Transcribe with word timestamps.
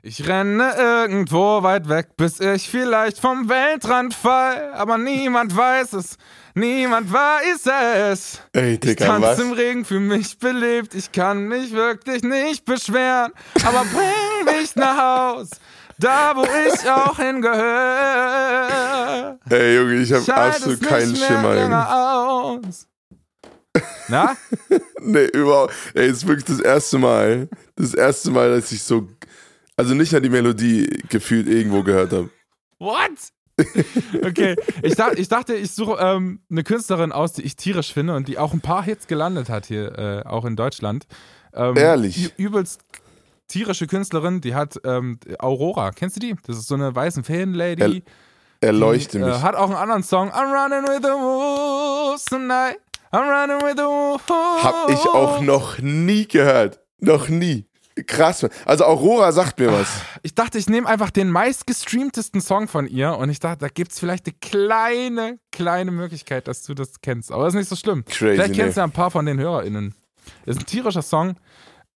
Ich 0.00 0.26
renne 0.28 0.74
irgendwo 0.76 1.62
weit 1.64 1.88
weg, 1.88 2.16
bis 2.16 2.38
ich 2.40 2.70
vielleicht 2.70 3.18
vom 3.18 3.48
Weltrand 3.48 4.14
fall. 4.14 4.72
Aber 4.74 4.96
niemand 4.96 5.56
weiß 5.56 5.92
es, 5.94 6.16
niemand 6.54 7.12
weiß 7.12 7.66
es. 8.12 8.40
Ey, 8.52 8.74
Ich 8.74 8.80
Digga, 8.80 9.06
tanze 9.06 9.28
was? 9.28 9.38
im 9.40 9.52
Regen, 9.52 9.84
fühl 9.84 9.98
mich 10.00 10.38
belebt. 10.38 10.94
Ich 10.94 11.10
kann 11.10 11.48
mich 11.48 11.72
wirklich 11.72 12.22
nicht 12.22 12.64
beschweren. 12.64 13.32
Aber 13.64 13.84
bring 13.92 14.44
mich 14.56 14.76
nach 14.76 14.96
Haus, 15.36 15.50
da 15.98 16.32
wo 16.36 16.44
ich 16.44 16.88
auch 16.88 17.16
hingehöre. 18.18 19.38
Ey, 19.50 19.76
Junge, 19.76 19.94
ich 19.96 20.12
hab 20.12 20.22
Schalt 20.24 20.54
absolut 20.56 20.82
keinen 20.82 21.16
Schimmer, 21.16 21.60
Junge. 21.60 21.88
aus. 21.92 22.86
Na? 24.08 24.36
Nee, 25.00 25.26
überhaupt. 25.34 25.74
Ey, 25.94 26.08
ist 26.08 26.26
wirklich 26.26 26.44
das 26.46 26.60
erste 26.60 26.98
Mal. 26.98 27.48
Das 27.76 27.94
erste 27.94 28.30
Mal, 28.30 28.50
dass 28.54 28.70
ich 28.72 28.82
so. 28.82 29.06
Also 29.78 29.94
nicht 29.94 30.10
nur 30.10 30.20
die 30.20 30.28
Melodie 30.28 31.02
gefühlt 31.08 31.46
irgendwo 31.46 31.84
gehört 31.84 32.12
habe. 32.12 32.30
What? 32.78 33.12
Okay, 34.24 34.54
ich, 34.82 34.94
dach, 34.94 35.12
ich 35.14 35.28
dachte, 35.28 35.54
ich 35.54 35.72
suche 35.72 35.98
ähm, 36.00 36.40
eine 36.48 36.62
Künstlerin 36.62 37.10
aus, 37.10 37.32
die 37.32 37.42
ich 37.42 37.56
tierisch 37.56 37.92
finde 37.92 38.14
und 38.14 38.28
die 38.28 38.38
auch 38.38 38.52
ein 38.52 38.60
paar 38.60 38.84
Hits 38.84 39.08
gelandet 39.08 39.48
hat 39.48 39.66
hier, 39.66 39.98
äh, 39.98 40.28
auch 40.28 40.44
in 40.44 40.54
Deutschland. 40.54 41.06
Ähm, 41.54 41.76
Ehrlich? 41.76 42.32
Übelst 42.36 42.82
tierische 43.48 43.86
Künstlerin, 43.86 44.40
die 44.40 44.54
hat 44.54 44.80
ähm, 44.84 45.18
Aurora, 45.38 45.90
kennst 45.90 46.16
du 46.16 46.20
die? 46.20 46.36
Das 46.46 46.56
ist 46.56 46.68
so 46.68 46.74
eine 46.74 46.94
weiße 46.94 47.24
Feen-Lady. 47.24 48.04
Erleuchte 48.60 49.18
die, 49.18 49.24
mich. 49.24 49.34
Äh, 49.34 49.40
hat 49.40 49.56
auch 49.56 49.68
einen 49.68 49.76
anderen 49.76 50.02
Song. 50.02 50.30
I'm 50.30 50.52
running 50.52 50.88
with 50.88 51.02
the 51.02 51.10
wolves 51.10 52.24
tonight. 52.24 52.78
I'm 53.12 53.28
running 53.28 53.60
with 53.62 53.76
the 53.76 53.84
wolves. 53.84 54.62
Hab 54.62 54.90
ich 54.90 55.00
auch 55.00 55.40
noch 55.40 55.78
nie 55.78 56.26
gehört. 56.26 56.80
Noch 57.00 57.28
nie. 57.28 57.66
Krass. 58.06 58.46
Also 58.64 58.84
Aurora 58.84 59.32
sagt 59.32 59.58
mir 59.58 59.72
was. 59.72 59.88
Ich 60.22 60.34
dachte, 60.34 60.58
ich 60.58 60.68
nehme 60.68 60.88
einfach 60.88 61.10
den 61.10 61.30
meistgestreamtesten 61.30 62.40
Song 62.40 62.68
von 62.68 62.86
ihr 62.86 63.16
und 63.16 63.30
ich 63.30 63.40
dachte, 63.40 63.58
da 63.60 63.68
gibt 63.68 63.92
es 63.92 63.98
vielleicht 63.98 64.26
eine 64.26 64.34
kleine, 64.40 65.38
kleine 65.52 65.90
Möglichkeit, 65.90 66.48
dass 66.48 66.62
du 66.62 66.74
das 66.74 67.00
kennst. 67.00 67.32
Aber 67.32 67.44
das 67.44 67.54
ist 67.54 67.58
nicht 67.58 67.68
so 67.68 67.76
schlimm. 67.76 68.04
Crazy, 68.04 68.34
vielleicht 68.34 68.54
kennst 68.54 68.76
du 68.76 68.80
nee. 68.80 68.82
ja 68.82 68.84
ein 68.84 68.92
paar 68.92 69.10
von 69.10 69.26
den 69.26 69.38
HörerInnen. 69.38 69.94
Ist 70.46 70.60
ein 70.60 70.66
tierischer 70.66 71.02
Song. 71.02 71.36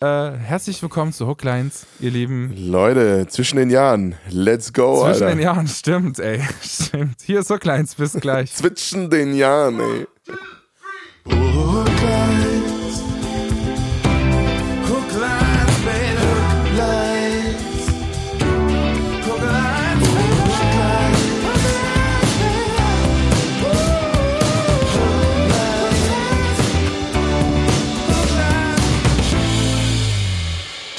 Äh, 0.03 0.33
herzlich 0.33 0.83
willkommen 0.83 1.12
zu 1.12 1.28
Hooklines, 1.28 1.86
ihr 2.00 2.11
Lieben. 2.11 2.53
Leute, 2.56 3.28
zwischen 3.28 3.56
den 3.56 3.70
Jahren. 3.70 4.16
Let's 4.31 4.72
go, 4.72 5.05
Zwischen 5.05 5.22
Alter. 5.22 5.37
den 5.37 5.39
Jahren, 5.39 5.69
stimmt, 5.69 6.19
ey. 6.19 6.42
Stimmt. 6.61 7.20
Hier 7.22 7.39
ist 7.39 7.50
Hooklines, 7.50 7.94
bis 7.94 8.14
gleich. 8.14 8.53
Zwischen 8.53 9.11
den 9.11 9.37
Jahren, 9.37 9.78
ey. 9.78 10.06
Hooklines, 11.27 12.52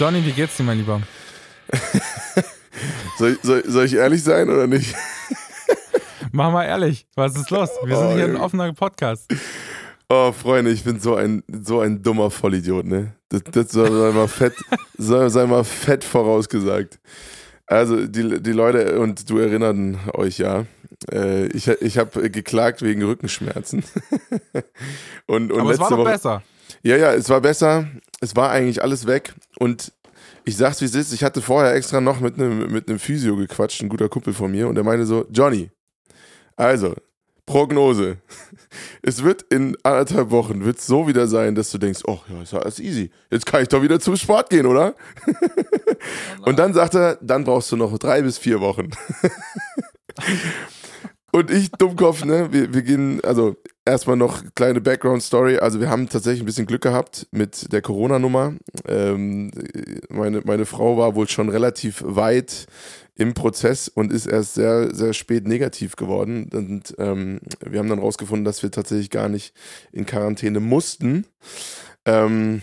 Johnny, 0.04 0.26
wie 0.26 0.34
geht's 0.34 0.58
dir, 0.58 0.64
mein 0.64 0.80
Lieber? 0.80 1.02
Soll, 3.18 3.38
soll, 3.42 3.64
soll 3.66 3.86
ich 3.86 3.94
ehrlich 3.94 4.22
sein 4.22 4.50
oder 4.50 4.68
nicht? 4.68 4.94
Mach 6.34 6.52
mal 6.52 6.66
ehrlich, 6.66 7.08
was 7.16 7.38
ist 7.38 7.50
los? 7.52 7.70
Wir 7.86 7.96
sind 7.96 8.08
Oh, 8.08 8.14
hier 8.14 8.26
ein 8.26 8.36
offener 8.36 8.74
Podcast. 8.74 9.34
Oh, 10.10 10.34
Freunde, 10.34 10.72
ich 10.72 10.84
bin 10.84 11.00
so 11.00 11.16
ein, 11.16 11.42
so 11.48 11.80
ein 11.80 12.04
dummer 12.04 12.32
Vollidiot, 12.32 12.86
ne? 12.86 13.14
Das, 13.30 13.44
das 13.50 13.72
soll, 13.72 13.92
sei 13.92 14.12
mal 14.12 14.28
fett, 14.28 14.56
soll, 14.98 15.30
sei 15.30 15.46
mal 15.46 15.64
fett 15.64 16.04
vorausgesagt. 16.04 17.00
Also, 17.66 18.06
die, 18.06 18.44
die 18.44 18.52
Leute, 18.52 19.00
und 19.00 19.30
du 19.30 19.38
erinnerten 19.38 19.98
euch 20.16 20.38
ja, 20.38 20.66
äh, 21.14 21.46
ich, 21.46 21.70
ich 21.70 21.98
habe 21.98 22.30
geklagt 22.30 22.82
wegen 22.82 23.04
Rückenschmerzen. 23.04 23.86
und, 25.28 25.54
und 25.54 25.62
Aber 25.62 25.72
es 25.72 25.80
war 25.80 25.90
doch 25.92 26.00
Woche, 26.00 26.10
besser. 26.10 26.44
Ja, 26.82 26.98
ja, 26.98 27.14
es 27.14 27.30
war 27.30 27.40
besser. 27.40 27.88
Es 28.20 28.36
war 28.36 28.52
eigentlich 28.52 28.82
alles 28.84 29.08
weg. 29.08 29.34
Und 29.58 29.94
ich 30.46 30.58
sag's 30.58 30.82
wie 30.82 30.86
es 30.86 30.96
ist, 30.96 31.14
ich 31.14 31.24
hatte 31.24 31.42
vorher 31.42 31.74
extra 31.74 32.02
noch 32.02 32.20
mit 32.20 32.36
einem 32.36 32.72
mit 32.72 32.90
einem 32.90 33.00
Physio 33.00 33.36
gequatscht, 33.36 33.82
ein 33.82 33.90
guter 33.90 34.10
Kumpel 34.10 34.34
von 34.34 34.52
mir, 34.52 34.68
und 34.68 34.76
der 34.76 34.84
meinte 34.84 35.06
so, 35.06 35.26
Johnny, 35.32 35.70
also, 36.56 36.96
Prognose. 37.46 38.18
Es 39.04 39.24
wird 39.24 39.44
in 39.44 39.78
anderthalb 39.84 40.32
Wochen 40.32 40.66
wird 40.66 40.82
so 40.82 41.08
wieder 41.08 41.28
sein, 41.28 41.54
dass 41.54 41.70
du 41.70 41.78
denkst, 41.78 42.02
oh 42.08 42.20
ja, 42.28 42.42
ist 42.42 42.56
alles 42.56 42.80
easy. 42.80 43.12
Jetzt 43.30 43.46
kann 43.46 43.62
ich 43.62 43.68
doch 43.68 43.84
wieder 43.84 44.00
zum 44.00 44.16
Sport 44.16 44.50
gehen, 44.50 44.66
oder? 44.66 44.96
Und 46.46 46.58
dann 46.58 46.74
sagt 46.74 46.96
er, 46.96 47.20
dann 47.22 47.44
brauchst 47.44 47.72
du 47.72 47.76
noch 47.76 47.96
drei 48.00 48.24
bis 48.24 48.40
vier 48.40 48.62
Wochen. 48.62 48.90
Und 51.32 51.52
ich, 51.52 51.70
Dummkopf, 51.72 52.26
ne, 52.26 52.52
wir, 52.52 52.74
wir 52.74 52.82
gehen, 52.82 53.24
also 53.24 53.56
erstmal 53.86 54.18
noch 54.18 54.44
kleine 54.56 54.82
Background-Story. 54.82 55.58
Also 55.58 55.80
wir 55.80 55.90
haben 55.90 56.10
tatsächlich 56.10 56.42
ein 56.42 56.46
bisschen 56.46 56.66
Glück 56.66 56.82
gehabt 56.82 57.28
mit 57.32 57.72
der 57.72 57.82
Corona-Nummer. 57.82 58.54
Ähm, 58.88 59.52
meine, 60.10 60.42
meine 60.46 60.66
Frau 60.66 60.98
war 60.98 61.16
wohl 61.16 61.28
schon 61.28 61.50
relativ 61.50 62.04
weit 62.06 62.68
im 63.16 63.34
Prozess 63.34 63.88
und 63.88 64.12
ist 64.12 64.26
erst 64.26 64.56
sehr, 64.56 64.94
sehr 64.94 65.14
spät 65.14 65.48
negativ 65.48 65.96
geworden. 65.96 66.50
Und 66.54 66.96
ähm, 66.98 67.40
wir 67.60 67.80
haben 67.80 67.90
dann 67.90 68.00
rausgefunden, 68.00 68.46
dass 68.46 68.64
wir 68.64 68.72
tatsächlich 68.72 69.10
gar 69.10 69.30
nicht 69.30 69.54
in 69.92 70.06
Quarantäne 70.06 70.60
mussten. 70.60 71.26
Ähm, 72.06 72.62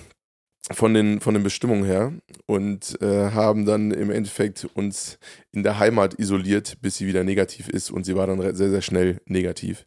von 0.72 0.94
den, 0.94 1.21
von 1.21 1.34
den 1.34 1.43
Bestimmungen 1.43 1.84
her 1.84 2.12
und 2.47 3.00
äh, 3.03 3.31
haben 3.31 3.65
dann 3.65 3.91
im 3.91 4.10
Endeffekt 4.10 4.69
uns 4.75 5.19
in 5.53 5.62
der 5.62 5.78
Heimat 5.78 6.15
isoliert, 6.19 6.81
bis 6.81 6.97
sie 6.97 7.06
wieder 7.06 7.25
negativ 7.25 7.69
ist 7.69 7.91
und 7.91 8.04
sie 8.04 8.15
war 8.15 8.26
dann 8.26 8.41
sehr, 8.54 8.70
sehr 8.70 8.82
schnell 8.82 9.20
negativ. 9.26 9.87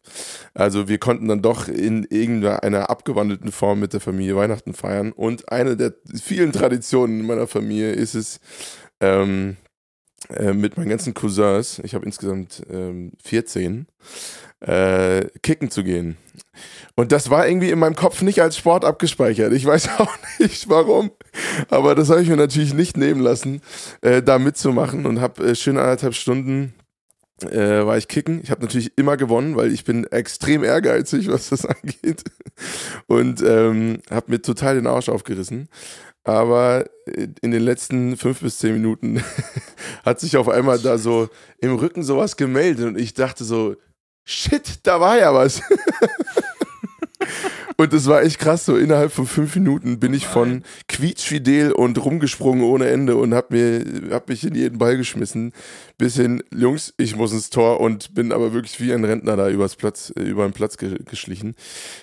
Also 0.52 0.88
wir 0.88 0.98
konnten 0.98 1.28
dann 1.28 1.42
doch 1.42 1.68
in 1.68 2.04
irgendeiner 2.04 2.90
abgewandelten 2.90 3.52
Form 3.52 3.80
mit 3.80 3.92
der 3.92 4.00
Familie 4.00 4.36
Weihnachten 4.36 4.74
feiern 4.74 5.12
und 5.12 5.50
eine 5.50 5.76
der 5.76 5.94
vielen 6.22 6.52
Traditionen 6.52 7.20
in 7.20 7.26
meiner 7.26 7.46
Familie 7.46 7.92
ist 7.92 8.14
es, 8.14 8.40
ähm, 9.00 9.56
äh, 10.30 10.52
mit 10.52 10.76
meinen 10.76 10.88
ganzen 10.88 11.14
Cousins, 11.14 11.80
ich 11.84 11.94
habe 11.94 12.06
insgesamt 12.06 12.62
ähm, 12.70 13.12
14, 13.22 13.86
äh, 14.60 15.26
kicken 15.42 15.70
zu 15.70 15.84
gehen. 15.84 16.16
Und 16.94 17.12
das 17.12 17.30
war 17.30 17.46
irgendwie 17.46 17.70
in 17.70 17.78
meinem 17.78 17.96
Kopf 17.96 18.22
nicht 18.22 18.40
als 18.40 18.56
Sport 18.56 18.84
abgespeichert. 18.84 19.52
Ich 19.52 19.66
weiß 19.66 19.88
auch 19.98 20.14
nicht 20.38 20.68
warum. 20.68 21.10
Aber 21.68 21.94
das 21.94 22.10
habe 22.10 22.22
ich 22.22 22.28
mir 22.28 22.36
natürlich 22.36 22.74
nicht 22.74 22.96
nehmen 22.96 23.20
lassen, 23.20 23.60
äh, 24.00 24.22
da 24.22 24.38
mitzumachen 24.38 25.06
und 25.06 25.20
habe 25.20 25.44
äh, 25.44 25.54
schön 25.54 25.78
anderthalb 25.78 26.14
Stunden 26.14 26.74
äh, 27.42 27.84
war 27.84 27.96
ich 27.96 28.08
kicken. 28.08 28.40
Ich 28.42 28.50
habe 28.50 28.62
natürlich 28.62 28.96
immer 28.96 29.16
gewonnen, 29.16 29.56
weil 29.56 29.72
ich 29.72 29.84
bin 29.84 30.04
extrem 30.04 30.62
ehrgeizig, 30.62 31.28
was 31.28 31.50
das 31.50 31.66
angeht. 31.66 32.22
Und 33.06 33.42
ähm, 33.42 33.98
habe 34.10 34.30
mir 34.30 34.40
total 34.40 34.76
den 34.76 34.86
Arsch 34.86 35.08
aufgerissen. 35.08 35.68
Aber 36.24 36.86
äh, 37.06 37.28
in 37.42 37.50
den 37.50 37.62
letzten 37.62 38.16
fünf 38.16 38.40
bis 38.40 38.58
zehn 38.58 38.72
Minuten 38.72 39.22
hat 40.04 40.20
sich 40.20 40.36
auf 40.36 40.48
einmal 40.48 40.78
da 40.78 40.98
so 40.98 41.28
im 41.58 41.74
Rücken 41.76 42.02
sowas 42.02 42.36
gemeldet 42.36 42.86
und 42.86 42.98
ich 42.98 43.14
dachte 43.14 43.44
so, 43.44 43.76
shit, 44.24 44.80
da 44.82 45.00
war 45.00 45.18
ja 45.18 45.32
was. 45.32 45.62
Und 47.76 47.92
das 47.92 48.06
war 48.06 48.22
echt 48.22 48.38
krass, 48.38 48.64
so 48.64 48.76
innerhalb 48.76 49.12
von 49.12 49.26
fünf 49.26 49.54
Minuten 49.56 49.98
bin 49.98 50.14
ich 50.14 50.26
von 50.26 50.62
quietschfidel 50.88 51.72
und 51.72 52.02
rumgesprungen 52.04 52.62
ohne 52.62 52.88
Ende 52.88 53.16
und 53.16 53.34
hab, 53.34 53.50
mir, 53.50 53.84
hab 54.10 54.28
mich 54.28 54.44
in 54.44 54.54
jeden 54.54 54.78
Ball 54.78 54.96
geschmissen, 54.96 55.52
bis 55.98 56.14
hin, 56.14 56.42
Jungs, 56.54 56.94
ich 56.98 57.16
muss 57.16 57.32
ins 57.32 57.50
Tor 57.50 57.80
und 57.80 58.14
bin 58.14 58.30
aber 58.30 58.52
wirklich 58.52 58.80
wie 58.80 58.92
ein 58.92 59.04
Rentner 59.04 59.36
da 59.36 59.48
übers 59.48 59.74
Platz, 59.74 60.12
äh, 60.16 60.22
über 60.22 60.46
den 60.46 60.52
Platz 60.52 60.76
ge 60.76 60.98
geschlichen. 61.04 61.56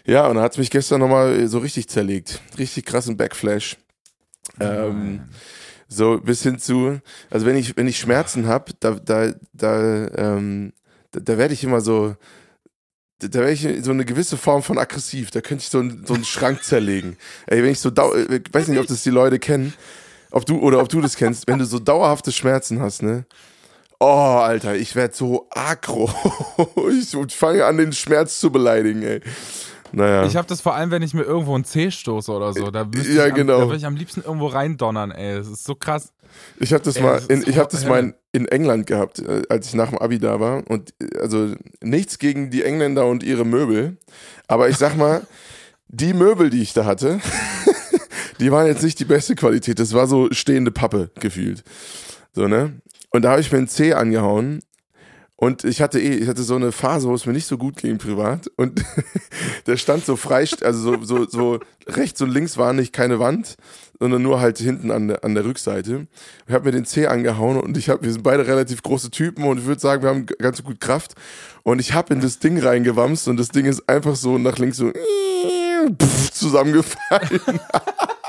Ja, 0.05 0.27
und 0.27 0.35
dann 0.35 0.43
hat's 0.43 0.57
mich 0.57 0.71
gestern 0.71 0.99
nochmal 0.99 1.47
so 1.47 1.59
richtig 1.59 1.87
zerlegt. 1.87 2.41
Richtig 2.57 2.85
krassen 2.85 3.15
Backflash. 3.15 3.77
Ähm, 4.59 5.21
so 5.87 6.19
bis 6.19 6.43
hin 6.43 6.57
zu, 6.59 6.99
also 7.29 7.45
wenn 7.45 7.57
ich, 7.57 7.75
wenn 7.77 7.87
ich 7.87 7.99
Schmerzen 7.99 8.47
habe, 8.47 8.71
da, 8.79 8.91
da, 8.91 9.33
da, 9.53 10.07
ähm, 10.15 10.73
da, 11.11 11.19
da 11.19 11.37
werde 11.37 11.53
ich 11.53 11.63
immer 11.63 11.81
so, 11.81 12.15
da 13.19 13.39
wäre 13.39 13.51
ich 13.51 13.67
so 13.83 13.91
eine 13.91 14.05
gewisse 14.05 14.37
Form 14.37 14.63
von 14.63 14.77
aggressiv. 14.77 15.29
Da 15.31 15.41
könnte 15.41 15.63
ich 15.63 15.69
so, 15.69 15.79
einen- 15.79 16.05
so 16.05 16.13
einen 16.13 16.25
Schrank 16.25 16.63
zerlegen. 16.63 17.17
Ey, 17.47 17.61
wenn 17.63 17.71
ich 17.71 17.79
so 17.79 17.89
dau 17.91 18.15
ich 18.15 18.41
weiß 18.51 18.67
nicht, 18.69 18.79
ob 18.79 18.87
das 18.87 19.03
die 19.03 19.09
Leute 19.09 19.37
kennen, 19.37 19.73
ob 20.31 20.45
du 20.45 20.59
oder 20.59 20.79
ob 20.81 20.89
du 20.89 21.01
das 21.01 21.15
kennst, 21.15 21.47
wenn 21.47 21.59
du 21.59 21.65
so 21.65 21.77
dauerhafte 21.79 22.31
Schmerzen 22.31 22.79
hast, 22.79 23.03
ne? 23.03 23.25
Oh, 23.99 24.39
Alter, 24.41 24.75
ich 24.75 24.95
werde 24.95 25.13
so 25.13 25.47
aggro. 25.51 26.09
ich 26.89 27.35
fange 27.35 27.65
an, 27.65 27.77
den 27.77 27.93
Schmerz 27.93 28.39
zu 28.39 28.51
beleidigen, 28.51 29.03
ey. 29.03 29.21
Naja. 29.91 30.25
Ich 30.25 30.35
habe 30.35 30.47
das 30.47 30.61
vor 30.61 30.75
allem, 30.75 30.91
wenn 30.91 31.01
ich 31.01 31.13
mir 31.13 31.23
irgendwo 31.23 31.55
einen 31.55 31.65
Zeh 31.65 31.91
stoße 31.91 32.31
oder 32.31 32.53
so. 32.53 32.71
Da 32.71 32.85
müsste 32.85 33.13
Ja, 33.13 33.27
ich 33.27 33.33
genau. 33.33 33.59
Würde 33.59 33.75
ich 33.75 33.85
am 33.85 33.95
liebsten 33.95 34.21
irgendwo 34.21 34.47
reindonnern, 34.47 35.11
ey. 35.11 35.35
Das 35.37 35.47
ist 35.47 35.63
so 35.63 35.75
krass. 35.75 36.13
Ich 36.59 36.71
habe 36.73 36.83
das 36.83 36.95
Ey, 36.95 37.03
mal, 37.03 37.21
in, 37.27 37.41
ich 37.41 37.55
so 37.55 37.59
habe 37.59 37.69
das 37.71 37.85
mal 37.85 38.13
in 38.31 38.47
England 38.47 38.87
gehabt, 38.87 39.19
äh, 39.19 39.41
als 39.49 39.67
ich 39.67 39.73
nach 39.73 39.89
dem 39.89 39.97
Abi 39.99 40.19
da 40.19 40.39
war. 40.39 40.63
Und 40.69 40.93
äh, 41.01 41.19
also 41.19 41.53
nichts 41.81 42.19
gegen 42.19 42.49
die 42.49 42.63
Engländer 42.63 43.05
und 43.05 43.23
ihre 43.23 43.45
Möbel, 43.45 43.97
aber 44.47 44.69
ich 44.69 44.77
sag 44.77 44.95
mal, 44.95 45.27
die 45.89 46.13
Möbel, 46.13 46.49
die 46.49 46.61
ich 46.61 46.73
da 46.73 46.85
hatte, 46.85 47.19
die 48.39 48.51
waren 48.51 48.67
jetzt 48.67 48.83
nicht 48.83 48.99
die 48.99 49.05
beste 49.05 49.35
Qualität. 49.35 49.79
Das 49.79 49.93
war 49.93 50.07
so 50.07 50.29
stehende 50.31 50.71
Pappe 50.71 51.11
gefühlt. 51.19 51.63
So, 52.33 52.47
ne? 52.47 52.81
Und 53.09 53.23
da 53.23 53.31
habe 53.31 53.41
ich 53.41 53.51
mir 53.51 53.57
einen 53.57 53.67
C 53.67 53.93
angehauen 53.93 54.61
und 55.41 55.63
ich 55.63 55.81
hatte 55.81 55.99
eh, 55.99 56.17
ich 56.17 56.27
hatte 56.27 56.43
so 56.43 56.55
eine 56.55 56.71
Phase, 56.71 57.07
wo 57.07 57.15
es 57.15 57.25
mir 57.25 57.33
nicht 57.33 57.47
so 57.47 57.57
gut 57.57 57.77
ging 57.77 57.97
privat. 57.97 58.51
Und 58.57 58.85
der 59.65 59.75
stand 59.75 60.05
so 60.05 60.15
frei, 60.15 60.45
also 60.61 60.79
so, 60.79 61.03
so, 61.03 61.27
so 61.27 61.59
rechts 61.87 62.21
und 62.21 62.29
links 62.29 62.57
war 62.57 62.73
nicht 62.73 62.93
keine 62.93 63.17
Wand, 63.17 63.55
sondern 63.99 64.21
nur 64.21 64.39
halt 64.39 64.59
hinten 64.59 64.91
an 64.91 65.07
der, 65.07 65.23
an 65.23 65.33
der 65.33 65.43
Rückseite. 65.43 66.05
Ich 66.45 66.53
habe 66.53 66.65
mir 66.65 66.71
den 66.73 66.85
C 66.85 67.07
angehauen 67.07 67.59
und 67.59 67.75
ich 67.75 67.89
habe, 67.89 68.03
wir 68.03 68.11
sind 68.11 68.21
beide 68.21 68.45
relativ 68.45 68.83
große 68.83 69.09
Typen 69.09 69.43
und 69.45 69.57
ich 69.57 69.65
würde 69.65 69.81
sagen, 69.81 70.03
wir 70.03 70.09
haben 70.09 70.27
ganz 70.27 70.63
gut 70.63 70.79
Kraft. 70.79 71.15
Und 71.63 71.81
ich 71.81 71.95
habe 71.95 72.13
in 72.13 72.21
das 72.21 72.37
Ding 72.37 72.59
reingewamst 72.59 73.27
und 73.27 73.37
das 73.37 73.47
Ding 73.47 73.65
ist 73.65 73.89
einfach 73.89 74.15
so 74.15 74.37
nach 74.37 74.59
links 74.59 74.77
so 74.77 74.91
zusammengefallen. 76.33 77.41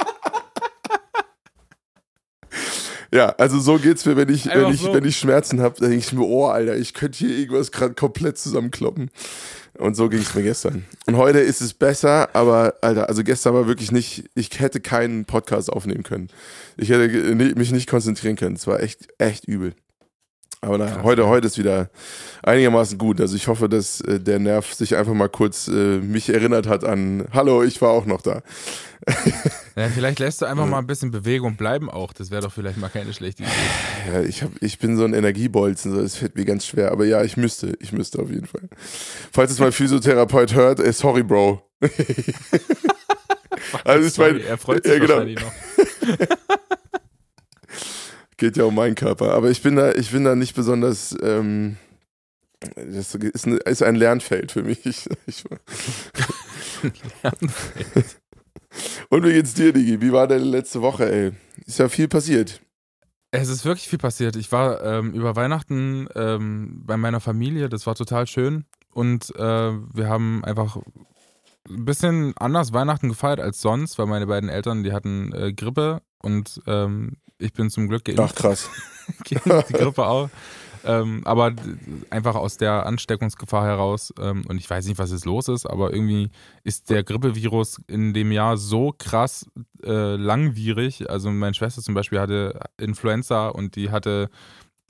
Ja, 3.12 3.28
also 3.36 3.60
so 3.60 3.78
geht's 3.78 4.06
mir, 4.06 4.16
wenn 4.16 4.30
ich, 4.30 4.46
wenn 4.46 4.72
ich, 4.72 4.80
so. 4.80 4.94
wenn 4.94 5.04
ich 5.04 5.18
Schmerzen 5.18 5.60
habe, 5.60 5.78
dann 5.78 5.90
denke 5.90 6.04
ich 6.06 6.12
mir, 6.14 6.24
oh, 6.24 6.46
Alter, 6.46 6.76
ich 6.76 6.94
könnte 6.94 7.18
hier 7.18 7.36
irgendwas 7.36 7.70
gerade 7.70 7.92
komplett 7.92 8.38
zusammenkloppen. 8.38 9.10
Und 9.78 9.96
so 9.96 10.08
ging 10.08 10.20
es 10.20 10.34
mir 10.34 10.42
gestern. 10.42 10.86
Und 11.06 11.16
heute 11.16 11.40
ist 11.40 11.60
es 11.60 11.74
besser, 11.74 12.34
aber 12.34 12.74
Alter, 12.80 13.08
also 13.08 13.22
gestern 13.22 13.54
war 13.54 13.66
wirklich 13.66 13.92
nicht, 13.92 14.30
ich 14.34 14.60
hätte 14.60 14.80
keinen 14.80 15.26
Podcast 15.26 15.70
aufnehmen 15.70 16.04
können. 16.04 16.28
Ich 16.76 16.88
hätte 16.88 17.34
mich 17.34 17.72
nicht 17.72 17.88
konzentrieren 17.88 18.36
können. 18.36 18.56
Es 18.56 18.66
war 18.66 18.80
echt, 18.80 19.08
echt 19.18 19.46
übel. 19.46 19.74
Aber 20.64 20.78
na, 20.78 21.02
heute, 21.02 21.26
heute 21.26 21.48
ist 21.48 21.58
wieder 21.58 21.90
einigermaßen 22.44 22.96
gut. 22.96 23.20
Also 23.20 23.34
ich 23.34 23.48
hoffe, 23.48 23.68
dass 23.68 24.00
äh, 24.02 24.20
der 24.20 24.38
Nerv 24.38 24.72
sich 24.72 24.94
einfach 24.94 25.12
mal 25.12 25.28
kurz 25.28 25.66
äh, 25.66 25.98
mich 25.98 26.28
erinnert 26.28 26.68
hat 26.68 26.84
an, 26.84 27.24
hallo, 27.32 27.64
ich 27.64 27.82
war 27.82 27.90
auch 27.90 28.06
noch 28.06 28.22
da. 28.22 28.42
Ja, 29.74 29.88
vielleicht 29.88 30.18
lässt 30.18 30.42
du 30.42 30.44
einfach 30.44 30.66
mal 30.66 30.80
ein 30.80 30.86
bisschen 30.86 31.10
Bewegung 31.10 31.56
bleiben 31.56 31.88
auch. 31.88 32.12
Das 32.12 32.30
wäre 32.30 32.42
doch 32.42 32.52
vielleicht 32.52 32.76
mal 32.76 32.90
keine 32.90 33.14
schlechte 33.14 33.42
Idee. 33.42 33.52
Ja, 34.12 34.20
ich, 34.20 34.42
hab, 34.42 34.50
ich 34.60 34.78
bin 34.78 34.98
so 34.98 35.04
ein 35.04 35.14
Energiebolzen, 35.14 35.92
so, 35.92 36.02
das 36.02 36.16
fällt 36.16 36.36
mir 36.36 36.44
ganz 36.44 36.66
schwer. 36.66 36.92
Aber 36.92 37.06
ja, 37.06 37.24
ich 37.24 37.38
müsste, 37.38 37.74
ich 37.80 37.90
müsste 37.90 38.20
auf 38.20 38.28
jeden 38.28 38.44
Fall. 38.44 38.68
Falls 39.32 39.50
es 39.50 39.60
mal 39.60 39.72
Physiotherapeut 39.72 40.52
hört, 40.52 40.78
ey, 40.78 40.92
sorry, 40.92 41.22
Bro. 41.22 41.62
also 43.84 44.06
ist 44.06 44.18
mein, 44.18 44.42
er 44.42 44.58
freut 44.58 44.84
sich 44.84 44.92
ja, 44.92 44.98
genau. 44.98 45.14
wahrscheinlich 45.14 45.40
noch. 45.40 45.52
Geht 48.42 48.56
ja 48.56 48.64
um 48.64 48.74
meinen 48.74 48.96
Körper. 48.96 49.34
Aber 49.34 49.52
ich 49.52 49.62
bin 49.62 49.76
da, 49.76 49.92
ich 49.92 50.10
bin 50.10 50.24
da 50.24 50.34
nicht 50.34 50.56
besonders. 50.56 51.16
Ähm, 51.22 51.76
das 52.74 53.14
ist 53.14 53.46
ein, 53.46 53.58
ist 53.58 53.84
ein 53.84 53.94
Lernfeld 53.94 54.50
für 54.50 54.64
mich. 54.64 54.82
Ich, 55.26 55.44
ich, 56.82 57.04
Lernfeld. 57.22 58.16
Und 59.10 59.24
wie 59.24 59.32
geht's 59.32 59.54
dir, 59.54 59.72
Digi? 59.72 60.00
Wie 60.00 60.10
war 60.10 60.26
deine 60.26 60.42
letzte 60.42 60.82
Woche, 60.82 61.08
ey? 61.08 61.30
Ist 61.66 61.78
ja 61.78 61.88
viel 61.88 62.08
passiert. 62.08 62.60
Es 63.30 63.48
ist 63.48 63.64
wirklich 63.64 63.88
viel 63.88 64.00
passiert. 64.00 64.34
Ich 64.34 64.50
war 64.50 64.82
ähm, 64.82 65.14
über 65.14 65.36
Weihnachten 65.36 66.08
ähm, 66.16 66.82
bei 66.84 66.96
meiner 66.96 67.20
Familie, 67.20 67.68
das 67.68 67.86
war 67.86 67.94
total 67.94 68.26
schön. 68.26 68.64
Und 68.92 69.32
äh, 69.36 69.72
wir 69.72 70.08
haben 70.08 70.44
einfach 70.44 70.78
ein 71.68 71.84
bisschen 71.84 72.36
anders 72.38 72.72
Weihnachten 72.72 73.08
gefeiert 73.08 73.38
als 73.38 73.60
sonst, 73.60 74.00
weil 74.00 74.06
meine 74.06 74.26
beiden 74.26 74.48
Eltern, 74.48 74.82
die 74.82 74.92
hatten 74.92 75.32
äh, 75.32 75.52
Grippe 75.52 76.02
und 76.18 76.60
ähm, 76.66 77.18
ich 77.42 77.52
bin 77.52 77.70
zum 77.70 77.88
Glück 77.88 78.04
geimpft. 78.04 78.22
Ach 78.24 78.34
krass. 78.34 78.70
die 79.28 79.34
Grippe 79.34 80.06
auch. 80.06 80.30
Ähm, 80.84 81.22
aber 81.24 81.54
einfach 82.10 82.34
aus 82.34 82.56
der 82.56 82.86
Ansteckungsgefahr 82.86 83.64
heraus, 83.64 84.12
ähm, 84.20 84.44
und 84.48 84.58
ich 84.58 84.68
weiß 84.68 84.86
nicht, 84.86 84.98
was 84.98 85.12
jetzt 85.12 85.24
los 85.24 85.48
ist, 85.48 85.66
aber 85.66 85.92
irgendwie 85.92 86.30
ist 86.64 86.90
der 86.90 87.04
Grippevirus 87.04 87.80
in 87.86 88.12
dem 88.12 88.32
Jahr 88.32 88.56
so 88.56 88.92
krass 88.96 89.46
äh, 89.84 90.16
langwierig. 90.16 91.08
Also 91.08 91.30
meine 91.30 91.54
Schwester 91.54 91.82
zum 91.82 91.94
Beispiel 91.94 92.18
hatte 92.20 92.60
Influenza 92.78 93.48
und 93.48 93.76
die 93.76 93.90
hatte 93.90 94.28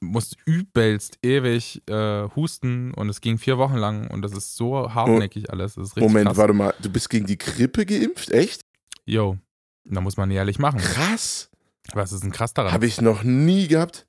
musste 0.01 0.37
übelst 0.47 1.19
ewig 1.23 1.81
äh, 1.89 2.29
husten 2.35 2.93
und 2.93 3.09
es 3.09 3.21
ging 3.21 3.39
vier 3.39 3.57
Wochen 3.57 3.77
lang 3.77 4.09
und 4.11 4.23
das 4.23 4.33
ist 4.33 4.57
so 4.57 4.93
hartnäckig 4.93 5.51
alles. 5.51 5.77
Moment, 5.95 6.27
krass. 6.27 6.37
warte 6.37 6.53
mal, 6.55 6.75
du 6.83 6.91
bist 6.91 7.09
gegen 7.09 7.27
die 7.27 7.39
Grippe 7.39 7.87
geimpft? 7.87 8.31
Echt? 8.31 8.63
Jo, 9.05 9.39
da 9.85 10.01
muss 10.01 10.17
man 10.17 10.31
ehrlich 10.31 10.59
machen. 10.59 10.81
Krass. 10.81 11.52
Was 11.95 12.13
ist 12.13 12.23
denn 12.23 12.33
krass 12.33 12.55
daran? 12.55 12.73
Habe 12.73 12.87
ich 12.87 13.01
noch 13.01 13.23
nie 13.23 13.69
gehabt. 13.69 14.07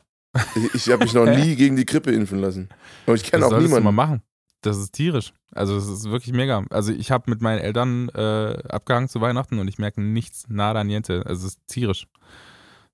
Ich, 0.56 0.74
ich 0.74 0.90
habe 0.90 1.04
mich 1.04 1.14
noch 1.14 1.26
nie 1.38 1.56
gegen 1.56 1.76
die 1.76 1.86
Grippe 1.86 2.12
impfen 2.12 2.40
lassen. 2.40 2.70
Und 3.06 3.16
ich 3.16 3.24
kenne 3.24 3.46
auch 3.46 3.52
niemanden. 3.52 3.76
Du 3.76 3.82
mal 3.82 3.92
machen. 3.92 4.22
Das 4.62 4.78
ist 4.78 4.94
tierisch. 4.94 5.34
Also 5.52 5.76
es 5.76 5.88
ist 5.88 6.10
wirklich 6.10 6.34
mega. 6.34 6.64
Also 6.70 6.94
ich 6.94 7.12
habe 7.12 7.30
mit 7.30 7.42
meinen 7.42 7.60
Eltern 7.60 8.10
äh, 8.10 8.58
abgehangen 8.70 9.10
zu 9.10 9.22
Weihnachten 9.22 9.60
und 9.60 9.68
ich 9.68 9.78
merke 9.78 10.02
nichts, 10.02 10.46
nada 10.48 10.84
niente. 10.84 11.24
Also 11.26 11.48
es 11.48 11.54
ist 11.54 11.68
tierisch. 11.68 12.08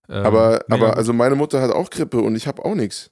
Ähm, 0.09 0.25
aber, 0.25 0.65
aber 0.69 0.97
also 0.97 1.13
meine 1.13 1.35
Mutter 1.35 1.61
hat 1.61 1.71
auch 1.71 1.89
Grippe 1.89 2.19
und 2.19 2.35
ich 2.35 2.47
habe 2.47 2.65
auch 2.65 2.73
nichts. 2.73 3.11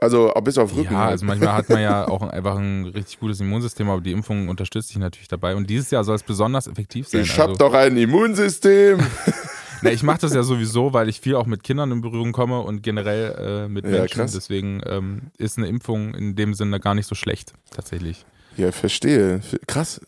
Also 0.00 0.32
bis 0.44 0.58
auf 0.58 0.76
Rücken. 0.76 0.92
Ja, 0.92 1.00
halt. 1.00 1.10
also 1.12 1.26
manchmal 1.26 1.54
hat 1.54 1.68
man 1.68 1.80
ja 1.80 2.06
auch 2.06 2.22
einfach 2.22 2.56
ein 2.56 2.86
richtig 2.86 3.18
gutes 3.18 3.40
Immunsystem, 3.40 3.88
aber 3.88 4.00
die 4.00 4.12
Impfung 4.12 4.48
unterstützt 4.48 4.88
sich 4.88 4.98
natürlich 4.98 5.28
dabei. 5.28 5.56
Und 5.56 5.68
dieses 5.68 5.90
Jahr 5.90 6.04
soll 6.04 6.16
es 6.16 6.22
besonders 6.22 6.66
effektiv 6.66 7.08
sein. 7.08 7.22
Ich 7.22 7.38
habe 7.38 7.50
also, 7.50 7.58
doch 7.58 7.74
ein 7.74 7.96
Immunsystem. 7.96 9.00
Na, 9.82 9.90
ich 9.90 10.02
mache 10.02 10.20
das 10.20 10.34
ja 10.34 10.42
sowieso, 10.42 10.92
weil 10.92 11.08
ich 11.08 11.20
viel 11.20 11.34
auch 11.34 11.46
mit 11.46 11.62
Kindern 11.62 11.92
in 11.92 12.00
Berührung 12.00 12.32
komme 12.32 12.60
und 12.60 12.82
generell 12.82 13.64
äh, 13.66 13.68
mit 13.68 13.84
ja, 13.84 13.90
Menschen. 13.90 14.14
Krass. 14.14 14.32
Deswegen 14.32 14.80
ähm, 14.86 15.30
ist 15.38 15.58
eine 15.58 15.68
Impfung 15.68 16.14
in 16.14 16.36
dem 16.36 16.54
Sinne 16.54 16.80
gar 16.80 16.94
nicht 16.94 17.06
so 17.06 17.14
schlecht, 17.14 17.52
tatsächlich. 17.70 18.24
Ja, 18.56 18.72
verstehe. 18.72 19.40
Krass. 19.66 20.00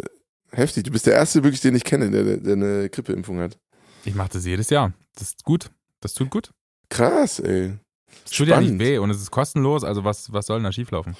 Heftig. 0.52 0.84
Du 0.84 0.90
bist 0.90 1.06
der 1.06 1.14
Erste 1.14 1.44
wirklich, 1.44 1.60
den 1.60 1.74
ich 1.74 1.84
kenne, 1.84 2.10
der, 2.10 2.38
der 2.38 2.52
eine 2.54 2.88
Grippeimpfung 2.88 3.38
hat. 3.38 3.58
Ich 4.04 4.14
mache 4.14 4.30
das 4.32 4.44
jedes 4.44 4.70
Jahr. 4.70 4.92
Das 5.14 5.28
ist 5.28 5.44
gut. 5.44 5.70
Das 6.00 6.14
tut 6.14 6.30
gut. 6.30 6.50
Krass, 6.88 7.38
ey. 7.38 7.78
Es 8.24 8.36
tut 8.36 8.46
ja 8.46 8.60
nicht 8.60 8.78
weh 8.78 8.98
und 8.98 9.10
es 9.10 9.20
ist 9.20 9.30
kostenlos, 9.30 9.82
also 9.82 10.04
was, 10.04 10.32
was 10.32 10.46
soll 10.46 10.58
denn 10.58 10.64
da 10.64 10.72
schieflaufen? 10.72 11.16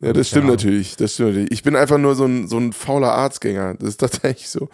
Ja, 0.00 0.12
das 0.12 0.28
stimmt 0.28 0.46
natürlich. 0.46 0.96
Das 0.96 1.14
stimmt 1.14 1.30
natürlich. 1.30 1.50
Ich 1.50 1.62
bin 1.62 1.74
einfach 1.74 1.98
nur 1.98 2.14
so 2.14 2.24
ein, 2.24 2.46
so 2.46 2.58
ein 2.58 2.72
fauler 2.72 3.12
Arztgänger. 3.12 3.74
Das 3.74 3.90
ist 3.90 3.96
tatsächlich 3.98 4.48
so. 4.48 4.68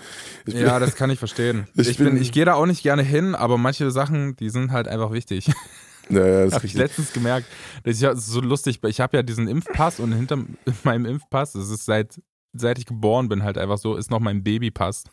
Bin, 0.44 0.58
ja, 0.58 0.78
das 0.78 0.96
kann 0.96 1.10
ich 1.10 1.18
verstehen. 1.18 1.66
Ich, 1.78 1.88
ich, 1.88 1.98
bin, 1.98 2.20
ich 2.20 2.32
gehe 2.32 2.44
da 2.44 2.54
auch 2.54 2.66
nicht 2.66 2.82
gerne 2.82 3.02
hin, 3.02 3.34
aber 3.34 3.56
manche 3.56 3.90
Sachen, 3.90 4.36
die 4.36 4.50
sind 4.50 4.72
halt 4.72 4.88
einfach 4.88 5.12
wichtig. 5.12 5.50
Ja, 6.10 6.26
ja, 6.26 6.44
das 6.46 6.54
habe 6.54 6.64
ich 6.64 6.72
letztens 6.72 7.12
gemerkt. 7.12 7.46
Das 7.84 8.00
ist 8.00 8.26
so 8.28 8.40
lustig. 8.40 8.80
Ich 8.82 8.98
habe 8.98 9.18
ja 9.18 9.22
diesen 9.22 9.46
Impfpass 9.46 10.00
und 10.00 10.12
hinter 10.12 10.38
meinem 10.82 11.04
Impfpass, 11.04 11.52
das 11.52 11.68
ist 11.68 11.84
seit, 11.84 12.18
seit 12.54 12.78
ich 12.78 12.86
geboren 12.86 13.28
bin, 13.28 13.42
halt 13.42 13.58
einfach 13.58 13.76
so, 13.76 13.94
ist 13.94 14.10
noch 14.10 14.18
mein 14.18 14.42
Babypass. 14.42 15.04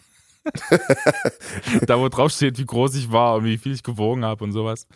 da, 1.88 2.00
wo 2.00 2.10
drauf 2.10 2.32
steht, 2.32 2.58
wie 2.58 2.66
groß 2.66 2.96
ich 2.96 3.12
war 3.12 3.36
und 3.36 3.46
wie 3.46 3.58
viel 3.58 3.74
ich 3.74 3.84
gewogen 3.84 4.24
habe 4.24 4.44
und 4.44 4.52
sowas. 4.52 4.88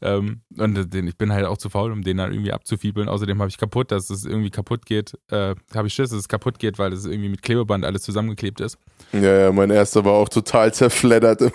Ähm, 0.00 0.42
und 0.56 0.92
den, 0.94 1.08
ich 1.08 1.16
bin 1.16 1.32
halt 1.32 1.46
auch 1.46 1.58
zu 1.58 1.70
faul, 1.70 1.92
um 1.92 2.02
den 2.02 2.18
dann 2.18 2.32
irgendwie 2.32 2.52
abzufiebeln. 2.52 3.08
Außerdem 3.08 3.38
habe 3.40 3.48
ich 3.48 3.58
kaputt, 3.58 3.90
dass 3.90 4.10
es 4.10 4.24
irgendwie 4.24 4.50
kaputt 4.50 4.86
geht. 4.86 5.18
Äh, 5.30 5.54
habe 5.74 5.88
ich 5.88 5.94
Schiss, 5.94 6.10
dass 6.10 6.20
es 6.20 6.28
kaputt 6.28 6.58
geht, 6.58 6.78
weil 6.78 6.92
es 6.92 7.04
irgendwie 7.04 7.28
mit 7.28 7.42
Klebeband 7.42 7.84
alles 7.84 8.02
zusammengeklebt 8.02 8.60
ist. 8.60 8.78
Ja, 9.12 9.38
ja, 9.38 9.52
mein 9.52 9.70
erster 9.70 10.04
war 10.04 10.12
auch 10.12 10.28
total 10.28 10.72
zerfleddert. 10.72 11.42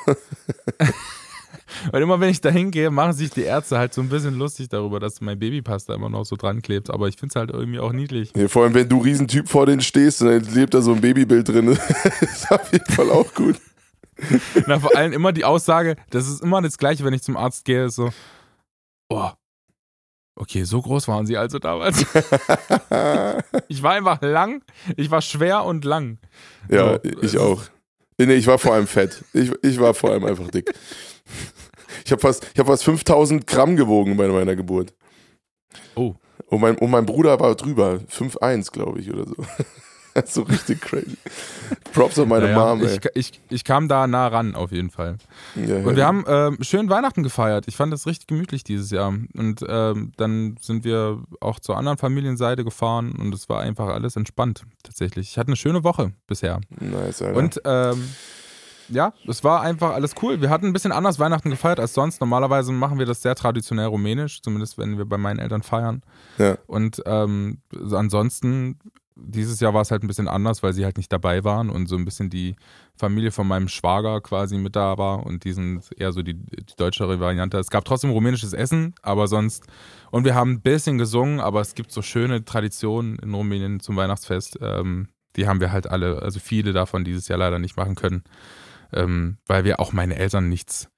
Weil 1.91 2.01
immer 2.01 2.19
wenn 2.19 2.29
ich 2.29 2.41
da 2.41 2.49
hingehe, 2.49 2.89
machen 2.91 3.13
sich 3.13 3.29
die 3.29 3.43
Ärzte 3.43 3.77
halt 3.77 3.93
so 3.93 4.01
ein 4.01 4.09
bisschen 4.09 4.35
lustig 4.35 4.69
darüber, 4.69 4.99
dass 4.99 5.21
mein 5.21 5.39
Babypass 5.39 5.85
da 5.85 5.95
immer 5.95 6.09
noch 6.09 6.25
so 6.25 6.35
dran 6.35 6.61
klebt. 6.61 6.89
Aber 6.89 7.07
ich 7.07 7.17
finde 7.17 7.31
es 7.31 7.35
halt 7.35 7.51
irgendwie 7.51 7.79
auch 7.79 7.93
niedlich. 7.93 8.31
Ja, 8.35 8.47
vor 8.47 8.63
allem, 8.63 8.73
wenn 8.73 8.89
du 8.89 8.99
Riesentyp 8.99 9.47
vor 9.47 9.65
denen 9.65 9.81
stehst 9.81 10.21
und 10.21 10.27
dann 10.29 10.53
lebt 10.53 10.73
da 10.73 10.81
so 10.81 10.93
ein 10.93 11.01
Babybild 11.01 11.47
drin. 11.47 11.67
ist 12.21 12.51
auf 12.51 12.71
jeden 12.71 12.91
Fall 12.93 13.09
auch 13.09 13.33
gut. 13.33 13.57
Na, 14.65 14.79
vor 14.79 14.95
allem 14.95 15.13
immer 15.13 15.31
die 15.31 15.45
Aussage, 15.45 15.95
das 16.09 16.27
ist 16.27 16.41
immer 16.41 16.61
das 16.61 16.77
Gleiche, 16.77 17.03
wenn 17.03 17.13
ich 17.13 17.21
zum 17.21 17.37
Arzt 17.37 17.65
gehe, 17.65 17.85
ist 17.85 17.95
so, 17.95 18.11
oh, 19.09 19.29
okay, 20.35 20.63
so 20.63 20.81
groß 20.81 21.07
waren 21.07 21.25
sie 21.25 21.37
also 21.37 21.59
damals. 21.59 22.01
ich 23.67 23.83
war 23.83 23.93
einfach 23.93 24.21
lang, 24.21 24.63
ich 24.95 25.11
war 25.11 25.21
schwer 25.21 25.65
und 25.65 25.85
lang. 25.85 26.17
Ja, 26.69 26.93
so, 26.93 26.99
ich 27.21 27.37
auch. 27.37 27.61
Nee, 28.17 28.33
ich 28.33 28.47
war 28.47 28.57
vor 28.57 28.73
allem 28.73 28.87
fett. 28.87 29.23
Ich, 29.33 29.51
ich 29.61 29.79
war 29.79 29.93
vor 29.93 30.11
allem 30.11 30.25
einfach 30.25 30.49
dick. 30.49 30.73
Ich 32.07 32.11
habe 32.13 32.21
fast, 32.21 32.47
hab 32.57 32.67
fast 32.67 32.85
5000 32.85 33.45
Gramm 33.45 33.75
gewogen 33.75 34.15
bei 34.15 34.29
meiner 34.29 34.55
Geburt. 34.55 34.93
Oh. 35.93 36.15
Und 36.45 36.61
mein, 36.61 36.77
und 36.77 36.89
mein 36.89 37.05
Bruder 37.05 37.37
war 37.41 37.53
drüber. 37.55 37.99
5,1, 38.09 38.71
glaube 38.71 39.01
ich, 39.01 39.11
oder 39.11 39.25
so. 39.25 39.35
so 40.25 40.43
richtig 40.43 40.79
crazy. 40.79 41.17
Props 41.91 42.17
an 42.17 42.29
meine 42.29 42.45
naja, 42.45 42.75
Mom, 42.75 42.81
ey. 42.81 42.95
Ich, 42.95 43.09
ich, 43.13 43.41
ich, 43.49 43.63
kam 43.65 43.89
da 43.89 44.07
nah 44.07 44.27
ran, 44.27 44.55
auf 44.55 44.71
jeden 44.71 44.89
Fall. 44.89 45.17
Ja, 45.55 45.75
und 45.79 45.97
wir 45.97 46.05
haben 46.05 46.25
äh, 46.25 46.63
schön 46.63 46.89
Weihnachten 46.89 47.23
gefeiert. 47.23 47.65
Ich 47.67 47.75
fand 47.75 47.91
das 47.91 48.07
richtig 48.07 48.27
gemütlich 48.27 48.63
dieses 48.63 48.89
Jahr. 48.89 49.09
Und 49.09 49.65
ähm, 49.67 50.13
dann 50.15 50.55
sind 50.61 50.85
wir 50.85 51.21
auch 51.41 51.59
zur 51.59 51.75
anderen 51.75 51.97
Familienseite 51.97 52.63
gefahren 52.63 53.17
und 53.19 53.35
es 53.35 53.49
war 53.49 53.59
einfach 53.59 53.89
alles 53.89 54.15
entspannt, 54.15 54.63
tatsächlich. 54.81 55.31
Ich 55.31 55.37
hatte 55.37 55.49
eine 55.49 55.57
schöne 55.57 55.83
Woche 55.83 56.13
bisher. 56.25 56.61
Nice, 56.79 57.21
Alter. 57.21 57.37
Und 57.37 57.61
ähm, 57.65 58.09
ja, 58.89 59.13
es 59.27 59.43
war 59.43 59.61
einfach 59.61 59.93
alles 59.93 60.15
cool. 60.21 60.41
Wir 60.41 60.49
hatten 60.49 60.67
ein 60.67 60.73
bisschen 60.73 60.91
anders 60.91 61.19
Weihnachten 61.19 61.49
gefeiert 61.49 61.79
als 61.79 61.93
sonst. 61.93 62.21
Normalerweise 62.21 62.71
machen 62.71 62.99
wir 62.99 63.05
das 63.05 63.21
sehr 63.21 63.35
traditionell 63.35 63.87
rumänisch, 63.87 64.41
zumindest 64.41 64.77
wenn 64.77 64.97
wir 64.97 65.05
bei 65.05 65.17
meinen 65.17 65.39
Eltern 65.39 65.63
feiern. 65.63 66.01
Ja. 66.37 66.57
Und 66.67 67.01
ähm, 67.05 67.61
ansonsten 67.91 68.79
dieses 69.19 69.59
Jahr 69.59 69.73
war 69.73 69.81
es 69.81 69.91
halt 69.91 70.03
ein 70.03 70.07
bisschen 70.07 70.27
anders, 70.27 70.63
weil 70.63 70.73
sie 70.73 70.85
halt 70.85 70.97
nicht 70.97 71.11
dabei 71.11 71.43
waren 71.43 71.69
und 71.69 71.87
so 71.87 71.95
ein 71.95 72.05
bisschen 72.05 72.29
die 72.29 72.55
Familie 72.95 73.31
von 73.31 73.47
meinem 73.47 73.67
Schwager 73.67 74.21
quasi 74.21 74.57
mit 74.57 74.75
da 74.75 74.97
war 74.97 75.25
und 75.25 75.43
die 75.43 75.53
sind 75.53 75.83
eher 75.97 76.11
so 76.11 76.21
die, 76.21 76.35
die 76.35 76.75
deutschere 76.77 77.19
Variante. 77.19 77.57
Es 77.57 77.69
gab 77.69 77.85
trotzdem 77.85 78.11
rumänisches 78.11 78.53
Essen, 78.53 78.95
aber 79.01 79.27
sonst. 79.27 79.65
Und 80.11 80.23
wir 80.23 80.35
haben 80.35 80.51
ein 80.51 80.61
bisschen 80.61 80.97
gesungen, 80.97 81.39
aber 81.39 81.61
es 81.61 81.75
gibt 81.75 81.91
so 81.91 82.01
schöne 82.01 82.45
Traditionen 82.45 83.17
in 83.19 83.33
Rumänien 83.33 83.79
zum 83.79 83.95
Weihnachtsfest. 83.95 84.59
Ähm, 84.61 85.09
die 85.35 85.47
haben 85.47 85.61
wir 85.61 85.71
halt 85.71 85.87
alle, 85.87 86.21
also 86.21 86.39
viele 86.39 86.73
davon 86.73 87.03
dieses 87.03 87.27
Jahr 87.27 87.39
leider 87.39 87.59
nicht 87.59 87.77
machen 87.77 87.95
können, 87.95 88.23
ähm, 88.93 89.37
weil 89.47 89.63
wir 89.63 89.79
auch 89.79 89.93
meine 89.93 90.15
Eltern 90.15 90.49
nichts 90.49 90.89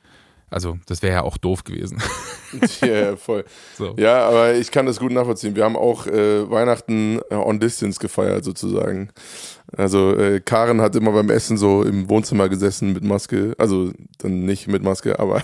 also, 0.52 0.80
das 0.88 1.04
wäre 1.04 1.14
ja 1.14 1.22
auch 1.22 1.38
doof 1.38 1.64
gewesen. 1.64 2.02
ja, 2.82 2.88
ja, 2.88 3.16
voll. 3.16 3.46
So. 3.78 3.96
Ja, 3.98 4.28
aber 4.28 4.56
ich 4.56 4.72
kann 4.72 4.88
das 4.88 5.00
gut 5.00 5.12
nachvollziehen. 5.12 5.56
Wir 5.56 5.64
haben 5.64 5.76
auch 5.76 6.08
äh, 6.08 6.50
Weihnachten 6.50 7.20
äh, 7.30 7.36
on 7.36 7.60
Distance 7.60 8.00
gefeiert, 8.00 8.44
sozusagen. 8.44 9.10
Also, 9.78 10.16
äh, 10.16 10.40
Karen 10.40 10.82
hat 10.82 10.96
immer 10.96 11.12
beim 11.12 11.30
Essen 11.30 11.58
so 11.58 11.84
im 11.84 12.10
Wohnzimmer 12.10 12.50
gesessen 12.50 12.94
mit 12.94 13.04
Maske. 13.04 13.54
Also, 13.60 13.92
dann 14.18 14.46
nicht 14.46 14.68
mit 14.68 14.82
Maske, 14.82 15.20
aber 15.20 15.44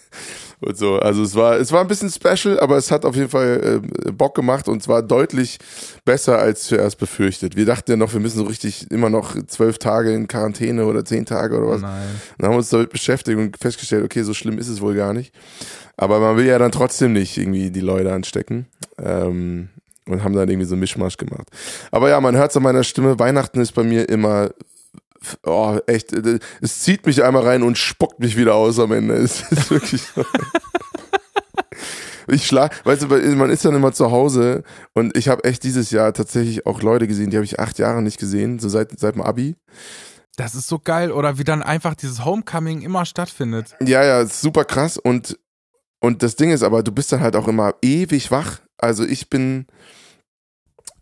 und 0.60 0.76
so. 0.76 0.98
Also 0.98 1.22
es 1.22 1.34
war, 1.34 1.56
es 1.56 1.72
war 1.72 1.80
ein 1.80 1.88
bisschen 1.88 2.10
special, 2.10 2.58
aber 2.60 2.76
es 2.76 2.90
hat 2.90 3.04
auf 3.04 3.14
jeden 3.16 3.28
Fall 3.28 3.82
äh, 4.06 4.10
Bock 4.12 4.34
gemacht 4.34 4.68
und 4.68 4.82
zwar 4.82 5.02
deutlich 5.02 5.58
besser 6.04 6.38
als 6.38 6.64
zuerst 6.64 6.98
befürchtet. 6.98 7.56
Wir 7.56 7.66
dachten 7.66 7.90
ja 7.90 7.96
noch, 7.96 8.12
wir 8.12 8.20
müssen 8.20 8.38
so 8.38 8.44
richtig 8.44 8.90
immer 8.90 9.10
noch 9.10 9.36
zwölf 9.46 9.78
Tage 9.78 10.12
in 10.12 10.28
Quarantäne 10.28 10.86
oder 10.86 11.04
zehn 11.04 11.26
Tage 11.26 11.56
oder 11.56 11.68
was. 11.68 11.82
Nein. 11.82 12.08
Dann 12.38 12.46
haben 12.46 12.54
wir 12.54 12.58
uns 12.58 12.70
damit 12.70 12.90
beschäftigt 12.90 13.38
und 13.38 13.56
festgestellt, 13.58 14.04
okay, 14.04 14.22
so 14.22 14.34
schlimm 14.34 14.58
ist 14.58 14.68
es 14.68 14.80
wohl 14.80 14.94
gar 14.94 15.12
nicht. 15.12 15.34
Aber 15.96 16.20
man 16.20 16.36
will 16.36 16.46
ja 16.46 16.58
dann 16.58 16.72
trotzdem 16.72 17.12
nicht 17.12 17.36
irgendwie 17.36 17.70
die 17.70 17.80
Leute 17.80 18.12
anstecken. 18.12 18.66
Ähm, 18.98 19.68
und 20.08 20.22
haben 20.22 20.34
dann 20.34 20.48
irgendwie 20.48 20.66
so 20.66 20.74
einen 20.74 20.80
Mischmasch 20.80 21.16
gemacht. 21.16 21.48
Aber 21.90 22.08
ja, 22.08 22.20
man 22.20 22.36
hört 22.36 22.50
es 22.50 22.56
an 22.56 22.62
meiner 22.62 22.84
Stimme, 22.84 23.18
Weihnachten 23.18 23.60
ist 23.60 23.72
bei 23.72 23.82
mir 23.82 24.08
immer 24.08 24.50
oh, 25.44 25.78
echt, 25.86 26.12
äh, 26.12 26.38
es 26.60 26.80
zieht 26.80 27.06
mich 27.06 27.22
einmal 27.22 27.44
rein 27.44 27.62
und 27.62 27.78
spuckt 27.78 28.20
mich 28.20 28.36
wieder 28.36 28.54
aus 28.54 28.78
am 28.78 28.92
Ende. 28.92 29.14
Es 29.26 29.42
ist 29.50 29.70
wirklich 29.70 30.02
so. 30.02 30.24
Ich 32.28 32.46
schlag, 32.46 32.84
weißt 32.84 33.02
du, 33.02 33.06
man 33.36 33.50
ist 33.50 33.64
dann 33.64 33.74
immer 33.74 33.92
zu 33.92 34.10
Hause 34.10 34.64
und 34.94 35.16
ich 35.16 35.28
habe 35.28 35.44
echt 35.44 35.62
dieses 35.62 35.90
Jahr 35.90 36.12
tatsächlich 36.12 36.66
auch 36.66 36.82
Leute 36.82 37.06
gesehen, 37.06 37.30
die 37.30 37.36
habe 37.36 37.44
ich 37.44 37.60
acht 37.60 37.78
Jahre 37.78 38.02
nicht 38.02 38.18
gesehen, 38.18 38.58
so 38.58 38.68
seit, 38.68 38.98
seit 38.98 39.14
dem 39.14 39.22
Abi. 39.22 39.54
Das 40.36 40.54
ist 40.54 40.68
so 40.68 40.78
geil, 40.78 41.12
oder 41.12 41.38
wie 41.38 41.44
dann 41.44 41.62
einfach 41.62 41.94
dieses 41.94 42.24
Homecoming 42.24 42.82
immer 42.82 43.06
stattfindet. 43.06 43.76
Ja, 43.80 44.04
ja, 44.04 44.26
super 44.26 44.64
krass 44.64 44.98
und, 44.98 45.38
und 46.00 46.22
das 46.22 46.36
Ding 46.36 46.50
ist 46.50 46.62
aber, 46.62 46.82
du 46.82 46.90
bist 46.90 47.12
dann 47.12 47.20
halt 47.20 47.36
auch 47.36 47.48
immer 47.48 47.74
ewig 47.80 48.30
wach. 48.30 48.60
Also 48.76 49.04
ich 49.04 49.30
bin, 49.30 49.66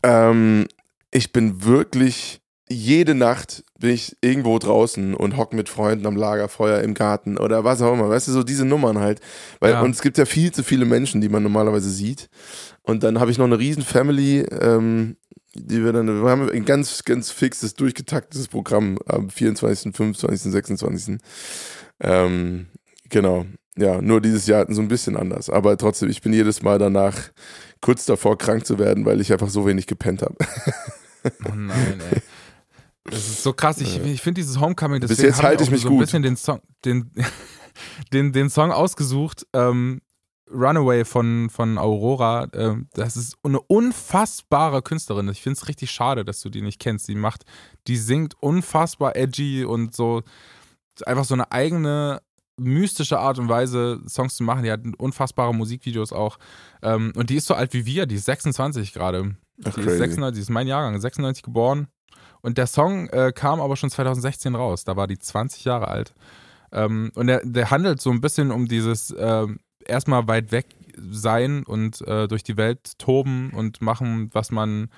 ähm, 0.03 0.67
ich 1.11 1.33
bin 1.33 1.63
wirklich 1.65 2.39
jede 2.67 3.13
Nacht 3.13 3.63
bin 3.79 3.91
ich 3.91 4.17
irgendwo 4.21 4.57
draußen 4.57 5.13
und 5.13 5.37
hock 5.37 5.53
mit 5.53 5.69
Freunden 5.69 6.07
am 6.07 6.15
Lagerfeuer 6.15 6.81
im 6.81 6.95
Garten 6.95 7.37
oder 7.37 7.63
was 7.63 7.81
auch 7.81 7.93
immer. 7.93 8.09
Weißt 8.09 8.27
du, 8.27 8.31
so 8.31 8.43
diese 8.43 8.65
Nummern 8.65 8.99
halt. 8.99 9.21
Weil, 9.59 9.73
ja. 9.73 9.81
Und 9.81 9.91
es 9.91 10.01
gibt 10.01 10.17
ja 10.17 10.25
viel 10.25 10.51
zu 10.51 10.63
viele 10.63 10.85
Menschen, 10.85 11.21
die 11.21 11.29
man 11.29 11.43
normalerweise 11.43 11.89
sieht. 11.89 12.29
Und 12.81 13.03
dann 13.03 13.19
habe 13.19 13.29
ich 13.29 13.37
noch 13.37 13.45
eine 13.45 13.59
riesen 13.59 13.83
Family, 13.83 14.39
ähm, 14.61 15.17
die 15.53 15.83
wir 15.83 15.93
dann, 15.93 16.07
wir 16.07 16.29
haben 16.29 16.49
ein 16.49 16.65
ganz, 16.65 17.03
ganz 17.03 17.29
fixes, 17.31 17.75
durchgetaktetes 17.75 18.47
Programm 18.47 18.97
am 19.05 19.29
24., 19.29 19.95
25., 19.95 20.51
26. 20.51 21.17
Ähm, 22.01 22.67
genau. 23.09 23.45
Ja, 23.77 24.01
nur 24.01 24.21
dieses 24.21 24.47
Jahr 24.47 24.61
hatten 24.61 24.73
so 24.73 24.81
ein 24.81 24.87
bisschen 24.87 25.17
anders. 25.17 25.49
Aber 25.49 25.77
trotzdem, 25.77 26.09
ich 26.09 26.21
bin 26.21 26.33
jedes 26.33 26.63
Mal 26.63 26.79
danach 26.79 27.15
kurz 27.81 28.05
davor, 28.05 28.37
krank 28.37 28.65
zu 28.65 28.79
werden, 28.79 29.05
weil 29.05 29.21
ich 29.21 29.31
einfach 29.31 29.49
so 29.49 29.67
wenig 29.67 29.85
gepennt 29.85 30.23
habe. 30.23 30.35
oh 31.45 31.55
nein, 31.55 32.01
ey. 32.11 32.21
Das 33.05 33.27
ist 33.27 33.43
so 33.43 33.53
krass. 33.53 33.79
Ich, 33.81 34.03
ich 34.03 34.21
finde 34.21 34.41
dieses 34.41 34.59
Homecoming, 34.59 34.99
deswegen 34.99 35.17
Bis 35.17 35.25
jetzt 35.25 35.43
halte 35.43 35.63
ich 35.63 35.71
mich 35.71 35.81
so 35.81 35.89
ein 35.89 35.97
bisschen 35.97 36.23
den 36.23 36.35
Song, 36.35 36.61
den, 36.83 37.11
den, 38.13 38.33
den 38.33 38.49
Song 38.49 38.71
ausgesucht. 38.71 39.45
Ähm, 39.53 40.01
Runaway 40.51 41.05
von, 41.05 41.49
von 41.49 41.77
Aurora, 41.77 42.45
äh, 42.53 42.75
das 42.93 43.17
ist 43.17 43.35
eine 43.43 43.59
unfassbare 43.59 44.81
Künstlerin. 44.81 45.27
Ich 45.29 45.41
finde 45.41 45.57
es 45.57 45.67
richtig 45.67 45.91
schade, 45.91 46.23
dass 46.23 46.41
du 46.41 46.49
die 46.49 46.61
nicht 46.61 46.79
kennst. 46.79 47.07
Die 47.07 47.15
macht, 47.15 47.45
die 47.87 47.97
singt 47.97 48.35
unfassbar 48.41 49.15
edgy 49.15 49.65
und 49.65 49.95
so 49.95 50.21
einfach 51.05 51.25
so 51.25 51.33
eine 51.33 51.51
eigene 51.51 52.21
mystische 52.57 53.19
Art 53.19 53.37
und 53.39 53.49
Weise, 53.49 54.01
Songs 54.07 54.35
zu 54.35 54.43
machen. 54.43 54.63
Die 54.63 54.71
hat 54.71 54.81
unfassbare 54.97 55.53
Musikvideos 55.53 56.13
auch. 56.13 56.37
Ähm, 56.81 57.11
und 57.15 57.29
die 57.29 57.35
ist 57.35 57.47
so 57.47 57.53
alt 57.53 57.73
wie 57.73 57.85
wir, 57.85 58.05
die 58.05 58.15
ist 58.15 58.25
26 58.25 58.93
gerade. 58.93 59.35
Die 59.57 59.69
ist 59.69 59.75
96, 59.75 60.35
die 60.35 60.41
ist 60.41 60.49
mein 60.49 60.67
Jahrgang, 60.67 60.99
96 60.99 61.43
geboren. 61.43 61.87
Und 62.45 62.59
der 62.59 62.67
Song 62.67 63.09
äh, 63.09 63.31
kam 63.33 63.59
aber 63.59 63.75
schon 63.75 63.89
2016 63.89 64.53
raus. 64.53 64.83
Da 64.83 64.95
war 64.95 65.07
die 65.07 65.17
20 65.17 65.65
Jahre 65.65 65.87
alt. 65.87 66.13
Ähm, 66.71 67.11
und 67.15 67.25
der, 67.25 67.41
der 67.43 67.71
handelt 67.71 67.99
so 67.99 68.11
ein 68.11 68.21
bisschen 68.21 68.51
um 68.51 68.67
dieses 68.67 69.09
äh, 69.09 69.47
erstmal 69.83 70.27
weit 70.27 70.51
weg 70.51 70.67
sein 71.09 71.63
und 71.63 72.07
äh, 72.07 72.27
durch 72.27 72.43
die 72.43 72.55
Welt 72.55 72.99
toben 72.99 73.49
und 73.49 73.81
machen, 73.81 74.29
was 74.31 74.51
man 74.51 74.89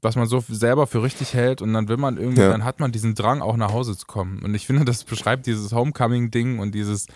was 0.00 0.16
man 0.16 0.26
so 0.26 0.42
selber 0.48 0.86
für 0.86 1.02
richtig 1.02 1.34
hält 1.34 1.60
und 1.60 1.72
dann 1.74 1.88
will 1.88 1.96
man 1.96 2.16
irgendwie, 2.16 2.42
ja. 2.42 2.50
dann 2.50 2.64
hat 2.64 2.80
man 2.80 2.92
diesen 2.92 3.14
Drang 3.14 3.42
auch 3.42 3.56
nach 3.56 3.72
Hause 3.72 3.96
zu 3.96 4.06
kommen. 4.06 4.42
Und 4.42 4.54
ich 4.54 4.66
finde, 4.66 4.84
das 4.84 5.04
beschreibt 5.04 5.46
dieses 5.46 5.72
Homecoming-Ding 5.72 6.60
und 6.60 6.74
dieses 6.74 7.08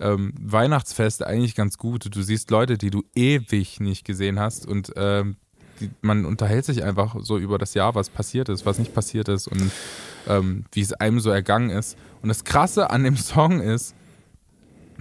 ähm, 0.00 0.32
Weihnachtsfest 0.40 1.24
eigentlich 1.24 1.54
ganz 1.54 1.78
gut. 1.78 2.06
Du 2.14 2.22
siehst 2.22 2.50
Leute, 2.50 2.78
die 2.78 2.90
du 2.90 3.02
ewig 3.14 3.80
nicht 3.80 4.04
gesehen 4.04 4.38
hast 4.38 4.66
und 4.66 4.92
ähm, 4.96 5.36
die, 5.80 5.90
man 6.02 6.24
unterhält 6.24 6.64
sich 6.64 6.82
einfach 6.82 7.16
so 7.20 7.38
über 7.38 7.58
das 7.58 7.74
Jahr, 7.74 7.94
was 7.94 8.10
passiert 8.10 8.48
ist, 8.48 8.66
was 8.66 8.78
nicht 8.78 8.94
passiert 8.94 9.28
ist 9.28 9.48
und 9.48 9.70
ähm, 10.26 10.64
wie 10.72 10.80
es 10.80 10.92
einem 10.92 11.20
so 11.20 11.30
ergangen 11.30 11.70
ist. 11.70 11.96
Und 12.22 12.28
das 12.28 12.44
Krasse 12.44 12.90
an 12.90 13.04
dem 13.04 13.16
Song 13.16 13.60
ist, 13.60 13.94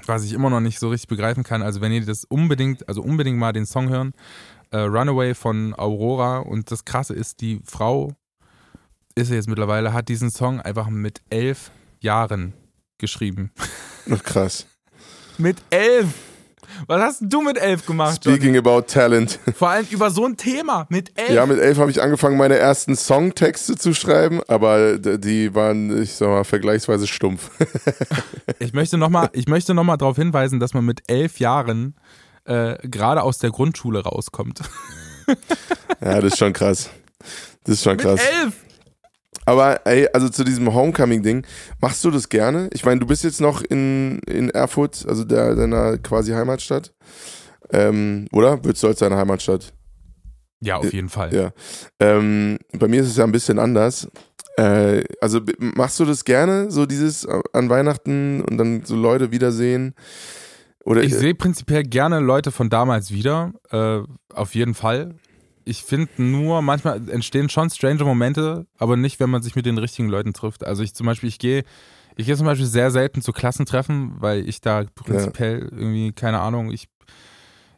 was 0.05 0.23
ich 0.23 0.33
immer 0.33 0.49
noch 0.49 0.59
nicht 0.59 0.79
so 0.79 0.89
richtig 0.89 1.09
begreifen 1.09 1.43
kann, 1.43 1.61
also 1.61 1.81
wenn 1.81 1.91
ihr 1.91 2.05
das 2.05 2.23
unbedingt, 2.23 2.87
also 2.87 3.01
unbedingt 3.01 3.37
mal 3.37 3.53
den 3.53 3.65
Song 3.65 3.89
hören, 3.89 4.13
äh, 4.71 4.77
Runaway 4.77 5.33
von 5.33 5.73
Aurora 5.77 6.39
und 6.39 6.71
das 6.71 6.85
Krasse 6.85 7.13
ist, 7.13 7.41
die 7.41 7.61
Frau 7.65 8.13
ist 9.15 9.31
jetzt 9.31 9.49
mittlerweile, 9.49 9.93
hat 9.93 10.09
diesen 10.09 10.29
Song 10.29 10.61
einfach 10.61 10.89
mit 10.89 11.21
elf 11.29 11.71
Jahren 11.99 12.53
geschrieben. 12.97 13.51
Ach, 14.09 14.23
krass. 14.23 14.67
mit 15.37 15.57
elf! 15.69 16.26
Was 16.85 17.01
hast 17.01 17.21
du 17.21 17.41
mit 17.41 17.57
elf 17.57 17.85
gemacht? 17.85 18.17
Speaking 18.17 18.55
Johnny? 18.55 18.57
about 18.59 18.81
talent. 18.87 19.39
Vor 19.55 19.69
allem 19.69 19.87
über 19.89 20.11
so 20.11 20.25
ein 20.25 20.37
Thema 20.37 20.85
mit 20.89 21.11
elf. 21.15 21.31
Ja, 21.31 21.45
mit 21.45 21.59
elf 21.59 21.77
habe 21.77 21.89
ich 21.89 22.01
angefangen, 22.01 22.37
meine 22.37 22.57
ersten 22.57 22.95
Songtexte 22.95 23.75
zu 23.75 23.93
schreiben, 23.93 24.41
aber 24.47 24.97
die 24.97 25.55
waren, 25.55 26.01
ich 26.01 26.13
sag 26.13 26.27
mal, 26.27 26.43
vergleichsweise 26.43 27.07
stumpf. 27.07 27.49
ich 28.59 28.73
möchte 28.73 28.97
nochmal 28.97 29.29
noch, 29.33 29.97
darauf 29.97 30.15
hinweisen, 30.17 30.59
dass 30.59 30.73
man 30.73 30.85
mit 30.85 31.01
elf 31.07 31.39
Jahren 31.39 31.95
äh, 32.45 32.77
gerade 32.87 33.23
aus 33.23 33.39
der 33.39 33.49
Grundschule 33.49 34.03
rauskommt. 34.03 34.61
ja, 36.01 36.21
das 36.21 36.33
ist 36.33 36.37
schon 36.37 36.53
krass. 36.53 36.89
Das 37.63 37.75
ist 37.75 37.83
schon 37.83 37.97
krass. 37.97 38.21
Mit 38.21 38.43
elf! 38.43 38.66
Aber 39.47 39.79
ey, 39.87 40.09
also 40.11 40.27
zu 40.27 40.43
diesem 40.43 40.73
Homecoming-Ding, 40.73 41.45
machst 41.79 42.03
du 42.03 42.11
das 42.11 42.27
gerne? 42.27 42.69
Ich 42.73 42.83
meine, 42.83 42.99
du 42.99 43.07
bist 43.07 43.23
jetzt 43.23 43.39
noch 43.39 43.61
in, 43.61 44.19
in 44.27 44.49
Erfurt, 44.49 45.05
also 45.07 45.23
der, 45.23 45.55
deiner 45.55 45.97
quasi 45.99 46.33
Heimatstadt. 46.33 46.93
Ähm, 47.71 48.27
oder? 48.33 48.61
Würdest 48.65 48.83
du 48.83 48.87
als 48.87 48.99
deine 48.99 49.15
Heimatstadt? 49.15 49.71
Ja, 50.59 50.75
auf 50.75 50.91
jeden 50.91 51.07
Fall. 51.07 51.33
Ja. 51.33 51.51
Ähm, 52.01 52.57
bei 52.73 52.89
mir 52.89 52.99
ist 52.99 53.07
es 53.07 53.15
ja 53.15 53.23
ein 53.23 53.31
bisschen 53.31 53.57
anders. 53.57 54.09
Äh, 54.57 55.05
also 55.21 55.39
machst 55.59 55.97
du 56.01 56.03
das 56.03 56.25
gerne, 56.25 56.69
so 56.69 56.85
dieses 56.85 57.25
an 57.25 57.69
Weihnachten 57.69 58.41
und 58.41 58.57
dann 58.57 58.83
so 58.83 58.97
Leute 58.97 59.31
wiedersehen? 59.31 59.93
Oder, 60.83 61.03
ich 61.03 61.15
sehe 61.15 61.35
prinzipiell 61.35 61.83
gerne 61.83 62.19
Leute 62.19 62.51
von 62.51 62.69
damals 62.69 63.11
wieder, 63.11 63.53
äh, 63.71 63.99
auf 64.33 64.55
jeden 64.55 64.73
Fall 64.73 65.15
ich 65.67 65.83
finde 65.83 66.09
nur, 66.17 66.61
manchmal 66.61 67.09
entstehen 67.09 67.49
schon 67.49 67.69
strange 67.69 68.03
Momente, 68.03 68.65
aber 68.77 68.95
nicht, 68.95 69.19
wenn 69.19 69.29
man 69.29 69.41
sich 69.41 69.55
mit 69.55 69.65
den 69.65 69.77
richtigen 69.77 70.07
Leuten 70.07 70.33
trifft. 70.33 70.65
Also 70.65 70.81
ich 70.81 70.93
zum 70.93 71.05
Beispiel, 71.05 71.27
ich 71.27 71.39
gehe, 71.39 71.63
ich 72.15 72.25
gehe 72.25 72.37
zum 72.37 72.45
Beispiel 72.45 72.65
sehr 72.65 72.89
selten 72.89 73.21
zu 73.21 73.33
Klassentreffen, 73.33 74.15
weil 74.19 74.47
ich 74.47 74.61
da 74.61 74.85
prinzipiell 74.95 75.59
ja. 75.59 75.77
irgendwie, 75.77 76.13
keine 76.13 76.39
Ahnung, 76.39 76.71
ich, 76.71 76.87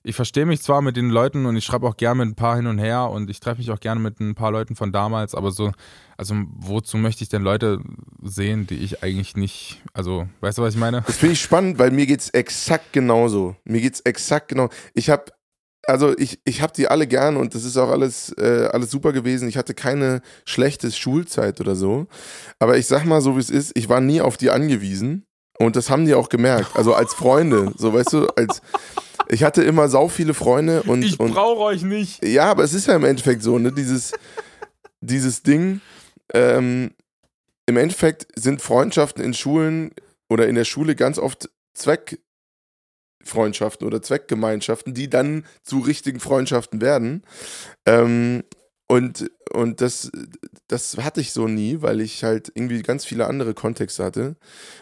ich 0.03 0.15
verstehe 0.15 0.45
mich 0.45 0.61
zwar 0.61 0.81
mit 0.81 0.97
den 0.97 1.09
Leuten 1.09 1.47
und 1.47 1.57
ich 1.57 1.65
schreibe 1.65 1.87
auch 1.87 1.97
gerne 1.97 2.23
mit 2.23 2.33
ein 2.33 2.35
paar 2.35 2.55
hin 2.55 2.67
und 2.67 2.77
her 2.77 3.09
und 3.09 3.29
ich 3.29 3.39
treffe 3.39 3.57
mich 3.57 3.71
auch 3.71 3.79
gerne 3.79 3.99
mit 3.99 4.19
ein 4.19 4.35
paar 4.35 4.51
Leuten 4.51 4.75
von 4.75 4.91
damals, 4.91 5.33
aber 5.33 5.51
so, 5.51 5.71
also 6.15 6.35
wozu 6.57 6.97
möchte 6.97 7.23
ich 7.23 7.29
denn 7.29 7.41
Leute 7.41 7.79
sehen, 8.21 8.67
die 8.67 8.77
ich 8.77 9.03
eigentlich 9.03 9.35
nicht, 9.35 9.81
also 9.93 10.27
weißt 10.41 10.59
du, 10.59 10.61
was 10.61 10.75
ich 10.75 10.79
meine? 10.79 11.01
Das 11.07 11.17
finde 11.17 11.33
ich 11.33 11.41
spannend, 11.41 11.79
weil 11.79 11.91
mir 11.91 12.05
geht 12.05 12.21
es 12.21 12.29
exakt 12.29 12.93
genauso. 12.93 13.55
Mir 13.65 13.81
geht 13.81 13.95
es 13.95 14.01
exakt 14.01 14.49
genau. 14.49 14.69
Ich 14.93 15.09
habe 15.09 15.25
also 15.89 16.17
ich, 16.17 16.39
ich 16.45 16.61
habe 16.61 16.73
die 16.75 16.87
alle 16.87 17.07
gern 17.07 17.37
und 17.37 17.55
das 17.55 17.63
ist 17.63 17.77
auch 17.77 17.89
alles, 17.89 18.31
äh, 18.37 18.69
alles 18.71 18.91
super 18.91 19.11
gewesen. 19.13 19.47
Ich 19.49 19.57
hatte 19.57 19.73
keine 19.73 20.21
schlechte 20.45 20.91
Schulzeit 20.91 21.59
oder 21.61 21.75
so. 21.75 22.07
Aber 22.59 22.77
ich 22.77 22.87
sag 22.87 23.05
mal 23.05 23.21
so, 23.21 23.35
wie 23.35 23.41
es 23.41 23.49
ist, 23.49 23.77
ich 23.77 23.89
war 23.89 24.01
nie 24.01 24.21
auf 24.21 24.37
die 24.37 24.49
angewiesen. 24.49 25.25
Und 25.57 25.75
das 25.75 25.89
haben 25.89 26.05
die 26.05 26.13
auch 26.13 26.29
gemerkt. 26.29 26.75
Also 26.75 26.93
als 26.93 27.13
Freunde, 27.13 27.73
so 27.77 27.93
weißt 27.93 28.13
du, 28.13 28.27
als 28.27 28.61
ich 29.27 29.43
hatte 29.43 29.61
immer 29.61 29.89
sau 29.89 30.07
viele 30.07 30.33
Freunde 30.33 30.83
und. 30.83 31.03
Ich 31.03 31.17
brauche 31.17 31.61
euch 31.63 31.83
nicht. 31.83 32.25
Ja, 32.25 32.45
aber 32.45 32.63
es 32.63 32.73
ist 32.73 32.87
ja 32.87 32.95
im 32.95 33.03
Endeffekt 33.03 33.43
so, 33.43 33.59
ne? 33.59 33.71
Dieses. 33.71 34.13
dieses 35.01 35.43
Ding, 35.43 35.81
ähm, 36.33 36.91
im 37.65 37.77
Endeffekt 37.77 38.27
sind 38.35 38.61
Freundschaften 38.61 39.23
in 39.23 39.33
Schulen 39.33 39.91
oder 40.29 40.47
in 40.47 40.55
der 40.55 40.65
Schule 40.65 40.95
ganz 40.95 41.19
oft 41.19 41.49
Zweckfreundschaften 43.23 43.85
oder 43.85 44.01
Zweckgemeinschaften, 44.01 44.93
die 44.93 45.09
dann 45.09 45.45
zu 45.63 45.79
richtigen 45.79 46.19
Freundschaften 46.19 46.81
werden. 46.81 47.23
Ähm, 47.85 48.43
und, 48.91 49.29
und 49.53 49.81
das, 49.81 50.11
das 50.67 50.97
hatte 50.97 51.21
ich 51.21 51.31
so 51.31 51.47
nie, 51.47 51.83
weil 51.83 52.01
ich 52.01 52.23
halt 52.23 52.51
irgendwie 52.55 52.81
ganz 52.81 53.05
viele 53.05 53.27
andere 53.27 53.53
Kontexte 53.53 54.03
hatte 54.03 54.35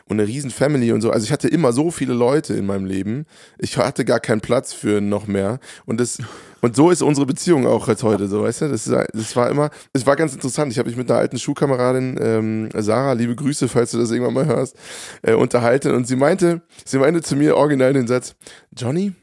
und 0.05 0.17
eine 0.17 0.25
riesen 0.25 0.49
Family 0.49 0.93
und 0.93 1.01
so. 1.01 1.11
Also 1.11 1.25
ich 1.25 1.31
hatte 1.33 1.49
immer 1.49 1.73
so 1.73 1.91
viele 1.91 2.13
Leute 2.13 2.53
in 2.53 2.65
meinem 2.65 2.85
Leben. 2.85 3.25
Ich 3.59 3.77
hatte 3.77 4.05
gar 4.05 4.21
keinen 4.21 4.39
Platz 4.39 4.71
für 4.71 5.01
noch 5.01 5.27
mehr. 5.27 5.59
Und 5.85 5.99
das, 5.99 6.19
und 6.61 6.77
so 6.77 6.89
ist 6.89 7.01
unsere 7.01 7.25
Beziehung 7.25 7.67
auch 7.67 7.89
jetzt 7.89 8.03
heute, 8.03 8.29
so, 8.29 8.43
weißt 8.43 8.61
du? 8.61 8.69
Das, 8.69 8.85
das 8.85 9.35
war 9.35 9.49
immer, 9.49 9.71
es 9.91 10.05
war 10.05 10.15
ganz 10.15 10.33
interessant. 10.33 10.71
Ich 10.71 10.79
habe 10.79 10.87
mich 10.87 10.97
mit 10.97 11.11
einer 11.11 11.19
alten 11.19 11.37
Schulkameradin, 11.37 12.17
ähm, 12.21 12.69
Sarah, 12.77 13.11
liebe 13.11 13.35
Grüße, 13.35 13.67
falls 13.67 13.91
du 13.91 13.97
das 13.97 14.11
irgendwann 14.11 14.35
mal 14.35 14.45
hörst, 14.45 14.77
äh, 15.21 15.33
unterhalten. 15.33 15.91
Und 15.91 16.07
sie 16.07 16.15
meinte, 16.15 16.61
sie 16.85 16.97
meinte 16.97 17.21
zu 17.21 17.35
mir 17.35 17.57
original 17.57 17.91
den 17.91 18.07
Satz, 18.07 18.35
Johnny, 18.71 19.15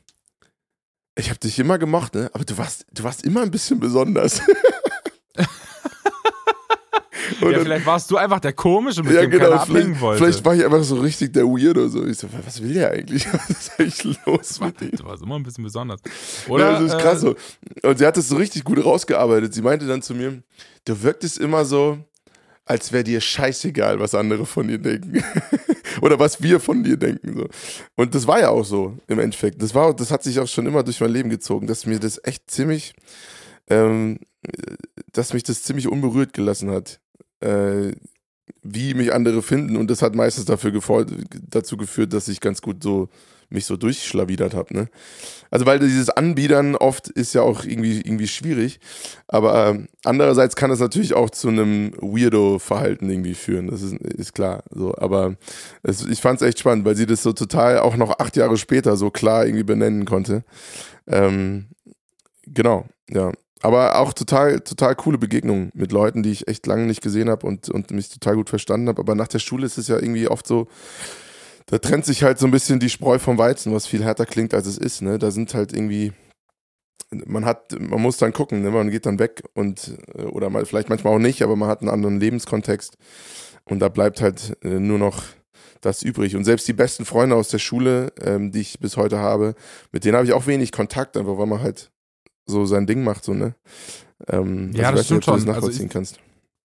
ich 1.17 1.31
habe 1.31 1.39
dich 1.39 1.59
immer 1.59 1.79
gemocht, 1.79 2.15
ne? 2.15 2.31
Aber 2.33 2.45
du 2.45 2.57
warst, 2.59 2.87
du 2.93 3.03
warst 3.03 3.25
immer 3.25 3.43
ein 3.43 3.51
bisschen 3.51 3.79
besonders. 3.79 4.41
ja, 7.41 7.59
vielleicht 7.61 7.87
warst 7.87 8.11
du 8.11 8.17
einfach 8.17 8.41
der 8.41 8.53
Komische, 8.53 9.03
mit 9.03 9.15
ja, 9.15 9.21
dem 9.21 9.31
genau, 9.31 9.51
keiner 9.51 9.61
abhängen 9.63 10.01
wollte. 10.01 10.25
Vielleicht 10.25 10.45
war 10.45 10.55
ich 10.55 10.65
einfach 10.65 10.83
so 10.83 10.97
richtig 10.97 11.33
der 11.33 11.45
Weirdo. 11.45 11.89
So. 11.89 12.05
Ich 12.05 12.19
so, 12.19 12.29
was 12.45 12.61
will 12.63 12.75
der 12.75 12.91
eigentlich? 12.91 13.27
Was 13.33 13.51
ist 13.51 13.73
eigentlich 13.79 14.19
los 14.27 14.61
mit 14.61 14.83
ihm? 14.83 14.91
Du 14.93 15.05
warst 15.05 15.23
immer 15.23 15.37
ein 15.37 15.43
bisschen 15.43 15.65
besonders. 15.65 16.01
Oder, 16.49 16.73
ja, 16.73 16.81
das 16.81 16.93
ist 16.93 16.99
krass 16.99 17.23
äh, 17.23 17.35
so. 17.83 17.89
Und 17.89 17.99
sie 17.99 18.07
hat 18.07 18.17
es 18.17 18.29
so 18.29 18.37
richtig 18.37 18.65
gut 18.65 18.85
rausgearbeitet. 18.85 19.55
Sie 19.55 19.63
meinte 19.63 19.87
dann 19.87 20.03
zu 20.03 20.15
mir, 20.15 20.43
du 20.85 21.03
wirktest 21.03 21.39
immer 21.39 21.65
so, 21.65 21.99
als 22.65 22.93
wäre 22.93 23.05
dir 23.05 23.21
scheißegal, 23.21 24.01
was 24.01 24.15
andere 24.15 24.47
von 24.47 24.69
dir 24.69 24.79
denken. 24.79 25.23
Oder 26.01 26.19
was 26.19 26.43
wir 26.43 26.61
von 26.61 26.83
dir 26.83 26.97
denken. 26.97 27.37
So. 27.37 27.49
Und 27.95 28.15
das 28.15 28.27
war 28.27 28.41
ja 28.41 28.49
auch 28.49 28.65
so 28.65 28.97
im 29.07 29.19
Endeffekt. 29.19 29.63
Das, 29.63 29.75
war, 29.75 29.95
das 29.95 30.11
hat 30.11 30.23
sich 30.23 30.41
auch 30.41 30.49
schon 30.49 30.67
immer 30.67 30.83
durch 30.83 31.01
mein 31.01 31.11
Leben 31.11 31.31
gezogen, 31.31 31.67
dass 31.67 31.87
mir 31.87 32.01
das 32.01 32.21
echt 32.25 32.51
ziemlich, 32.51 32.95
ähm, 33.69 34.19
dass 35.13 35.33
mich 35.33 35.43
das 35.43 35.63
ziemlich 35.63 35.89
unberührt 35.89 36.33
gelassen 36.33 36.71
hat 36.71 37.01
äh, 37.45 37.93
wie 38.65 38.95
mich 38.95 39.13
andere 39.13 39.43
finden. 39.43 39.77
Und 39.77 39.91
das 39.91 40.03
hat 40.03 40.15
meistens 40.15 40.47
dafür 40.47 40.73
dazu 41.51 41.77
geführt, 41.77 42.13
dass 42.13 42.29
ich 42.29 42.41
ganz 42.41 42.63
gut 42.63 42.83
so 42.83 43.09
mich 43.51 43.67
so 43.67 43.77
durchschlawidert 43.77 44.55
habe. 44.55 44.75
Ne? 44.75 44.89
Also 45.51 45.67
weil 45.67 45.79
dieses 45.79 46.11
Anbiedern 46.11 46.77
oft 46.77 47.09
ist 47.09 47.35
ja 47.35 47.43
auch 47.43 47.65
irgendwie, 47.65 48.01
irgendwie 48.01 48.27
schwierig. 48.27 48.81
Aber 49.29 49.71
äh, 49.71 49.87
andererseits 50.05 50.57
kann 50.57 50.71
es 50.71 50.81
natürlich 50.81 51.15
auch 51.15 51.31
zu 51.31 51.49
einem 51.49 51.93
Weirdo-Verhalten 52.01 53.09
irgendwie 53.09 53.35
führen. 53.35 53.69
Das 53.69 53.83
ist, 53.83 53.95
ist 53.95 54.35
klar. 54.35 54.65
So. 54.71 54.95
Aber 54.97 55.37
es, 55.83 56.05
ich 56.05 56.21
fand 56.21 56.41
es 56.41 56.49
echt 56.49 56.59
spannend, 56.59 56.85
weil 56.85 56.97
sie 56.97 57.07
das 57.07 57.23
so 57.23 57.33
total 57.33 57.79
auch 57.79 57.97
noch 57.97 58.19
acht 58.19 58.37
Jahre 58.37 58.57
später 58.57 58.97
so 58.97 59.11
klar 59.11 59.47
irgendwie 59.47 59.65
benennen 59.65 60.05
konnte. 60.07 60.45
Ähm, 61.07 61.67
genau, 62.47 62.87
ja. 63.11 63.31
Aber 63.65 63.99
auch 63.99 64.13
total, 64.13 64.61
total 64.61 64.95
coole 64.95 65.17
Begegnungen 65.17 65.71
mit 65.73 65.91
Leuten, 65.91 66.23
die 66.23 66.31
ich 66.31 66.49
echt 66.49 66.67
lange 66.67 66.85
nicht 66.85 67.01
gesehen 67.01 67.31
habe 67.31 67.47
und, 67.47 67.71
und 67.71 67.91
mich 67.93 68.11
total 68.11 68.37
gut 68.37 68.51
verstanden 68.51 68.89
habe. 68.89 69.01
Aber 69.01 69.15
nach 69.15 69.27
der 69.27 69.39
Schule 69.39 69.65
ist 69.65 69.79
es 69.79 69.89
ja 69.89 69.97
irgendwie 69.97 70.29
oft 70.29 70.47
so, 70.47 70.69
da 71.65 71.79
trennt 71.79 72.05
sich 72.05 72.23
halt 72.23 72.39
so 72.39 72.45
ein 72.47 72.51
bisschen 72.51 72.79
die 72.79 72.91
Spreu 72.91 73.19
vom 73.19 73.39
Weizen, 73.39 73.73
was 73.73 73.87
viel 73.87 74.05
härter 74.05 74.27
klingt, 74.27 74.53
als 74.53 74.67
es 74.67 74.77
ist. 74.77 75.01
Ne? 75.01 75.19
Da 75.19 75.31
sind 75.31 75.55
halt 75.55 75.73
irgendwie, 75.73 76.13
man 77.11 77.47
hat, 77.47 77.75
man 77.81 78.03
muss 78.03 78.19
dann 78.19 78.35
gucken, 78.35 78.61
ne? 78.61 78.71
man 78.71 78.91
geht 78.91 79.07
dann 79.07 79.19
weg 79.19 79.43
und, 79.55 79.97
äh, 80.15 80.25
oder 80.25 80.51
mal, 80.51 80.67
vielleicht 80.67 80.91
manchmal 80.91 81.15
auch 81.15 81.19
nicht, 81.19 81.41
aber 81.41 81.57
man 81.57 81.71
hat 81.71 81.81
einen 81.81 81.89
anderen 81.89 82.21
Lebenskontext 82.21 82.99
und 83.65 83.79
da 83.79 83.89
bleibt 83.89 84.21
halt 84.21 84.59
äh, 84.63 84.79
nur 84.79 84.99
noch 84.99 85.23
das 85.81 86.03
übrig. 86.03 86.37
Und 86.37 86.45
selbst 86.45 86.69
die 86.69 86.75
besten 86.75 87.07
Freunde 87.07 87.35
aus 87.35 87.49
der 87.49 87.61
Schule, 87.61 88.13
ähm, 88.21 88.53
die 88.53 88.61
ich 88.61 88.79
bis 88.79 88.99
heute 88.99 89.21
habe, 89.21 89.55
mit 89.91 90.05
denen 90.05 90.17
habe 90.17 90.27
ich 90.27 90.35
auch 90.35 90.47
wenig 90.47 90.71
Kontakt, 90.71 91.17
einfach 91.17 91.39
weil 91.39 91.47
man 91.47 91.63
halt 91.63 91.91
so 92.47 92.67
sein 92.67 92.87
Ding 92.87 93.05
macht, 93.05 93.25
so, 93.25 93.35
ne? 93.35 93.55
Ähm, 94.29 94.73
ja, 94.73 94.87
also 94.87 94.97
das 94.99 95.07
stimmt 95.07 95.19
nicht, 95.19 95.25
schon. 95.25 95.35
Das 95.37 95.45
nachvollziehen 95.45 95.69
also 95.71 95.85
ich, 95.85 95.91
kannst. 95.91 96.21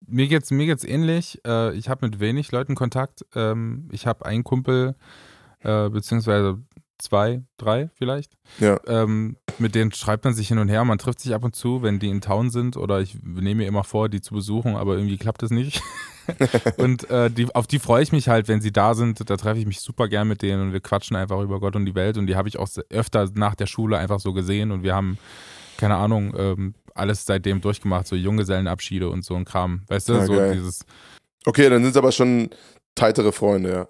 Mir 0.08 0.28
geht's, 0.28 0.52
mir 0.52 0.66
geht's 0.66 0.84
ähnlich. 0.84 1.40
Äh, 1.46 1.76
ich 1.76 1.90
habe 1.90 2.08
mit 2.08 2.20
wenig 2.20 2.52
Leuten 2.52 2.76
Kontakt. 2.76 3.26
Ähm, 3.36 3.90
ich 3.92 4.08
habe 4.08 4.26
einen 4.26 4.44
Kumpel, 4.44 4.96
äh, 5.62 5.90
beziehungsweise 5.90 6.60
zwei, 7.00 7.44
drei 7.58 7.90
vielleicht. 7.96 8.34
Ja. 8.60 8.80
Ähm, 8.88 9.38
mit 9.58 9.76
denen 9.76 9.92
schreibt 9.92 10.26
man 10.26 10.34
sich 10.34 10.48
hin 10.48 10.60
und 10.60 10.70
her. 10.70 10.84
Man 10.86 10.98
trifft 10.98 11.20
sich 11.20 11.34
ab 11.34 11.44
und 11.44 11.56
zu, 11.56 11.82
wenn 11.82 12.00
die 12.00 12.10
in 12.10 12.22
Town 12.22 12.50
sind 12.50 12.78
oder 12.78 13.02
ich 13.02 13.18
nehme 13.24 13.56
mir 13.56 13.68
immer 13.68 13.84
vor, 13.84 14.10
die 14.10 14.22
zu 14.22 14.34
besuchen, 14.34 14.76
aber 14.76 14.96
irgendwie 14.96 15.18
klappt 15.18 15.44
es 15.44 15.52
nicht. 15.52 15.82
und 16.78 17.10
äh, 17.10 17.32
die, 17.32 17.54
auf 17.56 17.68
die 17.68 17.80
freue 17.80 18.04
ich 18.04 18.12
mich 18.12 18.30
halt, 18.30 18.48
wenn 18.48 18.62
sie 18.62 18.72
da 18.72 18.94
sind. 18.94 19.30
Da 19.30 19.38
treffe 19.38 19.60
ich 19.60 19.66
mich 19.66 19.80
super 19.80 20.08
gern 20.08 20.28
mit 20.28 20.42
denen 20.42 20.62
und 20.62 20.74
wir 20.74 20.82
quatschen 20.82 21.16
einfach 21.16 21.42
über 21.42 21.60
Gott 21.60 21.76
und 21.76 21.86
die 21.86 21.96
Welt. 21.96 22.18
Und 22.18 22.28
die 22.28 22.36
habe 22.36 22.48
ich 22.48 22.60
auch 22.60 22.70
öfter 22.90 23.30
nach 23.34 23.56
der 23.56 23.68
Schule 23.68 23.98
einfach 23.98 24.20
so 24.20 24.34
gesehen 24.34 24.72
und 24.72 24.84
wir 24.84 24.96
haben 24.96 25.18
keine 25.80 25.96
Ahnung, 25.96 26.34
ähm, 26.38 26.74
alles 26.94 27.26
seitdem 27.26 27.62
durchgemacht, 27.62 28.06
so 28.06 28.16
Junggesellenabschiede 28.16 29.10
und 29.10 29.24
so 29.24 29.36
ein 29.36 29.46
Kram. 29.46 29.84
Weißt 29.88 30.10
du, 30.10 30.14
ja, 30.14 30.26
so 30.26 30.34
geil. 30.34 30.54
dieses. 30.54 30.86
Okay, 31.46 31.70
dann 31.70 31.82
sind 31.82 31.92
es 31.92 31.98
aber 31.98 32.12
schon 32.12 32.50
teitere 32.96 33.32
Freunde, 33.32 33.72
ja. 33.72 33.88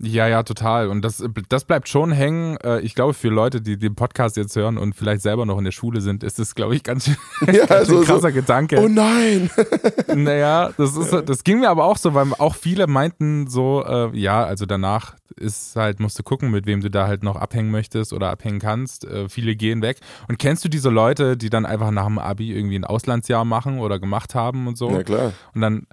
Ja, 0.00 0.26
ja, 0.26 0.42
total. 0.42 0.88
Und 0.88 1.02
das, 1.02 1.24
das 1.48 1.64
bleibt 1.64 1.88
schon 1.88 2.10
hängen. 2.10 2.56
Äh, 2.64 2.80
ich 2.80 2.96
glaube, 2.96 3.14
für 3.14 3.28
Leute, 3.28 3.60
die 3.60 3.78
den 3.78 3.94
Podcast 3.94 4.36
jetzt 4.36 4.56
hören 4.56 4.76
und 4.76 4.94
vielleicht 4.94 5.22
selber 5.22 5.46
noch 5.46 5.56
in 5.56 5.64
der 5.64 5.72
Schule 5.72 6.00
sind, 6.00 6.24
ist 6.24 6.40
das, 6.40 6.56
glaube 6.56 6.74
ich, 6.74 6.82
ganz, 6.82 7.06
ja, 7.46 7.66
ganz 7.66 7.88
so, 7.88 7.98
ein 7.98 8.04
krasser 8.04 8.30
so, 8.30 8.34
Gedanke. 8.34 8.80
Oh 8.80 8.88
nein! 8.88 9.50
naja, 10.14 10.72
das, 10.76 10.96
ist, 10.96 11.12
das 11.26 11.44
ging 11.44 11.60
mir 11.60 11.70
aber 11.70 11.84
auch 11.84 11.96
so, 11.96 12.12
weil 12.12 12.26
auch 12.38 12.56
viele 12.56 12.88
meinten 12.88 13.46
so, 13.46 13.84
äh, 13.86 14.16
ja, 14.18 14.44
also 14.44 14.66
danach 14.66 15.14
ist 15.36 15.76
halt, 15.76 16.00
musst 16.00 16.18
du 16.18 16.24
gucken, 16.24 16.50
mit 16.50 16.66
wem 16.66 16.80
du 16.80 16.90
da 16.90 17.06
halt 17.06 17.22
noch 17.22 17.36
abhängen 17.36 17.70
möchtest 17.70 18.12
oder 18.12 18.30
abhängen 18.30 18.58
kannst. 18.58 19.04
Äh, 19.04 19.28
viele 19.28 19.54
gehen 19.54 19.80
weg. 19.80 19.98
Und 20.28 20.38
kennst 20.38 20.64
du 20.64 20.68
diese 20.68 20.90
Leute, 20.90 21.36
die 21.36 21.50
dann 21.50 21.66
einfach 21.66 21.92
nach 21.92 22.06
dem 22.06 22.18
Abi 22.18 22.52
irgendwie 22.52 22.76
ein 22.76 22.84
Auslandsjahr 22.84 23.44
machen 23.44 23.78
oder 23.78 24.00
gemacht 24.00 24.34
haben 24.34 24.66
und 24.66 24.76
so? 24.76 24.90
Ja, 24.90 25.02
klar. 25.04 25.32
Und 25.54 25.60
dann 25.60 25.86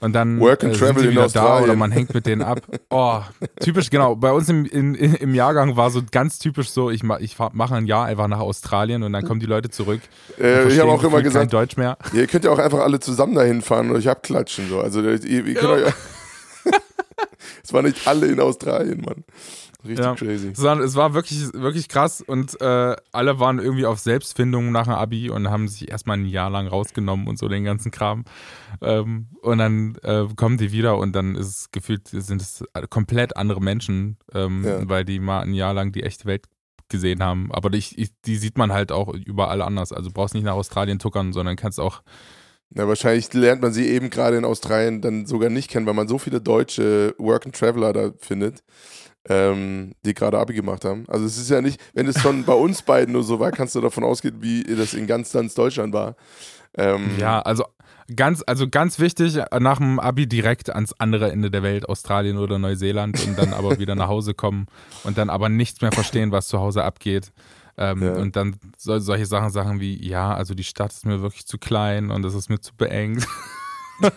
und 0.00 0.12
dann 0.12 0.38
Work 0.40 0.62
and 0.62 0.74
äh, 0.74 0.78
travel 0.78 1.02
sind 1.02 1.10
die 1.10 1.16
wieder 1.16 1.28
da 1.28 1.60
oder 1.60 1.74
man 1.74 1.90
hängt 1.90 2.14
mit 2.14 2.26
denen 2.26 2.42
ab. 2.42 2.60
Oh, 2.90 3.20
typisch, 3.60 3.90
genau. 3.90 4.14
Bei 4.14 4.32
uns 4.32 4.48
im, 4.48 4.64
in, 4.64 4.94
im 4.94 5.34
Jahrgang 5.34 5.76
war 5.76 5.90
so 5.90 6.02
ganz 6.10 6.38
typisch 6.38 6.70
so, 6.70 6.90
ich, 6.90 7.02
ich 7.20 7.36
mache 7.52 7.74
ein 7.74 7.86
Jahr 7.86 8.06
einfach 8.06 8.28
nach 8.28 8.38
Australien 8.38 9.02
und 9.02 9.12
dann 9.12 9.24
kommen 9.24 9.40
die 9.40 9.46
Leute 9.46 9.70
zurück. 9.70 10.00
Äh, 10.40 10.68
ich 10.68 10.78
habe 10.78 10.90
auch 10.90 11.02
immer 11.02 11.22
gesagt, 11.22 11.52
Deutsch 11.52 11.76
mehr. 11.76 11.98
ihr 12.12 12.26
könnt 12.26 12.44
ja 12.44 12.50
auch 12.50 12.58
einfach 12.58 12.80
alle 12.80 13.00
zusammen 13.00 13.34
dahin 13.34 13.60
fahren 13.60 13.90
und 13.90 13.96
euch 13.96 14.08
abklatschen. 14.08 14.68
So. 14.68 14.80
Also 14.80 15.02
ihr, 15.02 15.24
ihr 15.24 15.54
könnt 15.54 15.80
ja. 15.80 15.86
euch, 15.86 15.94
es 17.64 17.72
waren 17.72 17.84
nicht 17.84 18.06
alle 18.06 18.26
in 18.26 18.40
Australien, 18.40 19.00
Mann. 19.00 19.24
Richtig 19.84 20.04
ja. 20.04 20.14
crazy. 20.14 20.48
Es 20.48 20.62
war, 20.62 20.80
es 20.80 20.96
war, 20.96 21.14
wirklich, 21.14 21.52
wirklich 21.52 21.88
krass 21.88 22.20
und 22.20 22.60
äh, 22.60 22.96
alle 23.12 23.38
waren 23.38 23.60
irgendwie 23.60 23.86
auf 23.86 24.00
Selbstfindung 24.00 24.72
nach 24.72 24.84
dem 24.84 24.94
Abi 24.94 25.30
und 25.30 25.48
haben 25.50 25.68
sich 25.68 25.88
erstmal 25.88 26.18
ein 26.18 26.26
Jahr 26.26 26.50
lang 26.50 26.66
rausgenommen 26.66 27.28
und 27.28 27.38
so 27.38 27.48
den 27.48 27.62
ganzen 27.62 27.92
Kram. 27.92 28.24
Ähm, 28.82 29.28
und 29.40 29.58
dann 29.58 29.96
äh, 30.02 30.26
kommen 30.34 30.58
die 30.58 30.72
wieder 30.72 30.98
und 30.98 31.14
dann 31.14 31.36
ist 31.36 31.46
es 31.46 31.70
gefühlt, 31.70 32.08
sind 32.08 32.42
es 32.42 32.64
komplett 32.90 33.36
andere 33.36 33.60
Menschen, 33.60 34.18
ähm, 34.34 34.64
ja. 34.64 34.88
weil 34.88 35.04
die 35.04 35.20
mal 35.20 35.42
ein 35.42 35.54
Jahr 35.54 35.74
lang 35.74 35.92
die 35.92 36.02
echte 36.02 36.24
Welt 36.24 36.46
gesehen 36.88 37.22
haben. 37.22 37.52
Aber 37.52 37.70
die, 37.70 38.10
die 38.24 38.36
sieht 38.36 38.58
man 38.58 38.72
halt 38.72 38.90
auch 38.90 39.14
überall 39.14 39.62
anders. 39.62 39.92
Also 39.92 40.10
brauchst 40.12 40.34
nicht 40.34 40.44
nach 40.44 40.54
Australien 40.54 40.98
tuckern, 40.98 41.32
sondern 41.32 41.54
kannst 41.54 41.78
auch 41.78 42.02
ja, 42.74 42.86
wahrscheinlich 42.86 43.32
lernt 43.32 43.62
man 43.62 43.72
sie 43.72 43.88
eben 43.88 44.10
gerade 44.10 44.36
in 44.36 44.44
Australien 44.44 45.00
dann 45.00 45.24
sogar 45.24 45.48
nicht 45.48 45.70
kennen, 45.70 45.86
weil 45.86 45.94
man 45.94 46.06
so 46.06 46.18
viele 46.18 46.40
deutsche 46.40 47.14
Work 47.16 47.46
and 47.46 47.56
Traveler 47.56 47.94
da 47.94 48.12
findet, 48.18 48.62
ähm, 49.28 49.92
die 50.04 50.14
gerade 50.14 50.38
Abi 50.38 50.54
gemacht 50.54 50.84
haben. 50.84 51.04
Also 51.08 51.26
es 51.26 51.38
ist 51.38 51.50
ja 51.50 51.60
nicht, 51.60 51.80
wenn 51.94 52.06
es 52.06 52.20
schon 52.20 52.44
bei 52.44 52.54
uns 52.54 52.82
beiden 52.82 53.12
nur 53.12 53.22
so 53.22 53.40
war, 53.40 53.50
kannst 53.50 53.74
du 53.74 53.80
davon 53.80 54.04
ausgehen, 54.04 54.40
wie 54.40 54.62
das 54.64 54.94
in 54.94 55.06
ganz, 55.06 55.32
ganz 55.32 55.54
Deutschland 55.54 55.92
war. 55.92 56.16
Ähm, 56.76 57.10
ja, 57.18 57.40
also 57.40 57.64
ganz, 58.14 58.42
also 58.46 58.68
ganz 58.68 58.98
wichtig, 58.98 59.38
nach 59.58 59.78
dem 59.78 60.00
Abi 60.00 60.26
direkt 60.26 60.70
ans 60.70 60.94
andere 60.98 61.30
Ende 61.30 61.50
der 61.50 61.62
Welt, 61.62 61.88
Australien 61.88 62.38
oder 62.38 62.58
Neuseeland 62.58 63.22
und 63.26 63.38
dann 63.38 63.52
aber 63.52 63.78
wieder 63.78 63.94
nach 63.94 64.08
Hause 64.08 64.34
kommen 64.34 64.66
und 65.04 65.18
dann 65.18 65.30
aber 65.30 65.48
nichts 65.48 65.80
mehr 65.80 65.92
verstehen, 65.92 66.32
was 66.32 66.48
zu 66.48 66.58
Hause 66.58 66.84
abgeht. 66.84 67.32
Ähm, 67.76 68.02
ja. 68.02 68.14
Und 68.14 68.34
dann 68.34 68.56
so, 68.76 68.98
solche 68.98 69.26
Sachen, 69.26 69.50
Sachen 69.50 69.78
wie, 69.78 70.04
ja, 70.04 70.34
also 70.34 70.54
die 70.54 70.64
Stadt 70.64 70.92
ist 70.92 71.06
mir 71.06 71.22
wirklich 71.22 71.46
zu 71.46 71.58
klein 71.58 72.10
und 72.10 72.24
es 72.24 72.34
ist 72.34 72.48
mir 72.48 72.60
zu 72.60 72.74
beengt. 72.76 73.26
und 74.00 74.12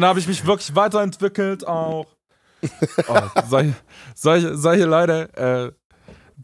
da 0.00 0.08
habe 0.08 0.18
ich 0.18 0.26
mich 0.26 0.46
wirklich 0.46 0.74
weiterentwickelt 0.74 1.66
auch. 1.66 2.06
Oh, 3.08 3.20
solche, 3.48 3.74
solche, 4.14 4.56
solche 4.56 4.84
Leute, 4.84 5.34
äh, 5.36 5.72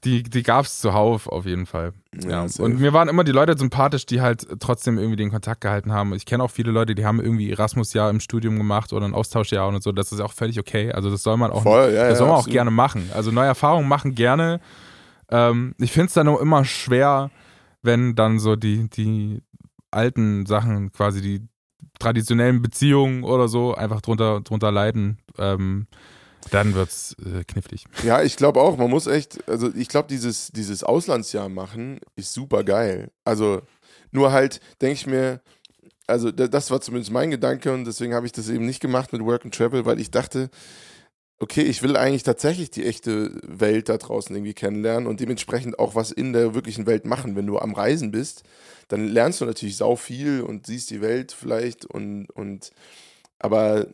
die, 0.04 0.22
die 0.22 0.42
gab 0.42 0.64
es 0.64 0.80
zuhauf 0.80 1.28
auf 1.28 1.46
jeden 1.46 1.66
Fall. 1.66 1.92
Ja, 2.22 2.44
ja. 2.44 2.64
Und 2.64 2.80
mir 2.80 2.92
waren 2.92 3.08
immer 3.08 3.24
die 3.24 3.32
Leute 3.32 3.56
sympathisch, 3.56 4.06
die 4.06 4.20
halt 4.20 4.46
trotzdem 4.58 4.98
irgendwie 4.98 5.16
den 5.16 5.30
Kontakt 5.30 5.60
gehalten 5.60 5.92
haben. 5.92 6.14
Ich 6.14 6.26
kenne 6.26 6.42
auch 6.42 6.50
viele 6.50 6.72
Leute, 6.72 6.94
die 6.94 7.04
haben 7.04 7.20
irgendwie 7.20 7.50
Erasmus-Jahr 7.50 8.10
im 8.10 8.20
Studium 8.20 8.56
gemacht 8.56 8.92
oder 8.92 9.06
ein 9.06 9.14
Austauschjahr 9.14 9.68
und 9.68 9.82
so. 9.82 9.92
Das 9.92 10.10
ist 10.10 10.20
auch 10.20 10.32
völlig 10.32 10.58
okay. 10.58 10.90
Also 10.92 11.10
das 11.10 11.22
soll 11.22 11.36
man 11.36 11.50
auch, 11.50 11.62
Voll, 11.62 11.92
ja, 11.92 12.08
das 12.08 12.18
soll 12.18 12.28
man 12.28 12.36
auch 12.36 12.48
gerne 12.48 12.70
machen. 12.70 13.10
Also 13.14 13.30
neue 13.30 13.46
Erfahrungen 13.46 13.88
machen 13.88 14.14
gerne. 14.14 14.60
Ähm, 15.30 15.74
ich 15.78 15.92
finde 15.92 16.06
es 16.08 16.14
dann 16.14 16.28
auch 16.28 16.40
immer 16.40 16.64
schwer, 16.64 17.30
wenn 17.82 18.14
dann 18.14 18.38
so 18.38 18.56
die, 18.56 18.88
die 18.88 19.42
alten 19.90 20.46
Sachen, 20.46 20.92
quasi 20.92 21.20
die 21.20 21.46
traditionellen 21.98 22.62
Beziehungen 22.62 23.24
oder 23.24 23.48
so, 23.48 23.74
einfach 23.74 24.00
drunter, 24.00 24.40
drunter 24.40 24.72
leiden, 24.72 25.18
ähm, 25.38 25.86
dann 26.50 26.74
wird's 26.74 27.16
äh, 27.24 27.44
knifflig. 27.44 27.84
Ja, 28.02 28.22
ich 28.22 28.36
glaube 28.36 28.60
auch, 28.60 28.76
man 28.76 28.90
muss 28.90 29.06
echt, 29.06 29.48
also 29.48 29.70
ich 29.74 29.88
glaube, 29.88 30.08
dieses, 30.08 30.48
dieses 30.48 30.82
Auslandsjahr 30.82 31.48
machen 31.48 32.00
ist 32.16 32.32
super 32.32 32.64
geil. 32.64 33.10
Also 33.24 33.62
nur 34.10 34.32
halt, 34.32 34.60
denke 34.80 34.94
ich 34.94 35.06
mir, 35.06 35.40
also 36.06 36.30
das 36.30 36.70
war 36.70 36.80
zumindest 36.80 37.12
mein 37.12 37.30
Gedanke 37.30 37.72
und 37.72 37.84
deswegen 37.84 38.14
habe 38.14 38.26
ich 38.26 38.32
das 38.32 38.48
eben 38.48 38.66
nicht 38.66 38.80
gemacht 38.80 39.12
mit 39.12 39.24
Work 39.24 39.44
and 39.44 39.54
Travel, 39.54 39.86
weil 39.86 40.00
ich 40.00 40.10
dachte, 40.10 40.50
okay, 41.38 41.62
ich 41.62 41.82
will 41.82 41.96
eigentlich 41.96 42.22
tatsächlich 42.22 42.70
die 42.70 42.84
echte 42.84 43.32
Welt 43.42 43.88
da 43.88 43.96
draußen 43.96 44.34
irgendwie 44.34 44.54
kennenlernen 44.54 45.08
und 45.08 45.20
dementsprechend 45.20 45.78
auch 45.78 45.94
was 45.94 46.12
in 46.12 46.32
der 46.32 46.54
wirklichen 46.54 46.86
Welt 46.86 47.04
machen. 47.04 47.34
Wenn 47.34 47.46
du 47.46 47.58
am 47.58 47.72
Reisen 47.72 48.10
bist, 48.10 48.44
dann 48.88 49.08
lernst 49.08 49.40
du 49.40 49.46
natürlich 49.46 49.76
sau 49.76 49.96
viel 49.96 50.42
und 50.42 50.66
siehst 50.66 50.90
die 50.90 51.00
Welt 51.00 51.32
vielleicht 51.32 51.84
und, 51.84 52.30
und 52.30 52.70
aber 53.38 53.88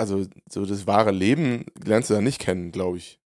also 0.00 0.26
so 0.50 0.66
das 0.66 0.86
wahre 0.86 1.12
Leben 1.12 1.66
lernst 1.84 2.10
du 2.10 2.14
da 2.14 2.20
nicht 2.20 2.40
kennen, 2.40 2.72
glaube 2.72 2.98
ich. 2.98 3.20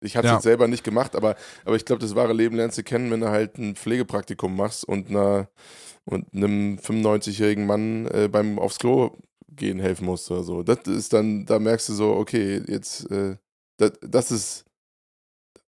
Ich 0.00 0.16
habe 0.16 0.26
es 0.26 0.30
Ja. 0.30 0.36
jetzt 0.36 0.44
selber 0.44 0.68
nicht 0.68 0.84
gemacht, 0.84 1.16
aber, 1.16 1.34
aber 1.64 1.76
ich 1.76 1.84
glaube, 1.84 2.00
das 2.00 2.14
wahre 2.14 2.32
Leben 2.34 2.56
lernst 2.56 2.78
du 2.78 2.82
kennen, 2.82 3.10
wenn 3.10 3.20
du 3.20 3.28
halt 3.30 3.58
ein 3.58 3.74
Pflegepraktikum 3.74 4.54
machst 4.54 4.84
und 4.84 5.08
einer 5.10 5.48
und 6.06 6.26
einem 6.34 6.78
95-jährigen 6.78 7.66
Mann 7.66 8.06
äh, 8.08 8.28
beim 8.30 8.58
aufs 8.58 8.78
Klo 8.78 9.16
gehen 9.48 9.80
helfen 9.80 10.04
musst 10.04 10.30
oder 10.30 10.42
so. 10.44 10.62
Das 10.62 10.80
ist 10.86 11.12
dann, 11.14 11.46
da 11.46 11.58
merkst 11.58 11.88
du 11.88 11.94
so, 11.94 12.12
okay, 12.14 12.62
jetzt, 12.68 13.10
äh, 13.10 13.36
das, 13.78 13.92
das 14.02 14.30
ist, 14.30 14.64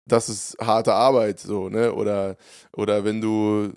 das 0.08 0.30
ist 0.30 0.58
harte 0.60 0.94
Arbeit, 0.94 1.40
so, 1.40 1.70
ne? 1.70 1.94
Oder, 1.94 2.38
oder 2.74 3.04
wenn 3.06 3.22
du, 3.22 3.72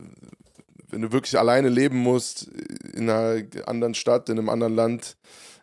wenn 0.90 1.02
du 1.02 1.12
wirklich 1.12 1.38
alleine 1.38 1.68
leben 1.68 1.98
musst 1.98 2.44
in 2.94 3.10
einer 3.10 3.42
anderen 3.66 3.94
Stadt, 3.94 4.28
in 4.28 4.38
einem 4.38 4.48
anderen 4.48 4.74
Land. 4.74 5.16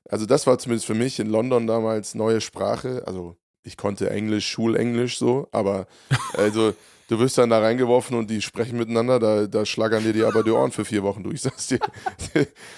Also 0.10 0.26
das 0.26 0.46
war 0.48 0.58
zumindest 0.60 0.86
für 0.86 0.94
mich 0.94 1.20
in 1.20 1.28
London 1.28 1.68
damals 1.68 2.16
neue 2.16 2.42
Sprache. 2.42 3.04
Also 3.06 3.36
ich 3.64 3.78
konnte 3.78 4.10
Englisch, 4.10 4.48
Schulenglisch 4.48 5.18
so, 5.18 5.48
aber 5.52 5.88
also 6.34 6.74
du 7.08 7.20
wirst 7.20 7.38
dann 7.38 7.50
da 7.50 7.60
reingeworfen 7.60 8.16
und 8.18 8.30
die 8.30 8.42
sprechen 8.42 8.78
miteinander, 8.78 9.20
da, 9.20 9.48
da 9.48 9.66
schlagern 9.66 10.04
dir 10.04 10.14
die 10.14 10.24
aber 10.24 10.44
die 10.44 10.52
Ohren 10.52 10.72
für 10.72 10.86
vier 10.86 11.04
Wochen 11.04 11.24
durch. 11.24 11.36
Ich 11.36 11.42
sag's 11.42 11.68
dir. 11.68 11.80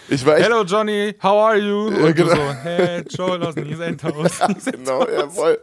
Ich 0.09 0.25
war 0.25 0.37
echt 0.37 0.45
Hello 0.47 0.63
Johnny, 0.63 1.13
how 1.21 1.47
are 1.47 1.57
you? 1.57 1.91
Ja, 1.91 2.05
Und 2.05 2.15
genau. 2.15 2.35
so, 2.35 2.53
hey 2.63 3.03
Joel 3.09 3.43
aus 3.43 3.55
New 3.55 3.81
Endhaus. 3.81 4.39
genau, 4.71 5.07
ja, 5.07 5.29
voll. 5.29 5.59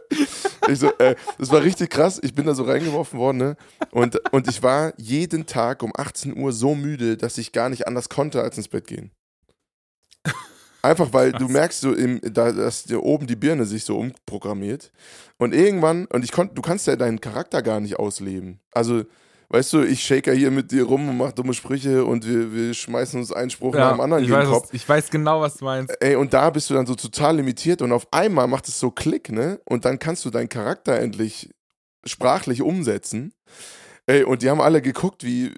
Ich 0.67 0.79
so, 0.79 0.91
äh, 0.99 1.15
das 1.37 1.51
war 1.51 1.61
richtig 1.63 1.89
krass. 1.89 2.19
Ich 2.23 2.33
bin 2.33 2.45
da 2.45 2.53
so 2.53 2.63
reingeworfen 2.63 3.19
worden, 3.19 3.37
ne? 3.37 3.57
Und, 3.91 4.19
und 4.31 4.47
ich 4.47 4.61
war 4.61 4.93
jeden 4.97 5.45
Tag 5.45 5.83
um 5.83 5.91
18 5.95 6.37
Uhr 6.37 6.51
so 6.51 6.75
müde, 6.75 7.17
dass 7.17 7.37
ich 7.37 7.51
gar 7.51 7.69
nicht 7.69 7.87
anders 7.87 8.09
konnte, 8.09 8.41
als 8.41 8.57
ins 8.57 8.67
Bett 8.67 8.87
gehen. 8.87 9.11
Einfach 10.85 11.11
weil 11.13 11.31
du 11.31 11.47
merkst 11.47 11.81
so, 11.81 11.93
im, 11.93 12.19
da, 12.21 12.51
dass 12.51 12.83
dir 12.83 13.01
oben 13.03 13.27
die 13.27 13.35
Birne 13.35 13.65
sich 13.65 13.83
so 13.83 13.97
umprogrammiert. 13.97 14.91
Und 15.37 15.53
irgendwann, 15.53 16.05
und 16.05 16.23
ich 16.23 16.31
konnte, 16.31 16.53
du 16.53 16.61
kannst 16.61 16.87
ja 16.87 16.95
deinen 16.95 17.19
Charakter 17.19 17.61
gar 17.61 17.79
nicht 17.79 17.97
ausleben. 17.97 18.59
Also, 18.71 19.03
weißt 19.49 19.73
du, 19.73 19.83
ich 19.83 20.03
shake 20.03 20.27
ja 20.27 20.33
hier 20.33 20.51
mit 20.51 20.71
dir 20.71 20.83
rum 20.83 21.09
und 21.09 21.17
mach 21.17 21.31
dumme 21.31 21.53
Sprüche 21.53 22.05
und 22.05 22.27
wir, 22.27 22.53
wir 22.53 22.73
schmeißen 22.73 23.19
uns 23.19 23.31
einen 23.31 23.49
Spruch 23.49 23.73
nach 23.73 23.91
dem 23.91 24.01
anderen 24.01 24.23
ich, 24.23 24.31
weiß, 24.31 24.47
Kopf. 24.47 24.63
was- 24.67 24.73
ich 24.73 24.87
weiß 24.87 25.09
genau, 25.09 25.41
was 25.41 25.57
du 25.57 25.65
meinst. 25.65 25.93
Ey, 26.01 26.15
und 26.15 26.33
da 26.33 26.49
bist 26.49 26.69
du 26.69 26.73
dann 26.73 26.85
so 26.85 26.95
total 26.95 27.37
limitiert 27.37 27.81
und 27.81 27.91
auf 27.91 28.07
einmal 28.11 28.47
macht 28.47 28.67
es 28.67 28.79
so 28.79 28.91
Klick, 28.91 29.31
ne? 29.31 29.59
Und 29.65 29.85
dann 29.85 29.99
kannst 29.99 30.23
du 30.25 30.29
deinen 30.29 30.49
Charakter 30.49 30.97
endlich 30.99 31.49
sprachlich 32.05 32.61
umsetzen. 32.61 33.33
Ey, 34.07 34.23
und 34.23 34.41
die 34.43 34.49
haben 34.49 34.61
alle 34.61 34.81
geguckt, 34.81 35.23
wie, 35.23 35.51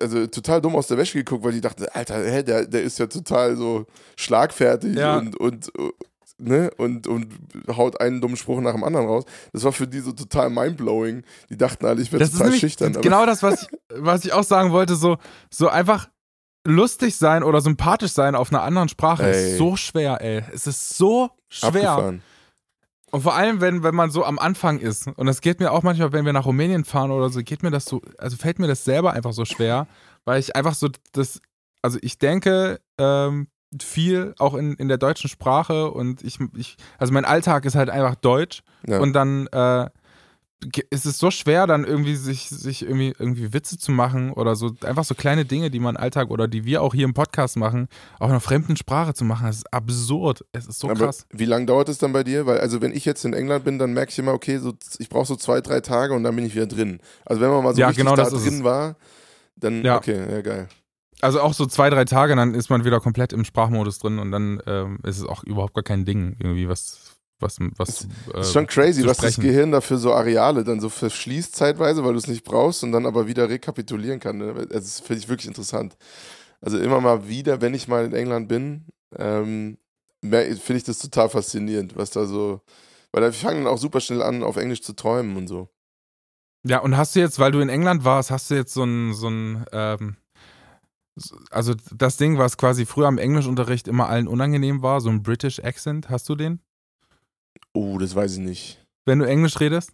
also 0.00 0.26
total 0.26 0.60
dumm 0.62 0.74
aus 0.74 0.86
der 0.86 0.96
Wäsche 0.96 1.18
geguckt, 1.18 1.44
weil 1.44 1.52
die 1.52 1.60
dachten, 1.60 1.84
Alter, 1.92 2.24
hä, 2.24 2.42
der, 2.42 2.66
der 2.66 2.82
ist 2.82 2.98
ja 2.98 3.06
total 3.06 3.56
so 3.56 3.84
schlagfertig 4.16 4.96
Ja. 4.96 5.18
und, 5.18 5.36
und, 5.36 5.70
ne, 6.38 6.70
und, 6.78 7.06
und 7.06 7.28
haut 7.76 8.00
einen 8.00 8.22
dummen 8.22 8.38
Spruch 8.38 8.60
nach 8.62 8.72
dem 8.72 8.84
anderen 8.84 9.06
raus. 9.06 9.24
Das 9.52 9.64
war 9.64 9.72
für 9.72 9.86
die 9.86 10.00
so 10.00 10.12
total 10.12 10.48
mindblowing. 10.48 11.24
Die 11.50 11.58
dachten 11.58 11.84
alle, 11.84 12.00
ich 12.00 12.10
werde 12.10 12.24
total 12.24 12.44
nämlich 12.46 12.60
schüchtern. 12.60 12.94
genau 12.94 13.26
das, 13.26 13.42
was 13.42 13.62
ich, 13.64 13.68
was 13.94 14.24
ich 14.24 14.32
auch 14.32 14.44
sagen 14.44 14.70
wollte, 14.72 14.94
so, 14.96 15.18
so 15.50 15.68
einfach 15.68 16.08
lustig 16.66 17.16
sein 17.16 17.42
oder 17.42 17.60
sympathisch 17.60 18.12
sein 18.12 18.34
auf 18.34 18.50
einer 18.50 18.62
anderen 18.62 18.88
Sprache 18.88 19.24
Ey. 19.24 19.52
ist 19.52 19.58
so 19.58 19.76
schwer, 19.76 20.22
ey. 20.22 20.42
Es 20.54 20.66
ist 20.66 20.96
so 20.96 21.30
schwer. 21.48 21.68
abgefahren. 21.68 22.22
Und 23.10 23.22
vor 23.22 23.34
allem, 23.34 23.60
wenn, 23.60 23.82
wenn 23.82 23.94
man 23.94 24.10
so 24.10 24.24
am 24.24 24.38
Anfang 24.38 24.78
ist, 24.78 25.06
und 25.08 25.26
das 25.26 25.40
geht 25.40 25.60
mir 25.60 25.72
auch 25.72 25.82
manchmal, 25.82 26.12
wenn 26.12 26.24
wir 26.24 26.32
nach 26.32 26.46
Rumänien 26.46 26.84
fahren 26.84 27.10
oder 27.10 27.28
so, 27.28 27.40
geht 27.42 27.62
mir 27.62 27.70
das 27.70 27.84
so, 27.84 28.00
also 28.18 28.36
fällt 28.36 28.58
mir 28.58 28.68
das 28.68 28.84
selber 28.84 29.12
einfach 29.12 29.32
so 29.32 29.44
schwer, 29.44 29.86
weil 30.24 30.38
ich 30.38 30.54
einfach 30.54 30.74
so 30.74 30.88
das, 31.12 31.40
also 31.82 31.98
ich 32.02 32.18
denke 32.18 32.80
ähm, 32.98 33.48
viel 33.80 34.34
auch 34.38 34.54
in, 34.54 34.74
in 34.74 34.88
der 34.88 34.98
deutschen 34.98 35.28
Sprache 35.30 35.90
und 35.90 36.22
ich, 36.22 36.38
ich, 36.56 36.76
also 36.98 37.12
mein 37.12 37.24
Alltag 37.24 37.64
ist 37.64 37.74
halt 37.76 37.90
einfach 37.90 38.14
Deutsch 38.16 38.62
Ja. 38.86 38.98
und 39.00 39.12
dann 39.12 39.46
äh, 39.48 39.88
ge- 40.60 40.84
ist 40.90 41.06
es 41.06 41.18
so 41.18 41.30
schwer, 41.30 41.66
dann 41.66 41.84
irgendwie 41.84 42.16
sich, 42.16 42.48
sich 42.48 42.82
irgendwie, 42.82 43.14
irgendwie 43.18 43.52
Witze 43.52 43.78
zu 43.78 43.92
machen 43.92 44.32
oder 44.32 44.56
so, 44.56 44.72
einfach 44.84 45.04
so 45.04 45.14
kleine 45.14 45.44
Dinge, 45.44 45.70
die 45.70 45.80
man 45.80 45.96
im 45.96 46.00
Alltag 46.02 46.30
oder 46.30 46.48
die 46.48 46.64
wir 46.64 46.82
auch 46.82 46.94
hier 46.94 47.04
im 47.04 47.14
Podcast 47.14 47.56
machen, 47.56 47.88
auch 48.18 48.26
in 48.26 48.32
einer 48.32 48.40
fremden 48.40 48.76
Sprache 48.76 49.14
zu 49.14 49.24
machen. 49.24 49.46
Das 49.46 49.56
ist 49.56 49.72
absurd. 49.72 50.44
Es 50.52 50.66
ist 50.66 50.78
so 50.80 50.88
Aber 50.90 51.06
krass. 51.06 51.26
wie 51.32 51.44
lange 51.46 51.66
dauert 51.66 51.88
es 51.88 51.98
dann 51.98 52.12
bei 52.12 52.24
dir? 52.24 52.46
Weil, 52.46 52.60
also 52.60 52.80
wenn 52.82 52.92
ich 52.94 53.04
jetzt 53.04 53.24
in 53.24 53.32
England 53.32 53.64
bin, 53.64 53.78
dann 53.78 53.92
merke 53.92 54.10
ich 54.12 54.18
immer, 54.18 54.32
okay, 54.32 54.58
so, 54.58 54.74
ich 54.98 55.08
brauche 55.08 55.26
so 55.26 55.36
zwei, 55.36 55.60
drei 55.60 55.80
Tage 55.80 56.14
und 56.14 56.22
dann 56.24 56.36
bin 56.36 56.44
ich 56.44 56.54
wieder 56.54 56.66
drin. 56.66 57.00
Also 57.24 57.40
wenn 57.42 57.50
man 57.50 57.64
mal 57.64 57.74
so 57.74 57.80
Ja, 57.80 57.88
richtig 57.88 58.04
genau 58.04 58.16
da 58.16 58.28
drin 58.28 58.54
es. 58.58 58.64
war, 58.64 58.96
dann, 59.56 59.84
Ja. 59.84 59.96
okay, 59.96 60.18
ja 60.30 60.40
geil. 60.42 60.68
Also 61.22 61.42
auch 61.42 61.52
so 61.52 61.66
zwei, 61.66 61.90
drei 61.90 62.06
Tage, 62.06 62.34
dann 62.34 62.54
ist 62.54 62.70
man 62.70 62.84
wieder 62.84 62.98
komplett 62.98 63.34
im 63.34 63.44
Sprachmodus 63.44 63.98
drin 63.98 64.18
und 64.18 64.30
dann 64.32 64.62
ähm, 64.66 64.98
ist 65.04 65.18
es 65.18 65.24
auch 65.26 65.44
überhaupt 65.44 65.74
gar 65.74 65.82
kein 65.84 66.06
Ding, 66.06 66.36
irgendwie 66.38 66.66
was, 66.66 67.18
was, 67.40 67.56
was. 67.76 67.88
Das 67.88 68.00
ist 68.02 68.08
äh, 68.34 68.52
schon 68.52 68.66
crazy, 68.66 69.04
was 69.06 69.18
das. 69.18 69.36
Gehirn 69.36 69.72
dafür 69.72 69.98
so 69.98 70.12
Areale 70.12 70.64
dann 70.64 70.80
so 70.80 70.88
verschließt 70.88 71.54
zeitweise, 71.54 72.04
weil 72.04 72.12
du 72.12 72.18
es 72.18 72.26
nicht 72.28 72.44
brauchst 72.44 72.82
und 72.84 72.92
dann 72.92 73.06
aber 73.06 73.26
wieder 73.26 73.48
rekapitulieren 73.48 74.20
kann. 74.20 74.38
Ne? 74.38 74.66
Das 74.70 75.00
finde 75.00 75.20
ich 75.22 75.28
wirklich 75.28 75.48
interessant. 75.48 75.96
Also 76.60 76.78
immer 76.78 77.00
mal 77.00 77.26
wieder, 77.28 77.60
wenn 77.60 77.74
ich 77.74 77.88
mal 77.88 78.04
in 78.04 78.12
England 78.12 78.48
bin, 78.48 78.84
ähm, 79.16 79.78
finde 80.22 80.76
ich 80.76 80.84
das 80.84 80.98
total 80.98 81.28
faszinierend, 81.30 81.96
was 81.96 82.10
da 82.10 82.26
so, 82.26 82.60
weil 83.12 83.22
da 83.22 83.32
fangen 83.32 83.64
dann 83.64 83.72
auch 83.72 83.78
super 83.78 84.00
schnell 84.00 84.22
an, 84.22 84.42
auf 84.42 84.56
Englisch 84.56 84.82
zu 84.82 84.92
träumen 84.94 85.36
und 85.36 85.48
so. 85.48 85.68
Ja, 86.62 86.80
und 86.80 86.96
hast 86.96 87.16
du 87.16 87.20
jetzt, 87.20 87.38
weil 87.38 87.52
du 87.52 87.60
in 87.60 87.70
England 87.70 88.04
warst, 88.04 88.30
hast 88.30 88.50
du 88.50 88.54
jetzt 88.54 88.74
so 88.74 88.84
ein, 88.84 89.14
so 89.14 89.28
ein, 89.28 89.64
ähm, 89.72 90.16
so- 91.16 91.38
also 91.50 91.74
das 91.94 92.18
Ding, 92.18 92.36
was 92.36 92.58
quasi 92.58 92.84
früher 92.84 93.06
am 93.08 93.16
Englischunterricht 93.16 93.88
immer 93.88 94.08
allen 94.08 94.28
unangenehm 94.28 94.82
war, 94.82 95.00
so 95.00 95.08
ein 95.08 95.22
British 95.22 95.60
Accent, 95.64 96.10
hast 96.10 96.28
du 96.28 96.34
den? 96.36 96.60
Oh, 97.72 97.98
das 97.98 98.14
weiß 98.14 98.32
ich 98.34 98.38
nicht. 98.38 98.84
Wenn 99.06 99.18
du 99.20 99.26
Englisch 99.26 99.58
redest? 99.60 99.92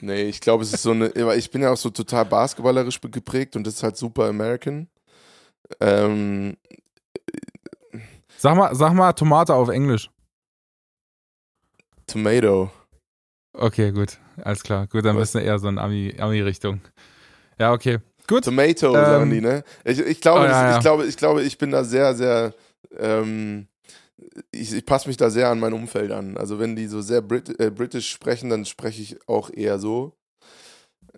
Nee, 0.00 0.24
ich 0.24 0.40
glaube, 0.40 0.62
es 0.62 0.72
ist 0.72 0.82
so 0.82 0.90
eine, 0.90 1.08
ich 1.36 1.50
bin 1.50 1.62
ja 1.62 1.70
auch 1.72 1.76
so 1.76 1.90
total 1.90 2.24
basketballerisch 2.26 3.00
geprägt 3.00 3.56
und 3.56 3.66
das 3.66 3.74
ist 3.74 3.82
halt 3.82 3.96
super 3.96 4.26
American. 4.26 4.88
Ähm, 5.80 6.56
Sag 8.38 8.56
mal, 8.56 8.74
sag 8.74 8.92
mal 8.92 9.12
Tomate 9.14 9.54
auf 9.54 9.68
Englisch. 9.70 10.10
Tomato. 12.06 12.70
Okay, 13.54 13.90
gut. 13.92 14.18
Alles 14.44 14.62
klar. 14.62 14.86
Gut, 14.86 15.04
dann 15.04 15.16
bist 15.16 15.34
du 15.34 15.38
eher 15.38 15.58
so 15.58 15.68
in 15.68 15.78
Ami- 15.78 16.14
Ami-Richtung. 16.20 16.80
ja, 17.58 17.72
okay. 17.72 17.98
Gut. 18.28 18.44
Tomato, 18.44 18.88
Ähm, 18.94 19.06
sagen 19.06 19.30
die, 19.30 19.40
ne? 19.40 19.64
Ich, 19.84 19.98
ich, 19.98 20.20
glaube, 20.20 20.40
oh, 20.40 20.44
ja, 20.44 20.50
das, 20.50 20.60
ja. 20.62 20.76
ich 20.76 20.80
glaube, 20.82 21.06
ich 21.06 21.16
glaube, 21.16 21.42
ich 21.42 21.56
bin 21.58 21.70
da 21.70 21.84
sehr, 21.84 22.14
sehr, 22.14 22.54
ähm, 22.98 23.66
ich, 24.52 24.72
ich 24.72 24.86
passe 24.86 25.08
mich 25.08 25.16
da 25.16 25.30
sehr 25.30 25.48
an 25.48 25.60
mein 25.60 25.72
Umfeld 25.72 26.10
an. 26.12 26.36
Also 26.36 26.58
wenn 26.58 26.76
die 26.76 26.86
so 26.86 27.00
sehr 27.00 27.22
Brit 27.22 27.58
äh, 27.60 27.70
britisch 27.70 28.10
sprechen, 28.10 28.50
dann 28.50 28.64
spreche 28.64 29.02
ich 29.02 29.28
auch 29.28 29.50
eher 29.50 29.78
so. 29.78 30.16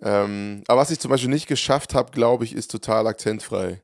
Ähm, 0.01 0.63
aber 0.67 0.81
was 0.81 0.91
ich 0.91 0.99
zum 0.99 1.11
Beispiel 1.11 1.29
nicht 1.29 1.47
geschafft 1.47 1.93
habe, 1.93 2.11
glaube 2.11 2.45
ich, 2.45 2.53
ist 2.53 2.71
total 2.71 3.07
akzentfrei. 3.07 3.81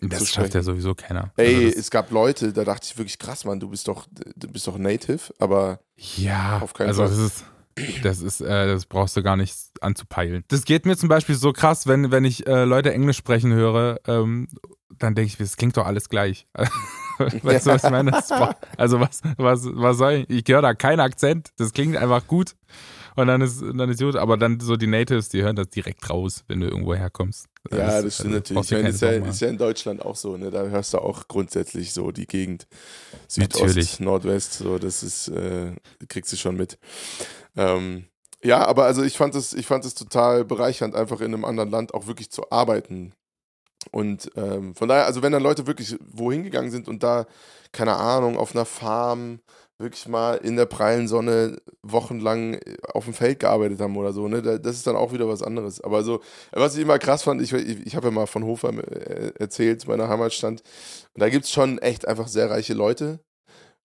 Das 0.00 0.30
schafft 0.30 0.54
ja 0.54 0.62
sowieso 0.62 0.94
keiner. 0.94 1.32
Ey, 1.36 1.66
Also 1.66 1.78
es 1.78 1.90
gab 1.90 2.10
Leute, 2.10 2.52
da 2.52 2.64
dachte 2.64 2.86
ich 2.90 2.98
wirklich 2.98 3.18
krass, 3.18 3.44
Mann, 3.44 3.60
du 3.60 3.68
bist 3.68 3.88
doch, 3.88 4.06
du 4.10 4.48
bist 4.48 4.66
doch 4.66 4.76
Native, 4.76 5.32
aber 5.38 5.80
ja, 5.96 6.58
auf 6.60 6.74
keinen 6.74 6.88
also 6.88 7.06
Fall. 7.06 7.10
das 7.10 7.18
ist, 7.18 7.44
das 8.02 8.20
ist, 8.20 8.40
äh, 8.40 8.66
das 8.66 8.86
brauchst 8.86 9.16
du 9.16 9.22
gar 9.22 9.36
nicht 9.36 9.56
anzupeilen. 9.80 10.44
Das 10.48 10.64
geht 10.64 10.84
mir 10.84 10.96
zum 10.96 11.08
Beispiel 11.08 11.34
so 11.34 11.52
krass, 11.52 11.86
wenn, 11.86 12.10
wenn 12.10 12.24
ich 12.24 12.46
äh, 12.46 12.64
Leute 12.64 12.92
Englisch 12.92 13.16
sprechen 13.16 13.52
höre, 13.52 14.00
ähm, 14.06 14.48
dann 14.90 15.14
denke 15.14 15.28
ich, 15.28 15.36
das 15.38 15.56
klingt 15.56 15.76
doch 15.76 15.86
alles 15.86 16.08
gleich. 16.08 16.46
weißt 17.42 17.66
du, 17.66 17.70
was 17.70 17.84
ich 17.84 17.90
meine? 17.90 18.10
Das 18.10 18.30
also 18.76 19.00
was, 19.00 19.22
was, 19.36 19.66
was 19.72 19.98
soll 19.98 20.24
ich? 20.28 20.30
Ich 20.30 20.44
höre 20.48 20.62
da 20.62 20.74
keinen 20.74 21.00
Akzent. 21.00 21.50
Das 21.56 21.72
klingt 21.72 21.96
einfach 21.96 22.26
gut. 22.26 22.54
Und 23.16 23.28
dann 23.28 23.40
ist, 23.40 23.62
dann 23.62 23.88
ist 23.88 24.00
gut. 24.00 24.16
Aber 24.16 24.36
dann 24.36 24.58
so 24.60 24.76
die 24.76 24.86
Natives, 24.86 25.28
die 25.28 25.42
hören 25.42 25.56
das 25.56 25.68
direkt 25.68 26.08
raus, 26.10 26.44
wenn 26.48 26.60
du 26.60 26.66
irgendwo 26.66 26.94
herkommst. 26.94 27.46
Ja, 27.70 28.02
das 28.02 28.16
stimmt 28.16 28.34
natürlich. 28.34 28.56
brauchst 28.56 28.72
Ich 28.72 28.78
meine, 28.78 28.88
ist 28.88 29.00
ja, 29.00 29.10
ist 29.10 29.40
ja 29.40 29.48
in 29.48 29.58
Deutschland 29.58 30.04
auch 30.04 30.16
so, 30.16 30.36
ne? 30.36 30.50
Da 30.50 30.64
hörst 30.64 30.94
du 30.94 30.98
auch 30.98 31.28
grundsätzlich 31.28 31.92
so 31.92 32.10
die 32.10 32.26
Gegend. 32.26 32.66
Südost, 33.28 33.60
Natürlich. 33.60 34.00
Nordwest, 34.00 34.54
so, 34.54 34.78
das 34.78 35.02
ist, 35.02 35.28
äh, 35.28 35.72
kriegst 36.08 36.32
du 36.32 36.36
schon 36.36 36.56
mit. 36.56 36.78
Ähm, 37.56 38.06
ja, 38.42 38.66
aber 38.66 38.84
also 38.84 39.02
ich 39.02 39.16
fand 39.16 39.34
es, 39.34 39.54
ich 39.54 39.66
fand 39.66 39.84
es 39.86 39.94
total 39.94 40.44
bereichernd, 40.44 40.94
einfach 40.94 41.20
in 41.20 41.32
einem 41.32 41.46
anderen 41.46 41.70
Land 41.70 41.94
auch 41.94 42.06
wirklich 42.06 42.30
zu 42.30 42.50
arbeiten. 42.50 43.14
Und 43.90 44.30
ähm, 44.36 44.74
von 44.74 44.88
daher, 44.88 45.06
also 45.06 45.22
wenn 45.22 45.32
dann 45.32 45.42
Leute 45.42 45.66
wirklich 45.66 45.96
wohin 46.00 46.42
gegangen 46.42 46.70
sind 46.70 46.88
und 46.88 47.02
da, 47.02 47.26
keine 47.72 47.96
Ahnung, 47.96 48.36
auf 48.36 48.54
einer 48.54 48.64
Farm 48.64 49.40
wirklich 49.78 50.06
mal 50.06 50.36
in 50.36 50.56
der 50.56 50.66
prallen 50.66 51.08
Sonne 51.08 51.60
wochenlang 51.82 52.54
äh, 52.54 52.76
auf 52.92 53.04
dem 53.04 53.14
Feld 53.14 53.40
gearbeitet 53.40 53.80
haben 53.80 53.96
oder 53.96 54.12
so, 54.12 54.28
ne? 54.28 54.40
Das 54.42 54.76
ist 54.76 54.86
dann 54.86 54.96
auch 54.96 55.12
wieder 55.12 55.28
was 55.28 55.42
anderes. 55.42 55.80
Aber 55.80 56.04
so, 56.04 56.20
was 56.52 56.76
ich 56.76 56.82
immer 56.82 56.98
krass 56.98 57.24
fand, 57.24 57.42
ich, 57.42 57.52
ich 57.52 57.96
habe 57.96 58.08
ja 58.08 58.10
mal 58.12 58.26
von 58.26 58.44
Hofer 58.44 58.72
äh, 58.72 59.32
erzählt, 59.38 59.86
meiner 59.88 60.08
Heimatstand, 60.08 60.62
und 61.14 61.20
da 61.20 61.28
gibt 61.28 61.44
es 61.44 61.50
schon 61.50 61.78
echt 61.78 62.06
einfach 62.06 62.28
sehr 62.28 62.50
reiche 62.50 62.74
Leute. 62.74 63.20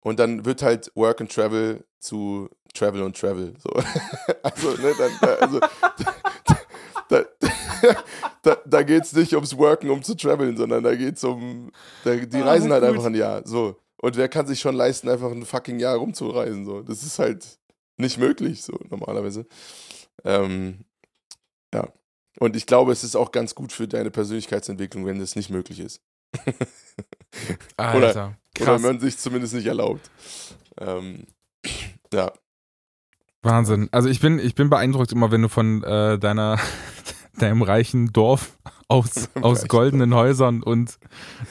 Und 0.01 0.19
dann 0.19 0.45
wird 0.45 0.61
halt 0.61 0.91
Work 0.95 1.21
and 1.21 1.31
Travel 1.33 1.83
zu 1.99 2.49
Travel 2.73 3.01
und 3.01 3.19
Travel. 3.19 3.53
So. 3.61 3.69
also, 4.43 4.69
ne, 4.81 4.93
dann, 4.97 5.29
also, 5.41 5.59
da, 7.09 7.25
da, 7.39 7.48
da 8.65 8.83
geht 8.83 9.03
es 9.03 9.13
nicht 9.13 9.33
ums 9.33 9.57
Worken, 9.57 9.89
um 9.89 10.03
zu 10.03 10.15
traveln, 10.15 10.57
sondern 10.57 10.83
da 10.83 10.95
geht 10.95 11.17
es 11.17 11.23
um, 11.23 11.71
da, 12.03 12.15
die 12.15 12.37
ah, 12.37 12.45
reisen 12.45 12.71
halt 12.71 12.83
gut. 12.83 12.89
einfach 12.89 13.05
ein 13.05 13.15
Jahr. 13.15 13.41
So. 13.45 13.75
Und 14.01 14.15
wer 14.15 14.29
kann 14.29 14.47
sich 14.47 14.59
schon 14.59 14.75
leisten, 14.75 15.09
einfach 15.09 15.31
ein 15.31 15.45
fucking 15.45 15.79
Jahr 15.79 15.97
rumzureisen? 15.97 16.65
So. 16.65 16.81
Das 16.81 17.03
ist 17.03 17.19
halt 17.19 17.59
nicht 17.97 18.17
möglich, 18.17 18.63
so 18.63 18.77
normalerweise. 18.89 19.45
Ähm, 20.23 20.85
ja. 21.73 21.87
Und 22.39 22.55
ich 22.55 22.65
glaube, 22.65 22.91
es 22.91 23.03
ist 23.03 23.15
auch 23.15 23.31
ganz 23.31 23.55
gut 23.55 23.73
für 23.73 23.87
deine 23.87 24.11
Persönlichkeitsentwicklung, 24.11 25.05
wenn 25.05 25.19
das 25.19 25.35
nicht 25.35 25.49
möglich 25.49 25.79
ist. 25.79 26.01
oder, 27.77 28.37
oder 28.61 28.79
man 28.79 28.99
sich 28.99 29.17
zumindest 29.17 29.53
nicht 29.53 29.65
erlaubt. 29.65 30.09
Ähm, 30.79 31.25
ja. 32.13 32.31
Wahnsinn. 33.41 33.89
Also 33.91 34.09
ich 34.09 34.19
bin, 34.19 34.39
ich 34.39 34.55
bin 34.55 34.69
beeindruckt 34.69 35.11
immer, 35.11 35.31
wenn 35.31 35.41
du 35.41 35.49
von 35.49 35.83
äh, 35.83 36.19
deiner, 36.19 36.59
deinem 37.37 37.61
reichen 37.61 38.11
Dorf 38.13 38.57
aus, 38.87 39.29
aus 39.41 39.67
goldenen 39.67 40.13
Häusern 40.13 40.63
und 40.63 40.97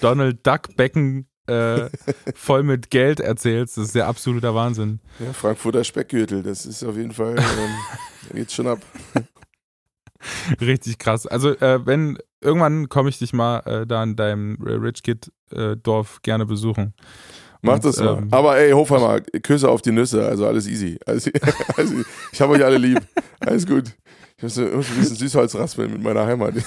Donald 0.00 0.46
Duck 0.46 0.76
Becken 0.76 1.26
äh, 1.46 1.88
voll 2.34 2.62
mit 2.62 2.90
Geld 2.90 3.20
erzählst. 3.20 3.76
Das 3.76 3.86
ist 3.86 3.94
der 3.94 4.06
absoluter 4.06 4.54
Wahnsinn. 4.54 5.00
Ja, 5.18 5.32
Frankfurter 5.32 5.84
Speckgürtel, 5.84 6.42
das 6.42 6.66
ist 6.66 6.84
auf 6.84 6.96
jeden 6.96 7.12
Fall, 7.12 7.36
ähm, 7.38 8.32
geht 8.34 8.52
schon 8.52 8.66
ab. 8.66 8.80
Richtig 10.60 10.98
krass. 10.98 11.26
Also, 11.26 11.50
äh, 11.50 11.84
wenn 11.86 12.18
irgendwann 12.40 12.88
komme 12.88 13.08
ich 13.08 13.18
dich 13.18 13.32
mal 13.32 13.60
äh, 13.60 13.86
da 13.86 14.02
in 14.02 14.16
deinem 14.16 14.58
Rich 14.60 15.02
Kid 15.02 15.32
äh, 15.50 15.76
Dorf 15.76 16.20
gerne 16.22 16.44
besuchen. 16.46 16.94
Mach 17.62 17.74
und, 17.74 17.84
das 17.84 17.98
mal. 17.98 18.18
Ähm, 18.18 18.28
Aber 18.30 18.56
ey, 18.58 18.72
Hofheimer, 18.72 19.20
Küsse 19.20 19.68
auf 19.68 19.82
die 19.82 19.92
Nüsse, 19.92 20.26
also 20.26 20.46
alles 20.46 20.66
easy. 20.66 20.98
Alles, 21.06 21.30
alles, 21.76 21.92
ich 22.32 22.40
habe 22.40 22.54
euch 22.54 22.64
alle 22.64 22.78
lieb. 22.78 23.00
Alles 23.40 23.66
gut. 23.66 23.92
Ich 24.36 24.42
muss, 24.42 24.56
ein 24.58 24.70
bisschen 24.78 25.16
Süßholz 25.16 25.56
raspeln 25.56 25.92
mit 25.92 26.02
meiner 26.02 26.24
Heimat. 26.24 26.54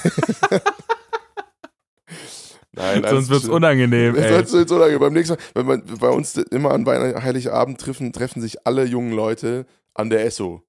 Nein, 2.73 3.06
Sonst 3.08 3.30
wird 3.30 3.43
es 3.43 3.49
unangenehm. 3.49 4.15
Sonst 4.15 4.54
wird 4.54 4.71
unangenehm. 4.71 4.99
Beim 4.99 5.13
nächsten 5.13 5.36
Mal, 5.36 5.41
wenn 5.54 5.65
man 5.65 5.84
bei 5.99 6.10
uns 6.10 6.36
immer 6.38 6.71
an 6.71 6.86
Heiligabend 6.86 7.80
treffen, 7.80 8.13
treffen 8.13 8.41
sich 8.41 8.65
alle 8.65 8.86
jungen 8.86 9.12
Leute 9.12 9.65
an 9.93 10.10
der 10.10 10.25
Esso. 10.25 10.63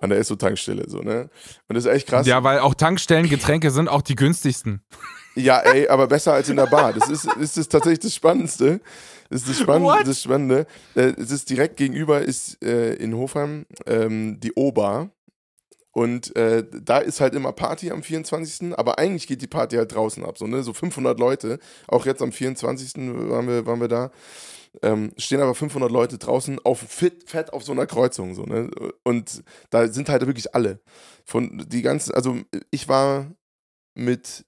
An 0.00 0.10
der 0.10 0.18
Esso-Tankstelle, 0.20 0.88
so, 0.88 0.98
ne? 0.98 1.28
Und 1.68 1.74
das 1.74 1.84
ist 1.84 1.90
echt 1.90 2.08
krass. 2.08 2.24
Ja, 2.26 2.44
weil 2.44 2.60
auch 2.60 2.74
Tankstellengetränke 2.74 3.72
sind 3.72 3.88
auch 3.88 4.02
die 4.02 4.14
günstigsten. 4.14 4.84
Ja, 5.38 5.60
ey, 5.60 5.86
aber 5.88 6.08
besser 6.08 6.32
als 6.32 6.48
in 6.48 6.56
der 6.56 6.66
Bar. 6.66 6.92
Das 6.92 7.08
ist, 7.08 7.24
ist 7.36 7.56
das 7.56 7.68
tatsächlich 7.68 8.00
das 8.00 8.14
Spannendste. 8.14 8.80
Das 9.30 9.42
ist 9.42 9.48
das 9.50 9.58
Spannende. 9.60 10.04
Das 10.04 10.22
Spannende. 10.22 10.66
Äh, 10.94 11.12
es 11.16 11.30
ist 11.30 11.48
direkt 11.48 11.76
gegenüber 11.76 12.20
ist 12.20 12.62
äh, 12.62 12.94
in 12.94 13.14
Hofheim 13.14 13.66
ähm, 13.86 14.40
die 14.40 14.52
O-Bar. 14.54 15.10
Und 15.92 16.34
äh, 16.36 16.64
da 16.82 16.98
ist 16.98 17.20
halt 17.20 17.34
immer 17.34 17.52
Party 17.52 17.90
am 17.90 18.02
24. 18.02 18.76
Aber 18.76 18.98
eigentlich 18.98 19.26
geht 19.26 19.40
die 19.40 19.46
Party 19.46 19.76
halt 19.76 19.94
draußen 19.94 20.24
ab. 20.24 20.38
So, 20.38 20.46
ne? 20.46 20.62
so 20.62 20.72
500 20.72 21.18
Leute. 21.18 21.58
Auch 21.86 22.04
jetzt 22.04 22.22
am 22.22 22.32
24. 22.32 22.94
waren 22.96 23.46
wir, 23.46 23.66
waren 23.66 23.80
wir 23.80 23.88
da. 23.88 24.10
Ähm, 24.82 25.12
stehen 25.16 25.40
aber 25.40 25.54
500 25.54 25.90
Leute 25.90 26.18
draußen 26.18 26.58
auf 26.64 26.80
fit, 26.80 27.28
fett 27.28 27.52
auf 27.52 27.62
so 27.62 27.72
einer 27.72 27.86
Kreuzung. 27.86 28.34
So, 28.34 28.42
ne? 28.42 28.70
Und 29.04 29.42
da 29.70 29.88
sind 29.88 30.08
halt 30.08 30.26
wirklich 30.26 30.54
alle. 30.54 30.80
Von 31.24 31.64
die 31.68 31.82
ganzen, 31.82 32.14
also 32.14 32.36
ich 32.70 32.88
war 32.88 33.32
mit 33.94 34.44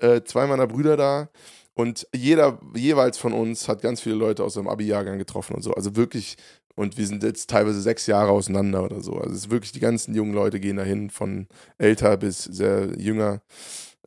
äh, 0.00 0.24
zwei 0.24 0.46
meiner 0.46 0.66
Brüder 0.66 0.96
da 0.96 1.28
und 1.74 2.06
jeder 2.14 2.60
jeweils 2.74 3.18
von 3.18 3.32
uns 3.32 3.68
hat 3.68 3.82
ganz 3.82 4.00
viele 4.00 4.16
Leute 4.16 4.44
aus 4.44 4.54
seinem 4.54 4.68
Abi-Jahrgang 4.68 5.18
getroffen 5.18 5.54
und 5.54 5.62
so. 5.62 5.72
Also 5.72 5.96
wirklich 5.96 6.36
und 6.80 6.96
wir 6.96 7.06
sind 7.06 7.22
jetzt 7.22 7.50
teilweise 7.50 7.80
sechs 7.80 8.06
Jahre 8.06 8.30
auseinander 8.30 8.82
oder 8.82 9.02
so. 9.02 9.12
Also 9.14 9.32
es 9.32 9.38
ist 9.40 9.50
wirklich, 9.50 9.72
die 9.72 9.80
ganzen 9.80 10.14
jungen 10.14 10.32
Leute 10.32 10.60
gehen 10.60 10.76
dahin, 10.76 11.10
von 11.10 11.46
älter 11.76 12.16
bis 12.16 12.44
sehr 12.44 12.98
jünger, 12.98 13.42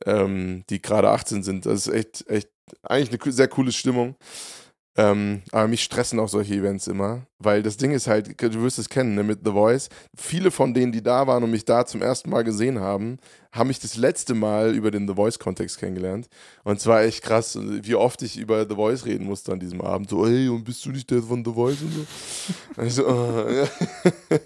ähm, 0.06 0.63
die 0.71 0.82
gerade 0.82 1.10
18 1.10 1.43
sind. 1.43 1.67
Das 1.67 1.86
ist 1.86 1.93
echt, 1.93 2.27
echt, 2.29 2.49
eigentlich 2.82 3.21
eine 3.21 3.32
sehr 3.32 3.47
coole 3.47 3.71
Stimmung. 3.71 4.15
Ähm, 4.95 5.41
aber 5.51 5.67
mich 5.67 5.84
stressen 5.84 6.19
auch 6.19 6.29
solche 6.29 6.53
Events 6.53 6.88
immer, 6.88 7.27
weil 7.39 7.63
das 7.63 7.77
Ding 7.77 7.91
ist 7.91 8.08
halt, 8.08 8.41
du 8.41 8.62
wirst 8.62 8.77
es 8.77 8.89
kennen, 8.89 9.15
ne, 9.15 9.23
mit 9.23 9.39
The 9.43 9.51
Voice. 9.51 9.89
Viele 10.15 10.51
von 10.51 10.73
denen, 10.73 10.91
die 10.91 11.01
da 11.01 11.25
waren 11.25 11.43
und 11.43 11.51
mich 11.51 11.65
da 11.65 11.86
zum 11.86 12.01
ersten 12.01 12.29
Mal 12.29 12.43
gesehen 12.43 12.79
haben, 12.79 13.17
haben 13.54 13.68
mich 13.68 13.80
das 13.80 13.96
letzte 13.96 14.34
Mal 14.34 14.74
über 14.74 14.89
den 14.89 15.08
The 15.08 15.13
Voice-Kontext 15.13 15.78
kennengelernt. 15.78 16.28
Und 16.63 16.80
zwar 16.82 17.04
echt 17.04 17.24
krass, 17.24 17.58
wie 17.62 17.94
oft 17.94 18.24
ich 18.24 18.38
über 18.38 18.66
The 18.68 18.76
Voice 18.76 19.06
reden 19.06 19.26
musste 19.26 19.52
an 19.52 19.60
diesem 19.60 19.80
Abend. 19.80 20.10
So, 20.10 20.26
ey, 20.26 20.50
und 20.50 20.63
bist 20.63 20.84
du 20.86 20.89
nicht 20.89 21.12
der 21.12 21.22
von 21.22 21.46
The 21.46 21.54
Voice 21.54 21.82
und 21.84 21.94
so? 21.94 22.06
Und 22.82 22.88
ich 22.88 22.96
so 22.96 23.08
oh, 23.08 23.46
ja. 23.50 24.39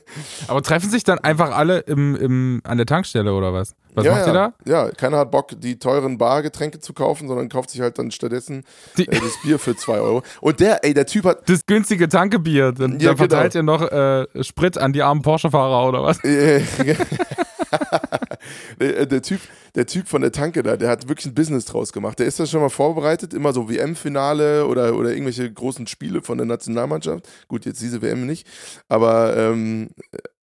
Aber 0.49 0.61
treffen 0.61 0.89
sich 0.89 1.05
dann 1.05 1.19
einfach 1.19 1.55
alle 1.55 1.79
im, 1.79 2.15
im, 2.17 2.61
an 2.65 2.77
der 2.77 2.85
Tankstelle 2.85 3.33
oder 3.33 3.53
was? 3.53 3.75
Was 3.93 4.05
ja, 4.05 4.11
macht 4.11 4.27
ihr 4.27 4.33
da? 4.33 4.53
Ja, 4.65 4.91
keiner 4.91 5.19
hat 5.19 5.31
Bock, 5.31 5.51
die 5.57 5.79
teuren 5.79 6.17
Bargetränke 6.17 6.79
zu 6.79 6.93
kaufen, 6.93 7.29
sondern 7.29 7.47
kauft 7.47 7.69
sich 7.69 7.79
halt 7.79 7.97
dann 7.97 8.11
stattdessen 8.11 8.63
äh, 8.97 9.05
das 9.05 9.41
Bier 9.41 9.57
für 9.57 9.75
2 9.75 9.99
Euro. 10.01 10.21
Und 10.41 10.59
der, 10.59 10.83
ey, 10.83 10.93
der 10.93 11.05
Typ 11.05 11.23
hat. 11.23 11.49
Das 11.49 11.65
günstige 11.65 12.09
Tankebier. 12.09 12.73
Dann, 12.73 12.99
ja, 12.99 13.09
dann 13.09 13.17
verteilt 13.17 13.53
genau. 13.53 13.75
ihr 13.75 13.79
noch 13.79 13.91
äh, 14.37 14.43
Sprit 14.43 14.77
an 14.77 14.91
die 14.91 15.01
armen 15.01 15.21
Porsche-Fahrer 15.21 15.87
oder 15.87 16.03
was? 16.03 16.19
der, 18.79 19.05
der, 19.05 19.21
typ, 19.21 19.41
der 19.75 19.85
Typ 19.85 20.07
von 20.07 20.21
der 20.21 20.31
Tanke 20.31 20.63
da, 20.63 20.77
der 20.77 20.89
hat 20.89 21.07
wirklich 21.07 21.25
ein 21.25 21.35
Business 21.35 21.65
draus 21.65 21.93
gemacht. 21.93 22.19
Der 22.19 22.25
ist 22.25 22.39
da 22.39 22.45
schon 22.45 22.61
mal 22.61 22.69
vorbereitet, 22.69 23.33
immer 23.33 23.53
so 23.53 23.69
WM-Finale 23.69 24.65
oder, 24.67 24.95
oder 24.95 25.11
irgendwelche 25.11 25.51
großen 25.51 25.87
Spiele 25.87 26.21
von 26.21 26.37
der 26.37 26.47
Nationalmannschaft. 26.47 27.27
Gut, 27.47 27.65
jetzt 27.65 27.81
diese 27.81 28.01
WM 28.01 28.25
nicht, 28.25 28.47
aber, 28.87 29.35
ähm, 29.37 29.89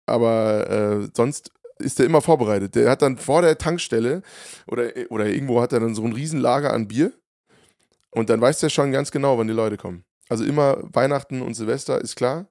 aber 0.07 0.71
äh, 0.71 1.09
sonst 1.15 1.51
ist 1.79 1.99
der 1.99 2.07
immer 2.07 2.21
vorbereitet. 2.21 2.75
Der 2.75 2.91
hat 2.91 3.03
dann 3.03 3.19
vor 3.19 3.43
der 3.43 3.59
Tankstelle 3.59 4.23
oder, 4.67 4.91
oder 5.11 5.27
irgendwo 5.27 5.61
hat 5.61 5.73
er 5.73 5.81
dann 5.81 5.95
so 5.95 6.05
ein 6.05 6.13
Riesenlager 6.13 6.73
an 6.73 6.89
Bier 6.89 7.13
und 8.11 8.31
dann 8.31 8.41
weiß 8.41 8.61
der 8.61 8.69
schon 8.69 8.93
ganz 8.93 9.11
genau, 9.11 9.39
wann 9.39 9.49
die 9.49 9.55
Leute 9.55 9.77
kommen. 9.77 10.05
Also 10.29 10.45
immer 10.45 10.79
Weihnachten 10.93 11.43
und 11.43 11.55
Silvester 11.55 12.01
ist 12.01 12.17
klar 12.17 12.47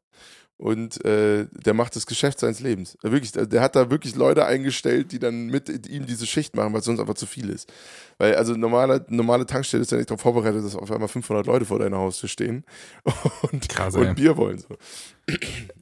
und 0.58 1.04
äh, 1.04 1.48
der 1.52 1.74
macht 1.74 1.96
das 1.96 2.06
Geschäft 2.06 2.40
seines 2.40 2.60
Lebens. 2.60 2.98
Wirklich, 3.02 3.32
der 3.32 3.62
hat 3.62 3.76
da 3.76 3.90
wirklich 3.90 4.16
Leute 4.16 4.46
eingestellt, 4.46 5.12
die 5.12 5.20
dann 5.20 5.48
mit 5.48 5.88
ihm 5.90 6.06
diese 6.06 6.28
Schicht 6.28 6.56
machen, 6.56 6.74
weil 6.74 6.80
es 6.80 6.86
sonst 6.86 7.00
einfach 7.00 7.16
zu 7.16 7.26
viel 7.26 7.50
ist. 7.50 7.72
Weil 8.18 8.36
also 8.36 8.54
normale, 8.54 9.06
normale 9.10 9.46
Tankstelle 9.46 9.82
ist 9.82 9.92
ja 9.92 9.98
nicht 9.98 10.10
darauf 10.10 10.22
vorbereitet, 10.22 10.64
dass 10.64 10.76
auf 10.76 10.92
einmal 10.92 11.08
500 11.08 11.46
Leute 11.48 11.66
vor 11.66 11.80
deiner 11.80 11.98
Haustür 11.98 12.30
stehen 12.30 12.64
und, 13.52 13.68
Krass, 13.68 13.96
und 13.96 14.16
Bier 14.16 14.38
wollen. 14.38 14.60
So. 14.60 14.78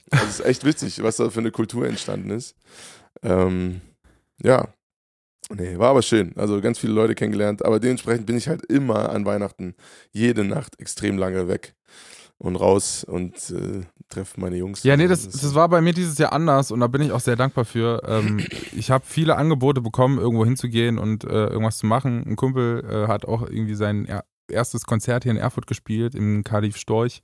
Das 0.10 0.40
ist 0.40 0.46
echt 0.46 0.66
witzig, 0.66 1.04
was 1.04 1.18
da 1.18 1.30
für 1.30 1.40
eine 1.40 1.52
Kultur 1.52 1.88
entstanden 1.88 2.32
ist. 2.32 2.56
Ähm, 3.24 3.82
ja, 4.42 4.74
Nee, 5.54 5.78
war 5.78 5.90
aber 5.90 6.02
schön. 6.02 6.32
Also 6.38 6.62
ganz 6.62 6.80
viele 6.80 6.94
Leute 6.94 7.14
kennengelernt. 7.14 7.66
Aber 7.66 7.82
dementsprechend 7.82 8.26
bin 8.26 8.38
ich 8.38 8.48
halt 8.48 8.64
immer 8.68 9.10
an 9.10 9.26
Weihnachten 9.26 9.76
jede 10.12 10.46
Nacht 10.46 10.80
extrem 10.80 11.18
lange 11.18 11.50
weg 11.50 11.76
und 12.42 12.56
raus 12.56 13.04
und 13.04 13.36
äh, 13.52 13.82
treffe 14.10 14.42
meine 14.42 14.58
Jungs. 14.58 14.84
Ja, 14.84 14.98
nee, 14.98 15.08
das, 15.08 15.30
das 15.30 15.54
war 15.54 15.70
bei 15.70 15.80
mir 15.80 15.94
dieses 15.94 16.18
Jahr 16.18 16.34
anders 16.34 16.72
und 16.72 16.80
da 16.80 16.88
bin 16.88 17.02
ich 17.02 17.12
auch 17.12 17.20
sehr 17.20 17.36
dankbar 17.36 17.66
für. 17.66 18.02
Ähm, 18.08 18.40
ich 18.76 18.90
habe 18.90 19.06
viele 19.08 19.38
Angebote 19.38 19.82
bekommen, 19.82 20.18
irgendwo 20.18 20.44
hinzugehen 20.44 20.98
und 20.98 21.24
äh, 21.24 21.48
irgendwas 21.48 21.78
zu 21.78 21.86
machen. 21.86 22.24
Ein 22.26 22.36
Kumpel 22.36 22.84
äh, 22.84 23.08
hat 23.08 23.26
auch 23.26 23.44
irgendwie 23.44 23.76
sein 23.76 24.06
er 24.06 24.26
erstes 24.48 24.86
Konzert 24.86 25.24
hier 25.24 25.32
in 25.32 25.38
Erfurt 25.38 25.66
gespielt, 25.66 26.14
im 26.14 26.44
Kalif 26.44 26.76
Storch. 26.76 27.22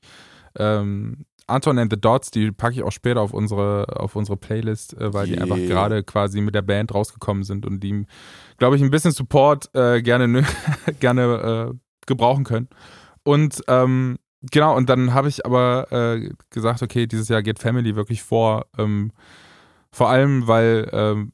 Ähm, 0.57 1.25
Anton 1.45 1.77
and 1.77 1.91
the 1.91 1.99
Dots, 1.99 2.31
die 2.31 2.51
packe 2.51 2.75
ich 2.75 2.83
auch 2.83 2.91
später 2.91 3.19
auf 3.19 3.33
unsere, 3.33 3.99
auf 3.99 4.15
unsere 4.15 4.37
Playlist, 4.37 4.93
äh, 4.93 5.13
weil 5.13 5.27
yeah. 5.27 5.35
die 5.35 5.41
einfach 5.41 5.57
gerade 5.57 6.03
quasi 6.03 6.39
mit 6.39 6.55
der 6.55 6.61
Band 6.61 6.93
rausgekommen 6.93 7.43
sind 7.43 7.65
und 7.65 7.81
die, 7.81 8.05
glaube 8.57 8.77
ich, 8.77 8.81
ein 8.81 8.91
bisschen 8.91 9.11
Support 9.11 9.73
äh, 9.73 10.01
gerne, 10.01 10.45
gerne 11.01 11.71
äh, 11.73 11.77
gebrauchen 12.05 12.45
können. 12.45 12.69
Und 13.23 13.61
ähm, 13.67 14.17
genau, 14.41 14.75
und 14.75 14.89
dann 14.89 15.13
habe 15.13 15.29
ich 15.29 15.45
aber 15.45 15.91
äh, 15.91 16.29
gesagt, 16.49 16.81
okay, 16.81 17.07
dieses 17.07 17.29
Jahr 17.29 17.43
geht 17.43 17.59
Family 17.59 17.95
wirklich 17.95 18.23
vor. 18.23 18.65
Ähm, 18.77 19.11
vor 19.91 20.09
allem, 20.09 20.47
weil 20.47 20.89
ähm, 20.91 21.31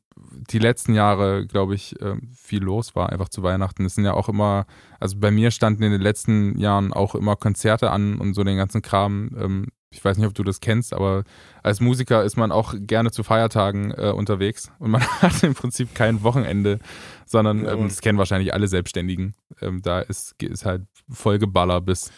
die 0.50 0.60
letzten 0.60 0.94
Jahre, 0.94 1.46
glaube 1.46 1.76
ich, 1.76 2.00
äh, 2.02 2.16
viel 2.36 2.64
los 2.64 2.96
war, 2.96 3.10
einfach 3.10 3.30
zu 3.30 3.44
Weihnachten. 3.44 3.86
Es 3.86 3.96
sind 3.96 4.06
ja 4.06 4.14
auch 4.14 4.30
immer, 4.30 4.66
also 5.00 5.18
bei 5.20 5.32
mir 5.32 5.52
standen 5.52 5.84
in 5.84 5.92
den 5.92 6.02
letzten 6.02 6.58
Jahren 6.58 6.94
auch 6.94 7.16
immer 7.16 7.36
Konzerte 7.36 7.92
an 7.92 8.20
und 8.20 8.34
so 8.34 8.44
den 8.44 8.58
ganzen 8.58 8.82
Kram. 8.82 9.32
Ähm, 9.38 9.68
ich 9.92 10.04
weiß 10.04 10.18
nicht, 10.18 10.26
ob 10.26 10.34
du 10.34 10.44
das 10.44 10.60
kennst, 10.60 10.94
aber 10.94 11.24
als 11.62 11.80
Musiker 11.80 12.24
ist 12.24 12.36
man 12.36 12.52
auch 12.52 12.74
gerne 12.78 13.12
zu 13.12 13.24
Feiertagen 13.24 13.92
äh, 13.92 14.12
unterwegs 14.12 14.72
und 14.80 14.92
man 14.92 15.02
hat 15.22 15.44
im 15.44 15.54
Prinzip 15.54 15.94
kein 15.94 16.24
Wochenende, 16.24 16.80
sondern 17.26 17.66
ähm, 17.68 17.84
das 17.84 18.02
kennen 18.02 18.18
wahrscheinlich 18.18 18.54
alle 18.54 18.68
Selbstständigen. 18.68 19.36
Ähm, 19.62 19.82
da 19.82 20.00
ist, 20.00 20.42
ist 20.42 20.66
halt 20.66 20.84
Vollgeballer 21.10 21.80
bis, 21.80 22.12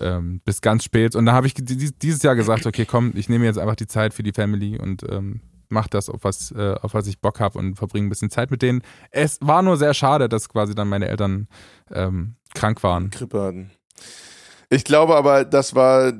ähm, 0.00 0.40
bis 0.44 0.60
ganz 0.60 0.84
spät. 0.84 1.14
Und 1.14 1.26
da 1.26 1.32
habe 1.32 1.46
ich 1.46 1.54
dieses 1.54 2.22
Jahr 2.22 2.36
gesagt, 2.36 2.66
okay, 2.66 2.84
komm, 2.84 3.12
ich 3.14 3.28
nehme 3.28 3.44
jetzt 3.44 3.58
einfach 3.58 3.76
die 3.76 3.86
Zeit 3.86 4.14
für 4.14 4.22
die 4.22 4.32
Family 4.32 4.78
und 4.78 5.02
ähm, 5.08 5.40
mach 5.68 5.88
das, 5.88 6.08
auf 6.08 6.24
was, 6.24 6.52
äh, 6.52 6.74
auf 6.80 6.94
was 6.94 7.06
ich 7.06 7.20
Bock 7.20 7.40
habe 7.40 7.58
und 7.58 7.76
verbringe 7.76 8.06
ein 8.06 8.10
bisschen 8.10 8.30
Zeit 8.30 8.50
mit 8.50 8.62
denen. 8.62 8.82
Es 9.10 9.38
war 9.40 9.62
nur 9.62 9.76
sehr 9.76 9.94
schade, 9.94 10.28
dass 10.28 10.48
quasi 10.48 10.74
dann 10.74 10.88
meine 10.88 11.08
Eltern 11.08 11.48
ähm, 11.92 12.36
krank 12.54 12.82
waren. 12.82 13.10
Grippe 13.10 13.40
hatten. 13.40 13.70
Ich 14.68 14.84
glaube 14.84 15.16
aber, 15.16 15.44
das 15.44 15.74
war, 15.74 16.12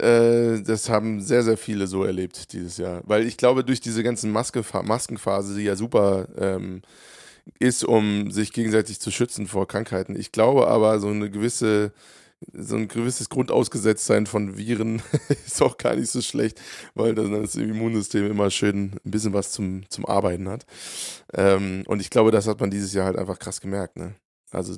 äh, 0.00 0.60
das 0.62 0.88
haben 0.88 1.20
sehr, 1.20 1.42
sehr 1.42 1.56
viele 1.56 1.86
so 1.86 2.04
erlebt 2.04 2.52
dieses 2.52 2.78
Jahr. 2.78 3.02
Weil 3.04 3.26
ich 3.26 3.36
glaube, 3.36 3.64
durch 3.64 3.80
diese 3.80 4.02
ganzen 4.02 4.30
Maske, 4.32 4.64
Maskenphase, 4.82 5.56
die 5.56 5.64
ja 5.64 5.76
super 5.76 6.26
ähm, 6.36 6.82
ist, 7.58 7.84
um 7.84 8.30
sich 8.30 8.52
gegenseitig 8.52 9.00
zu 9.00 9.10
schützen 9.10 9.46
vor 9.46 9.68
Krankheiten. 9.68 10.16
Ich 10.16 10.32
glaube 10.32 10.66
aber, 10.68 10.98
so 10.98 11.08
eine 11.08 11.30
gewisse 11.30 11.92
so 12.52 12.76
ein 12.76 12.88
gewisses 12.88 13.28
Grundausgesetztsein 13.28 14.26
von 14.26 14.56
Viren 14.56 15.02
ist 15.46 15.60
auch 15.62 15.76
gar 15.76 15.94
nicht 15.94 16.10
so 16.10 16.22
schlecht, 16.22 16.60
weil 16.94 17.14
dann 17.14 17.32
das 17.32 17.54
Immunsystem 17.54 18.30
immer 18.30 18.50
schön 18.50 18.98
ein 19.04 19.10
bisschen 19.10 19.32
was 19.32 19.52
zum, 19.52 19.88
zum 19.90 20.06
Arbeiten 20.06 20.48
hat. 20.48 20.66
Ähm, 21.34 21.84
und 21.86 22.00
ich 22.00 22.10
glaube, 22.10 22.30
das 22.30 22.46
hat 22.46 22.60
man 22.60 22.70
dieses 22.70 22.94
Jahr 22.94 23.06
halt 23.06 23.18
einfach 23.18 23.38
krass 23.38 23.60
gemerkt. 23.60 23.96
Ne? 23.96 24.14
Also 24.50 24.74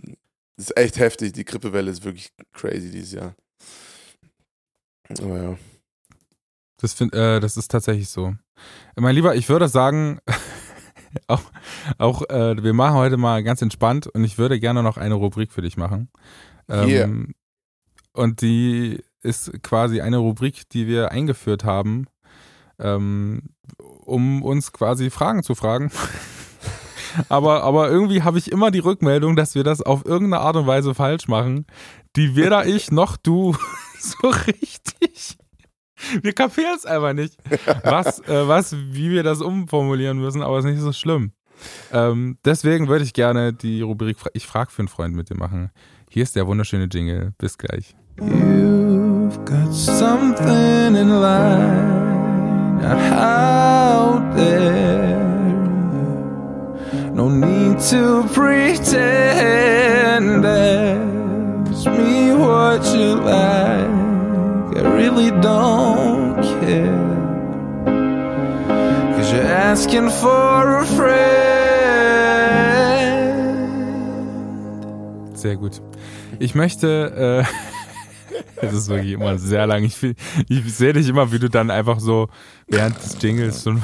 das 0.56 0.68
ist 0.68 0.76
echt 0.76 0.98
heftig. 0.98 1.32
Die 1.32 1.44
Grippewelle 1.44 1.90
ist 1.90 2.04
wirklich 2.04 2.32
crazy 2.52 2.90
dieses 2.90 3.12
Jahr. 3.12 3.34
Aber 5.20 5.42
ja. 5.42 5.58
Das, 6.78 6.94
find, 6.94 7.14
äh, 7.14 7.38
das 7.38 7.56
ist 7.56 7.70
tatsächlich 7.70 8.08
so. 8.08 8.34
Mein 8.96 9.14
Lieber, 9.14 9.36
ich 9.36 9.48
würde 9.48 9.68
sagen, 9.68 10.18
auch, 11.28 11.42
auch 11.98 12.28
äh, 12.28 12.62
wir 12.62 12.72
machen 12.72 12.96
heute 12.96 13.16
mal 13.16 13.44
ganz 13.44 13.62
entspannt 13.62 14.08
und 14.08 14.24
ich 14.24 14.36
würde 14.36 14.58
gerne 14.58 14.82
noch 14.82 14.96
eine 14.96 15.14
Rubrik 15.14 15.52
für 15.52 15.62
dich 15.62 15.76
machen. 15.76 16.08
Ähm. 16.68 17.34
Und 18.12 18.42
die 18.42 19.02
ist 19.22 19.62
quasi 19.62 20.00
eine 20.00 20.18
Rubrik, 20.18 20.68
die 20.70 20.86
wir 20.86 21.12
eingeführt 21.12 21.64
haben, 21.64 22.06
ähm, 22.78 23.42
um 23.78 24.42
uns 24.42 24.72
quasi 24.72 25.10
Fragen 25.10 25.42
zu 25.42 25.54
fragen. 25.54 25.90
aber, 27.28 27.62
aber 27.62 27.88
irgendwie 27.88 28.22
habe 28.22 28.38
ich 28.38 28.50
immer 28.50 28.70
die 28.70 28.80
Rückmeldung, 28.80 29.36
dass 29.36 29.54
wir 29.54 29.64
das 29.64 29.80
auf 29.80 30.04
irgendeine 30.04 30.42
Art 30.42 30.56
und 30.56 30.66
Weise 30.66 30.94
falsch 30.94 31.28
machen, 31.28 31.66
die 32.16 32.36
weder 32.36 32.66
ich 32.66 32.90
noch 32.90 33.16
du 33.16 33.56
so 33.98 34.28
richtig. 34.28 35.38
Wir 36.20 36.32
kapieren 36.32 36.74
es 36.76 36.84
einfach 36.84 37.12
nicht, 37.12 37.36
was, 37.84 38.18
äh, 38.26 38.48
was, 38.48 38.74
wie 38.76 39.10
wir 39.10 39.22
das 39.22 39.40
umformulieren 39.40 40.18
müssen, 40.18 40.42
aber 40.42 40.58
es 40.58 40.64
ist 40.64 40.72
nicht 40.72 40.80
so 40.80 40.92
schlimm. 40.92 41.32
Ähm, 41.92 42.38
deswegen 42.44 42.88
würde 42.88 43.04
ich 43.04 43.12
gerne 43.12 43.52
die 43.52 43.82
Rubrik 43.82 44.16
Ich 44.32 44.48
frage 44.48 44.72
für 44.72 44.80
einen 44.80 44.88
Freund 44.88 45.14
mit 45.14 45.30
dir 45.30 45.36
machen. 45.36 45.70
Hier 46.10 46.24
ist 46.24 46.34
der 46.34 46.48
wunderschöne 46.48 46.88
Jingle. 46.90 47.32
Bis 47.38 47.56
gleich. 47.56 47.94
You've 48.20 49.42
got 49.46 49.72
something 49.72 50.96
in 50.96 51.08
line 51.20 52.84
out 52.84 54.34
there. 54.36 55.18
No 57.14 57.28
need 57.30 57.78
to 57.90 58.24
pretend. 58.34 60.44
Ask 60.44 61.86
me 61.86 62.34
what 62.34 62.84
you 62.94 63.14
like. 63.14 63.88
I 64.76 64.80
really 64.94 65.30
don't 65.40 66.42
care. 66.60 67.08
Cause 69.16 69.32
you're 69.32 69.42
asking 69.42 70.10
for 70.10 70.80
a 70.80 70.84
friend. 70.84 71.22
Sehr 75.34 75.56
gut. 75.56 75.80
Ich 76.38 76.54
möchte. 76.54 77.44
Äh, 77.46 77.71
Es 78.56 78.72
ist 78.72 78.88
wirklich 78.88 79.12
immer 79.12 79.38
sehr 79.38 79.66
lang. 79.66 79.84
Ich, 79.84 79.96
ich 80.48 80.74
sehe 80.74 80.92
dich 80.92 81.08
immer, 81.08 81.30
wie 81.32 81.38
du 81.38 81.48
dann 81.48 81.70
einfach 81.70 82.00
so 82.00 82.28
während 82.68 82.96
des 82.96 83.16
Jingles 83.20 83.62
so 83.62 83.74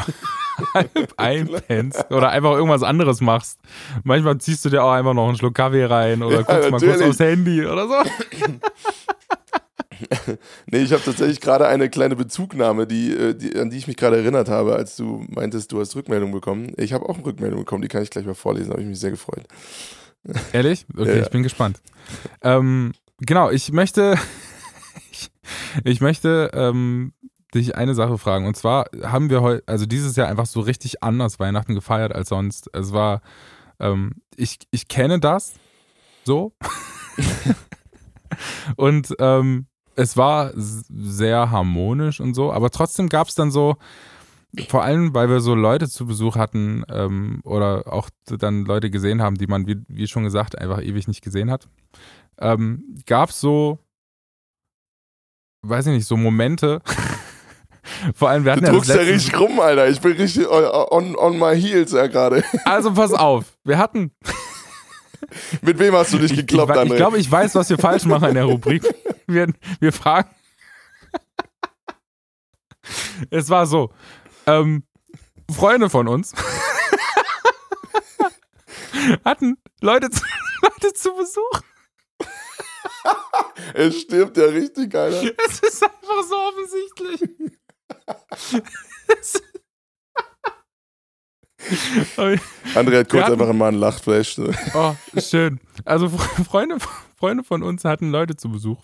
halb 0.74 1.12
einpennst 1.16 2.10
oder 2.10 2.30
einfach 2.30 2.52
irgendwas 2.52 2.82
anderes 2.82 3.20
machst. 3.20 3.60
Manchmal 4.04 4.38
ziehst 4.38 4.64
du 4.64 4.70
dir 4.70 4.84
auch 4.84 4.92
einfach 4.92 5.12
noch 5.14 5.28
einen 5.28 5.36
Schluck 5.36 5.54
Kaffee 5.54 5.84
rein 5.84 6.22
oder 6.22 6.40
ja, 6.40 6.42
guckst 6.42 6.70
natürlich. 6.70 6.82
mal 6.82 6.98
kurz 6.98 7.10
aufs 7.10 7.20
Handy 7.20 7.66
oder 7.66 7.88
so. 7.88 7.94
nee, 10.66 10.78
ich 10.78 10.92
habe 10.92 11.02
tatsächlich 11.02 11.40
gerade 11.40 11.66
eine 11.66 11.90
kleine 11.90 12.14
Bezugnahme, 12.16 12.86
die, 12.86 13.12
äh, 13.12 13.34
die, 13.34 13.58
an 13.58 13.70
die 13.70 13.78
ich 13.78 13.88
mich 13.88 13.96
gerade 13.96 14.16
erinnert 14.16 14.48
habe, 14.48 14.76
als 14.76 14.96
du 14.96 15.24
meintest, 15.28 15.72
du 15.72 15.80
hast 15.80 15.96
Rückmeldung 15.96 16.30
bekommen. 16.32 16.72
Ich 16.76 16.92
habe 16.92 17.08
auch 17.08 17.16
eine 17.16 17.26
Rückmeldung 17.26 17.60
bekommen, 17.60 17.82
die 17.82 17.88
kann 17.88 18.02
ich 18.02 18.10
gleich 18.10 18.26
mal 18.26 18.34
vorlesen, 18.34 18.70
habe 18.70 18.82
ich 18.82 18.88
mich 18.88 19.00
sehr 19.00 19.10
gefreut. 19.10 19.46
Ehrlich? 20.52 20.86
Okay, 20.96 21.18
ja. 21.18 21.22
ich 21.22 21.30
bin 21.30 21.42
gespannt. 21.42 21.80
Ähm, 22.42 22.92
genau, 23.20 23.50
ich 23.50 23.72
möchte 23.72 24.18
ich 25.84 26.00
möchte 26.00 26.50
ähm, 26.54 27.12
dich 27.54 27.76
eine 27.76 27.94
Sache 27.94 28.18
fragen. 28.18 28.46
Und 28.46 28.56
zwar 28.56 28.86
haben 29.02 29.30
wir 29.30 29.40
heute, 29.42 29.62
also 29.66 29.86
dieses 29.86 30.16
Jahr 30.16 30.28
einfach 30.28 30.46
so 30.46 30.60
richtig 30.60 31.02
anders 31.02 31.38
Weihnachten 31.38 31.74
gefeiert 31.74 32.14
als 32.14 32.28
sonst. 32.28 32.70
Es 32.74 32.92
war, 32.92 33.22
ähm, 33.80 34.12
ich, 34.36 34.58
ich 34.70 34.88
kenne 34.88 35.20
das 35.20 35.54
so. 36.24 36.52
und 38.76 39.14
ähm, 39.18 39.66
es 39.96 40.16
war 40.16 40.52
sehr 40.54 41.50
harmonisch 41.50 42.20
und 42.20 42.34
so, 42.34 42.52
aber 42.52 42.70
trotzdem 42.70 43.08
gab 43.08 43.28
es 43.28 43.34
dann 43.34 43.50
so, 43.50 43.76
vor 44.68 44.82
allem, 44.82 45.12
weil 45.12 45.28
wir 45.28 45.40
so 45.40 45.54
Leute 45.54 45.88
zu 45.88 46.06
Besuch 46.06 46.36
hatten 46.36 46.84
ähm, 46.88 47.40
oder 47.44 47.92
auch 47.92 48.08
dann 48.26 48.64
Leute 48.64 48.90
gesehen 48.90 49.20
haben, 49.20 49.36
die 49.36 49.46
man, 49.46 49.66
wie, 49.66 49.82
wie 49.88 50.06
schon 50.06 50.22
gesagt, 50.22 50.56
einfach 50.56 50.80
ewig 50.80 51.08
nicht 51.08 51.22
gesehen 51.22 51.50
hat, 51.50 51.68
ähm, 52.40 52.96
gab 53.06 53.30
es 53.30 53.40
so 53.40 53.78
weiß 55.62 55.86
ich 55.86 55.92
nicht, 55.92 56.06
so 56.06 56.16
Momente. 56.16 56.80
Vor 58.14 58.28
allem, 58.28 58.44
wir 58.44 58.52
hatten 58.52 58.62
du 58.62 58.66
ja 58.66 58.72
druckst 58.72 58.90
ja 58.90 58.96
richtig 58.96 59.38
rum, 59.38 59.58
Alter. 59.60 59.88
Ich 59.88 60.00
bin 60.00 60.12
richtig 60.12 60.46
on, 60.48 61.16
on 61.16 61.38
my 61.38 61.58
heels 61.58 61.92
ja 61.92 62.06
gerade. 62.06 62.44
Also 62.64 62.92
pass 62.92 63.12
auf, 63.12 63.44
wir 63.64 63.78
hatten. 63.78 64.12
Mit 65.62 65.78
wem 65.78 65.94
hast 65.94 66.12
du 66.12 66.18
dich 66.18 66.34
gekloppt, 66.34 66.74
Ich, 66.76 66.82
ich, 66.82 66.90
ich 66.90 66.96
glaube, 66.96 67.18
ich 67.18 67.30
weiß, 67.30 67.54
was 67.54 67.68
wir 67.70 67.78
falsch 67.78 68.04
machen 68.04 68.28
in 68.28 68.34
der 68.34 68.44
Rubrik. 68.44 68.82
Wir, 69.26 69.52
wir 69.80 69.92
fragen. 69.92 70.30
Es 73.30 73.50
war 73.50 73.66
so. 73.66 73.90
Ähm, 74.46 74.84
Freunde 75.50 75.90
von 75.90 76.08
uns 76.08 76.34
hatten 79.24 79.56
Leute 79.80 80.10
zu, 80.10 80.22
Leute 80.62 80.92
zu 80.94 81.14
Besuch. 81.14 81.67
Er 83.74 83.92
stirbt 83.92 84.36
ja 84.36 84.44
richtig, 84.44 84.94
Alter. 84.94 85.30
Es 85.48 85.60
ist 85.60 85.82
einfach 85.82 86.22
so 86.28 86.36
offensichtlich. 86.36 87.22
André 92.74 93.00
hat 93.00 93.08
kurz 93.08 93.24
hatten, 93.24 93.40
einfach 93.40 93.52
mal 93.52 93.68
einen 93.68 93.78
Lachflash. 93.78 94.38
Oh, 94.74 94.94
schön. 95.18 95.60
Also 95.84 96.08
Freunde, 96.08 96.78
Freunde 97.16 97.44
von 97.44 97.62
uns 97.62 97.84
hatten 97.84 98.10
Leute 98.10 98.36
zu 98.36 98.50
Besuch. 98.50 98.82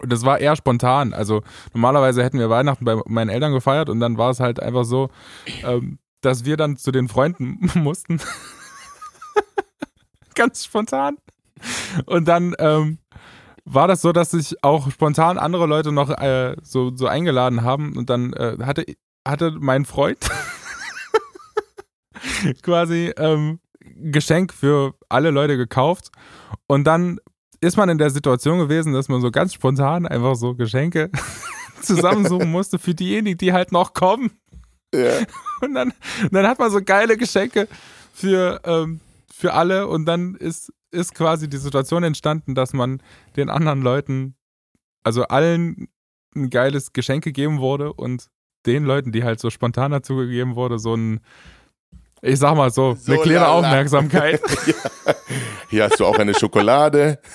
Und 0.00 0.12
das 0.12 0.24
war 0.24 0.38
eher 0.38 0.56
spontan. 0.56 1.12
Also 1.12 1.42
normalerweise 1.72 2.22
hätten 2.22 2.38
wir 2.38 2.50
Weihnachten 2.50 2.84
bei 2.84 3.00
meinen 3.06 3.28
Eltern 3.28 3.52
gefeiert 3.52 3.88
und 3.88 4.00
dann 4.00 4.18
war 4.18 4.30
es 4.30 4.40
halt 4.40 4.60
einfach 4.60 4.84
so, 4.84 5.10
ähm, 5.64 5.98
dass 6.20 6.44
wir 6.44 6.56
dann 6.56 6.76
zu 6.76 6.92
den 6.92 7.08
Freunden 7.08 7.70
mussten. 7.74 8.20
Ganz 10.34 10.64
spontan. 10.64 11.18
Und 12.06 12.28
dann 12.28 12.54
ähm, 12.58 12.98
war 13.64 13.88
das 13.88 14.02
so, 14.02 14.12
dass 14.12 14.32
sich 14.32 14.62
auch 14.62 14.90
spontan 14.90 15.38
andere 15.38 15.66
Leute 15.66 15.92
noch 15.92 16.10
äh, 16.10 16.56
so, 16.62 16.94
so 16.94 17.06
eingeladen 17.06 17.62
haben 17.62 17.96
und 17.96 18.10
dann 18.10 18.32
äh, 18.32 18.56
hatte, 18.62 18.84
hatte 19.26 19.56
mein 19.58 19.84
Freund 19.84 20.18
quasi 22.62 23.12
ähm, 23.16 23.60
Geschenk 23.80 24.52
für 24.52 24.94
alle 25.08 25.30
Leute 25.30 25.56
gekauft 25.56 26.10
und 26.66 26.84
dann 26.84 27.18
ist 27.60 27.76
man 27.76 27.88
in 27.88 27.98
der 27.98 28.10
Situation 28.10 28.58
gewesen, 28.58 28.92
dass 28.92 29.08
man 29.08 29.20
so 29.20 29.30
ganz 29.30 29.52
spontan 29.52 30.06
einfach 30.06 30.34
so 30.34 30.54
Geschenke 30.54 31.10
zusammensuchen 31.82 32.50
musste 32.50 32.78
für 32.78 32.94
diejenigen, 32.94 33.38
die 33.38 33.52
halt 33.52 33.72
noch 33.72 33.92
kommen. 33.92 34.30
Ja. 34.94 35.18
Und 35.60 35.74
dann, 35.74 35.92
dann 36.30 36.46
hat 36.46 36.58
man 36.58 36.70
so 36.70 36.80
geile 36.82 37.16
Geschenke 37.16 37.68
für, 38.12 38.60
ähm, 38.64 39.00
für 39.40 39.54
alle 39.54 39.86
und 39.88 40.04
dann 40.06 40.34
ist 40.34 40.72
ist 40.92 41.14
quasi 41.14 41.48
die 41.48 41.56
Situation 41.56 42.02
entstanden, 42.02 42.54
dass 42.54 42.72
man 42.72 43.02
den 43.36 43.48
anderen 43.48 43.80
Leuten, 43.80 44.34
also 45.04 45.22
allen 45.24 45.88
ein 46.34 46.50
geiles 46.50 46.92
Geschenk 46.92 47.24
gegeben 47.24 47.60
wurde 47.60 47.92
und 47.92 48.28
den 48.66 48.84
Leuten, 48.84 49.12
die 49.12 49.24
halt 49.24 49.40
so 49.40 49.50
spontan 49.50 49.92
dazu 49.92 50.16
gegeben 50.16 50.54
wurde, 50.54 50.78
so 50.78 50.94
ein, 50.94 51.20
ich 52.22 52.38
sag 52.38 52.56
mal 52.56 52.70
so, 52.70 52.94
so 52.94 53.12
eine 53.12 53.22
kleine 53.22 53.48
Aufmerksamkeit. 53.48 54.40
ja. 54.66 55.14
Hier 55.70 55.84
hast 55.84 55.98
du 56.00 56.06
auch 56.06 56.18
eine 56.18 56.34
Schokolade. 56.34 57.20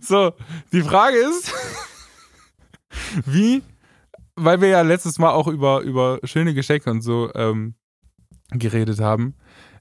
So, 0.00 0.34
die 0.72 0.82
Frage 0.82 1.16
ist, 1.16 1.52
wie, 3.24 3.62
weil 4.36 4.60
wir 4.60 4.68
ja 4.68 4.82
letztes 4.82 5.18
Mal 5.18 5.30
auch 5.30 5.48
über, 5.48 5.80
über 5.80 6.20
schöne 6.24 6.52
Geschenke 6.52 6.90
und 6.90 7.00
so 7.00 7.32
ähm, 7.34 7.74
geredet 8.50 9.00
haben, 9.00 9.34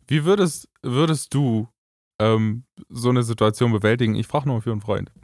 wie 0.08 0.26
würdest, 0.26 0.68
würdest 0.82 1.34
du 1.34 1.68
ähm, 2.20 2.64
so 2.90 3.10
eine 3.10 3.24
Situation 3.24 3.72
bewältigen? 3.72 4.16
Ich 4.16 4.28
frage 4.28 4.48
nur 4.48 4.62
für 4.62 4.72
einen 4.72 4.82
Freund. 4.82 5.12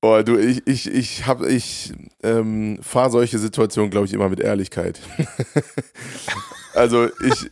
Boah, 0.00 0.22
du, 0.22 0.38
ich, 0.38 0.64
ich, 0.66 0.92
ich 0.92 1.26
hab, 1.26 1.44
ich 1.44 1.92
ähm, 2.22 2.78
fahre 2.82 3.10
solche 3.10 3.38
Situationen, 3.38 3.90
glaube 3.90 4.06
ich, 4.06 4.12
immer 4.12 4.28
mit 4.28 4.38
Ehrlichkeit. 4.38 5.00
also 6.74 7.08
ich, 7.24 7.50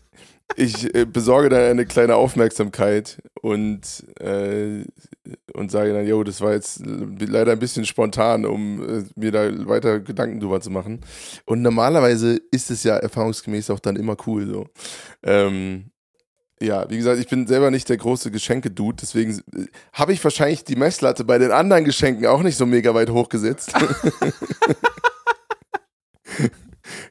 ich 0.54 0.94
äh, 0.94 1.06
besorge 1.06 1.48
da 1.48 1.68
eine 1.68 1.86
kleine 1.86 2.14
Aufmerksamkeit 2.14 3.20
und, 3.42 4.04
äh, 4.20 4.84
und 5.56 5.70
sage 5.70 5.92
dann, 5.92 6.06
yo, 6.06 6.22
das 6.22 6.40
war 6.40 6.52
jetzt 6.52 6.82
leider 6.84 7.52
ein 7.52 7.58
bisschen 7.58 7.86
spontan, 7.86 8.44
um 8.44 8.82
äh, 8.82 9.04
mir 9.16 9.32
da 9.32 9.66
weiter 9.66 10.00
Gedanken 10.00 10.38
drüber 10.40 10.60
zu 10.60 10.70
machen. 10.70 11.00
Und 11.46 11.62
normalerweise 11.62 12.40
ist 12.50 12.70
es 12.70 12.84
ja 12.84 12.96
erfahrungsgemäß 12.96 13.70
auch 13.70 13.80
dann 13.80 13.96
immer 13.96 14.16
cool 14.26 14.46
so. 14.46 14.66
Ähm, 15.22 15.90
ja, 16.60 16.88
wie 16.88 16.96
gesagt, 16.96 17.18
ich 17.20 17.28
bin 17.28 17.46
selber 17.46 17.70
nicht 17.70 17.88
der 17.88 17.96
große 17.96 18.30
Geschenke-Dude, 18.30 18.98
deswegen 19.00 19.38
äh, 19.54 19.66
habe 19.92 20.12
ich 20.12 20.22
wahrscheinlich 20.22 20.64
die 20.64 20.76
Messlatte 20.76 21.24
bei 21.24 21.38
den 21.38 21.52
anderen 21.52 21.84
Geschenken 21.84 22.26
auch 22.26 22.42
nicht 22.42 22.56
so 22.56 22.66
mega 22.66 22.94
weit 22.94 23.10
hochgesetzt. 23.10 23.72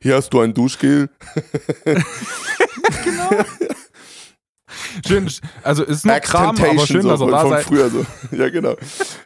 Hier 0.01 0.15
hast 0.15 0.29
du 0.33 0.39
ein 0.39 0.53
Duschgel. 0.53 1.09
genau. 3.03 3.29
Schön, 5.07 5.29
also 5.63 5.83
ist 5.83 6.05
nur 6.05 6.19
Kram, 6.19 6.55
aber 6.57 6.85
schön, 6.85 7.01
so, 7.01 7.09
dass 7.09 7.21
er 7.21 7.27
da 7.27 7.41
von 7.41 7.49
seid. 7.49 7.63
früher 7.63 7.89
so. 7.89 8.05
Ja, 8.31 8.49
genau. 8.49 8.75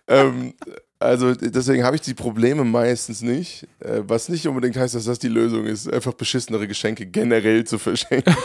ähm, 0.08 0.54
also 1.00 1.34
deswegen 1.34 1.84
habe 1.84 1.96
ich 1.96 2.02
die 2.02 2.14
Probleme 2.14 2.66
meistens 2.66 3.22
nicht, 3.22 3.68
äh, 3.80 4.02
was 4.04 4.28
nicht 4.30 4.48
unbedingt 4.48 4.76
heißt, 4.76 4.96
dass 4.96 5.06
das 5.06 5.20
die 5.20 5.30
Lösung 5.30 5.66
ist, 5.66 5.92
einfach 5.92 6.14
beschissenere 6.14 6.68
Geschenke 6.68 7.06
generell 7.06 7.64
zu 7.64 7.80
verschenken. 7.80 8.36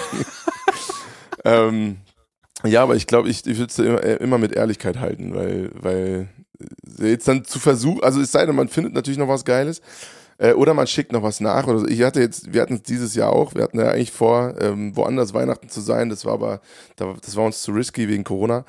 ähm, 1.45 1.97
ja, 2.63 2.83
aber 2.83 2.95
ich 2.95 3.07
glaube, 3.07 3.29
ich, 3.29 3.45
ich 3.47 3.59
würde 3.59 3.71
es 3.71 3.79
immer, 3.79 4.03
äh, 4.03 4.17
immer 4.17 4.39
mit 4.39 4.53
Ehrlichkeit 4.53 5.01
halten, 5.01 5.35
weil, 5.35 5.71
weil 5.75 6.29
jetzt 7.01 7.27
dann 7.27 7.45
zu 7.45 7.59
versuchen, 7.59 8.03
also 8.03 8.21
es 8.21 8.33
sei 8.33 8.47
denn, 8.47 8.55
man 8.55 8.69
findet 8.69 8.95
natürlich 8.95 9.19
noch 9.19 9.29
was 9.29 9.45
Geiles, 9.45 9.83
äh, 10.45 10.53
oder 10.53 10.75
man 10.75 10.87
schickt 10.87 11.13
noch 11.13 11.23
was 11.23 11.41
nach. 11.41 11.67
Oder. 11.67 11.89
Ich 11.89 12.03
hatte 12.03 12.21
jetzt, 12.21 12.53
wir 12.53 12.61
hatten 12.61 12.75
es 12.75 12.83
dieses 12.83 13.15
Jahr 13.15 13.33
auch, 13.33 13.55
wir 13.55 13.63
hatten 13.63 13.79
ja 13.79 13.89
eigentlich 13.89 14.13
vor, 14.13 14.55
ähm, 14.61 14.95
woanders 14.97 15.33
Weihnachten 15.33 15.69
zu 15.69 15.81
sein. 15.81 16.11
Das 16.11 16.25
war 16.25 16.35
aber, 16.35 16.61
das 16.97 17.37
war 17.37 17.45
uns 17.45 17.63
zu 17.63 17.73
risky 17.73 18.09
wegen 18.09 18.25
Corona. 18.25 18.65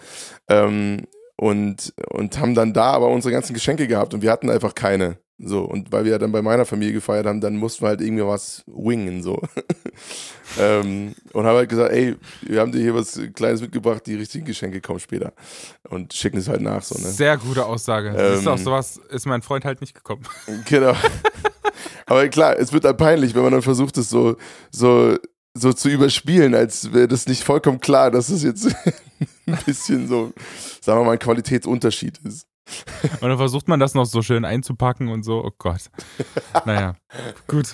Ähm, 0.48 1.06
und, 1.38 1.94
und 2.10 2.40
haben 2.40 2.56
dann 2.56 2.74
da 2.74 2.94
aber 2.94 3.10
unsere 3.10 3.34
ganzen 3.34 3.54
Geschenke 3.54 3.88
gehabt 3.88 4.14
und 4.14 4.22
wir 4.22 4.32
hatten 4.32 4.50
einfach 4.50 4.74
keine. 4.74 5.18
So, 5.38 5.64
und 5.64 5.92
weil 5.92 6.06
wir 6.06 6.14
ja 6.14 6.18
dann 6.18 6.32
bei 6.32 6.42
meiner 6.42 6.66
Familie 6.66 6.94
gefeiert 6.94 7.26
haben, 7.26 7.42
dann 7.42 7.58
mussten 7.58 7.84
wir 7.84 7.90
halt 7.90 8.00
irgendwie 8.00 8.26
was 8.26 8.64
wingen, 8.68 9.22
so. 9.22 9.42
ähm, 10.60 11.14
und 11.34 11.46
haben 11.46 11.58
halt 11.58 11.68
gesagt, 11.68 11.92
ey, 11.92 12.16
wir 12.42 12.62
haben 12.62 12.72
dir 12.72 12.80
hier 12.80 12.96
was 12.96 13.20
Kleines 13.34 13.60
mitgebracht, 13.60 14.06
die 14.06 14.16
richtigen 14.16 14.46
Geschenke 14.46 14.80
kommen 14.80 15.02
später. 15.02 15.34
Und 15.90 16.14
schicken 16.14 16.38
es 16.38 16.48
halt 16.48 16.62
nach, 16.62 16.82
so, 16.84 16.96
ne? 16.96 17.12
Sehr 17.12 17.38
gute 17.38 17.66
Aussage. 17.66 18.16
Ähm, 18.18 18.40
ist 18.40 18.48
auch 18.48 18.58
sowas, 18.58 18.98
ist 19.10 19.26
mein 19.26 19.42
Freund 19.42 19.66
halt 19.66 19.82
nicht 19.82 19.94
gekommen. 19.94 20.24
Genau. 20.70 20.96
Aber 22.06 22.28
klar, 22.30 22.58
es 22.58 22.72
wird 22.72 22.86
dann 22.86 22.96
peinlich, 22.96 23.36
wenn 23.36 23.44
man 23.44 23.52
dann 23.52 23.62
versucht, 23.62 23.98
es 23.98 24.10
so, 24.10 24.38
so, 24.72 25.18
so 25.54 25.74
zu 25.74 25.90
überspielen, 25.90 26.56
als 26.56 26.94
wäre 26.94 27.08
das 27.08 27.28
nicht 27.28 27.44
vollkommen 27.44 27.80
klar, 27.80 28.10
dass 28.10 28.30
es 28.30 28.44
jetzt 28.44 28.68
ein 29.48 29.58
bisschen 29.66 30.08
so, 30.08 30.32
sagen 30.82 31.02
wir 31.02 31.06
mal, 31.06 31.14
ein 31.14 31.20
Qualitätsunterschied 31.20 32.20
ist. 32.24 32.48
Und 33.22 33.30
dann 33.30 33.38
versucht 33.38 33.68
man 33.68 33.80
das 33.80 33.94
noch 33.94 34.06
so 34.06 34.22
schön 34.22 34.46
einzupacken 34.46 35.10
und 35.10 35.24
so. 35.24 35.44
Oh 35.44 35.52
Gott. 35.58 35.82
Naja, 36.66 36.96
gut. 37.48 37.68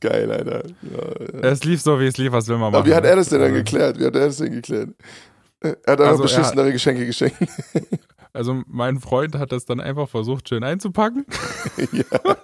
Geil, 0.00 0.30
Alter. 0.30 0.64
Ja, 0.82 1.40
ja. 1.40 1.48
Es 1.50 1.64
lief 1.64 1.82
so, 1.82 2.00
wie 2.00 2.06
es 2.06 2.16
lief, 2.16 2.32
was 2.32 2.48
will 2.48 2.56
man 2.56 2.72
machen. 2.72 2.76
Aber 2.76 2.86
wie 2.86 2.94
hat 2.94 3.04
er 3.04 3.16
das 3.16 3.28
denn 3.28 3.40
dann 3.40 3.52
geklärt? 3.52 3.98
Wie 3.98 4.06
hat 4.06 4.14
er 4.14 4.26
das 4.26 4.38
denn 4.38 4.52
geklärt? 4.52 4.90
Er 5.60 5.70
hat 5.70 5.86
einfach 5.88 6.06
also, 6.06 6.22
beschissenere 6.22 6.72
Geschenke 6.72 7.06
geschenkt. 7.06 7.36
Also 8.34 8.62
mein 8.66 9.00
Freund 9.00 9.36
hat 9.36 9.52
das 9.52 9.64
dann 9.64 9.80
einfach 9.80 10.08
versucht, 10.08 10.50
schön 10.50 10.62
einzupacken. 10.62 11.24
ja. 11.92 12.36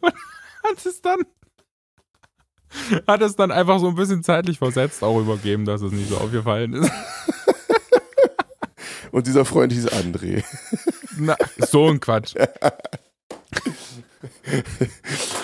und 0.00 0.14
hat 0.64 0.86
es 0.86 1.02
dann 1.02 1.18
hat 3.06 3.22
es 3.22 3.36
dann 3.36 3.52
einfach 3.52 3.78
so 3.78 3.88
ein 3.88 3.94
bisschen 3.94 4.24
zeitlich 4.24 4.58
versetzt 4.58 5.04
auch 5.04 5.20
übergeben, 5.20 5.66
dass 5.66 5.82
es 5.82 5.92
nicht 5.92 6.08
so 6.08 6.16
aufgefallen 6.16 6.72
ist. 6.72 6.90
Und 9.14 9.28
dieser 9.28 9.44
Freund 9.44 9.72
hieß 9.72 9.90
André. 9.90 10.42
Na, 11.16 11.36
so 11.58 11.86
ein 11.88 12.00
Quatsch. 12.00 12.34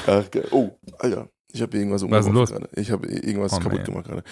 Ach, 0.09 0.25
oh, 0.51 0.77
Alter. 0.99 1.29
Ich 1.53 1.63
habe 1.63 1.79
irgendwas 1.79 2.03
umgebracht 2.03 2.51
gerade. 2.51 2.69
Ich 2.75 2.91
habe 2.91 3.07
irgendwas 3.07 3.53
oh, 3.53 3.61
kaputt 3.61 3.85
gemacht 3.85 4.07
gerade. 4.09 4.25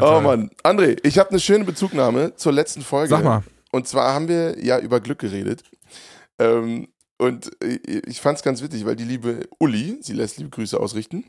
oh 0.00 0.20
Mann. 0.22 0.50
André, 0.62 0.98
ich 1.02 1.18
habe 1.18 1.28
eine 1.28 1.40
schöne 1.40 1.66
Bezugnahme 1.66 2.34
zur 2.36 2.52
letzten 2.52 2.80
Folge. 2.80 3.10
Sag 3.10 3.22
mal. 3.22 3.42
Und 3.70 3.86
zwar 3.86 4.14
haben 4.14 4.28
wir 4.28 4.58
ja 4.64 4.78
über 4.78 5.00
Glück 5.00 5.18
geredet. 5.18 5.62
Ähm, 6.38 6.88
und 7.18 7.50
ich 7.60 8.18
fand 8.22 8.38
es 8.38 8.42
ganz 8.42 8.62
witzig, 8.62 8.86
weil 8.86 8.96
die 8.96 9.04
liebe 9.04 9.46
Uli, 9.58 9.98
sie 10.00 10.14
lässt 10.14 10.38
liebe 10.38 10.48
Grüße 10.48 10.80
ausrichten, 10.80 11.26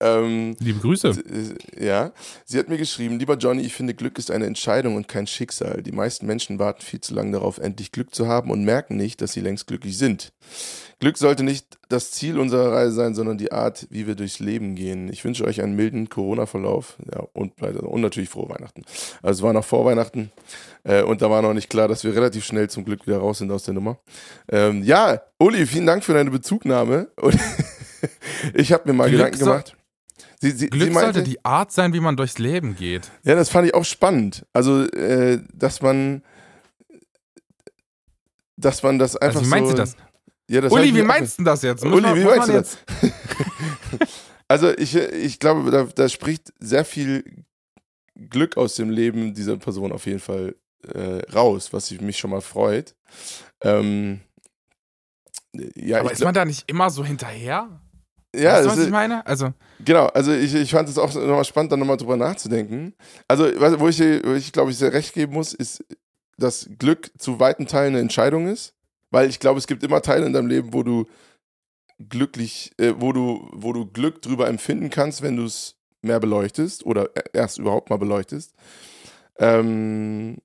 ähm, 0.00 0.56
Liebe 0.58 0.80
Grüße. 0.80 1.08
Äh, 1.08 1.84
ja, 1.84 2.12
sie 2.44 2.58
hat 2.58 2.68
mir 2.68 2.78
geschrieben, 2.78 3.18
lieber 3.18 3.36
Johnny, 3.36 3.62
ich 3.62 3.74
finde 3.74 3.94
Glück 3.94 4.18
ist 4.18 4.30
eine 4.30 4.46
Entscheidung 4.46 4.96
und 4.96 5.08
kein 5.08 5.26
Schicksal. 5.26 5.82
Die 5.82 5.92
meisten 5.92 6.26
Menschen 6.26 6.58
warten 6.58 6.82
viel 6.82 7.00
zu 7.00 7.14
lange 7.14 7.32
darauf, 7.32 7.58
endlich 7.58 7.92
Glück 7.92 8.14
zu 8.14 8.26
haben 8.26 8.50
und 8.50 8.64
merken 8.64 8.96
nicht, 8.96 9.20
dass 9.20 9.32
sie 9.32 9.40
längst 9.40 9.66
glücklich 9.66 9.96
sind. 9.96 10.32
Glück 11.00 11.18
sollte 11.18 11.42
nicht 11.42 11.78
das 11.88 12.10
Ziel 12.10 12.38
unserer 12.38 12.72
Reise 12.72 12.92
sein, 12.92 13.14
sondern 13.14 13.38
die 13.38 13.52
Art, 13.52 13.86
wie 13.90 14.06
wir 14.06 14.14
durchs 14.14 14.38
Leben 14.40 14.74
gehen. 14.74 15.12
Ich 15.12 15.24
wünsche 15.24 15.44
euch 15.44 15.62
einen 15.62 15.76
milden 15.76 16.08
Corona-Verlauf 16.08 16.96
ja, 17.12 17.20
und, 17.32 17.60
und 17.60 18.00
natürlich 18.00 18.30
frohe 18.30 18.48
Weihnachten. 18.48 18.82
Also 19.22 19.40
es 19.40 19.42
war 19.42 19.52
noch 19.52 19.64
vor 19.64 19.84
Weihnachten 19.84 20.32
äh, 20.82 21.02
und 21.02 21.22
da 21.22 21.30
war 21.30 21.42
noch 21.42 21.54
nicht 21.54 21.70
klar, 21.70 21.88
dass 21.88 22.04
wir 22.04 22.14
relativ 22.14 22.44
schnell 22.44 22.68
zum 22.68 22.84
Glück 22.84 23.06
wieder 23.06 23.18
raus 23.18 23.38
sind 23.38 23.50
aus 23.50 23.64
der 23.64 23.74
Nummer. 23.74 23.98
Ähm, 24.50 24.82
ja, 24.82 25.20
Uli, 25.38 25.66
vielen 25.66 25.86
Dank 25.86 26.04
für 26.04 26.14
deine 26.14 26.30
Bezugnahme. 26.30 27.08
Und 27.16 27.38
ich 28.54 28.72
habe 28.72 28.88
mir 28.88 28.94
mal 28.94 29.08
Glück 29.08 29.32
Gedanken 29.32 29.38
gemacht. 29.38 29.76
Sie, 30.44 30.50
sie, 30.50 30.68
Glück 30.68 30.88
sie 30.88 30.90
meinte, 30.90 31.14
sollte 31.14 31.22
die 31.22 31.42
Art 31.42 31.72
sein, 31.72 31.94
wie 31.94 32.00
man 32.00 32.18
durchs 32.18 32.36
Leben 32.38 32.76
geht. 32.76 33.10
Ja, 33.22 33.34
das 33.34 33.48
fand 33.48 33.66
ich 33.66 33.72
auch 33.72 33.86
spannend. 33.86 34.44
Also, 34.52 34.82
äh, 34.82 35.40
dass 35.54 35.80
man, 35.80 36.22
dass 38.54 38.82
man 38.82 38.98
das 38.98 39.16
einfach 39.16 39.40
also, 39.40 39.46
wie 39.46 39.50
meinst 39.50 39.70
so, 39.70 39.74
du 39.74 39.80
das? 39.80 39.96
Ja, 40.50 40.60
das 40.60 40.70
Uli, 40.70 40.94
wie 40.94 41.02
meinst 41.02 41.38
du 41.38 41.44
das 41.44 41.62
jetzt? 41.62 41.82
Uli, 41.82 42.02
man, 42.02 42.16
wie 42.16 42.24
meinst 42.24 42.48
du 42.48 42.52
das? 42.52 42.76
also, 44.48 44.68
ich, 44.76 44.94
ich 44.94 45.38
glaube, 45.38 45.70
da, 45.70 45.84
da, 45.84 46.10
spricht 46.10 46.52
sehr 46.60 46.84
viel 46.84 47.24
Glück 48.14 48.58
aus 48.58 48.74
dem 48.74 48.90
Leben 48.90 49.32
dieser 49.32 49.56
Person 49.56 49.92
auf 49.92 50.04
jeden 50.04 50.20
Fall 50.20 50.56
äh, 50.92 51.22
raus, 51.32 51.72
was 51.72 51.90
mich 51.90 52.18
schon 52.18 52.32
mal 52.32 52.42
freut. 52.42 52.94
Ähm, 53.62 54.20
ja, 55.74 56.00
Aber 56.00 56.12
ist 56.12 56.22
man 56.22 56.34
da 56.34 56.44
nicht 56.44 56.64
immer 56.66 56.90
so 56.90 57.02
hinterher? 57.02 57.80
Ja, 58.36 58.54
weißt 58.54 58.66
du, 58.66 58.70
was 58.70 58.78
ich 58.78 58.90
meine? 58.90 59.26
Also 59.26 59.52
genau, 59.84 60.06
also 60.06 60.32
ich, 60.32 60.54
ich 60.54 60.70
fand 60.70 60.88
es 60.88 60.98
auch 60.98 61.12
nochmal 61.14 61.44
spannend, 61.44 61.72
da 61.72 61.76
nochmal 61.76 61.96
drüber 61.96 62.16
nachzudenken. 62.16 62.94
Also, 63.28 63.44
wo 63.78 63.88
ich, 63.88 64.00
wo 64.00 64.32
ich 64.32 64.52
glaube 64.52 64.70
ich, 64.70 64.78
sehr 64.78 64.92
recht 64.92 65.14
geben 65.14 65.32
muss, 65.32 65.52
ist, 65.54 65.84
dass 66.36 66.68
Glück 66.78 67.10
zu 67.18 67.40
weiten 67.40 67.66
Teilen 67.66 67.94
eine 67.94 68.00
Entscheidung 68.00 68.48
ist. 68.48 68.74
Weil 69.10 69.28
ich 69.28 69.38
glaube, 69.38 69.58
es 69.58 69.68
gibt 69.68 69.84
immer 69.84 70.02
Teile 70.02 70.26
in 70.26 70.32
deinem 70.32 70.48
Leben, 70.48 70.72
wo 70.72 70.82
du 70.82 71.06
glücklich, 72.08 72.72
äh, 72.78 72.94
wo 72.96 73.12
du, 73.12 73.48
wo 73.52 73.72
du 73.72 73.86
Glück 73.86 74.20
drüber 74.22 74.48
empfinden 74.48 74.90
kannst, 74.90 75.22
wenn 75.22 75.36
du 75.36 75.44
es 75.44 75.76
mehr 76.02 76.20
beleuchtest 76.20 76.84
oder 76.84 77.10
erst 77.32 77.58
überhaupt 77.58 77.90
mal 77.90 77.96
beleuchtest. 77.96 78.54
Ähm, 79.38 80.38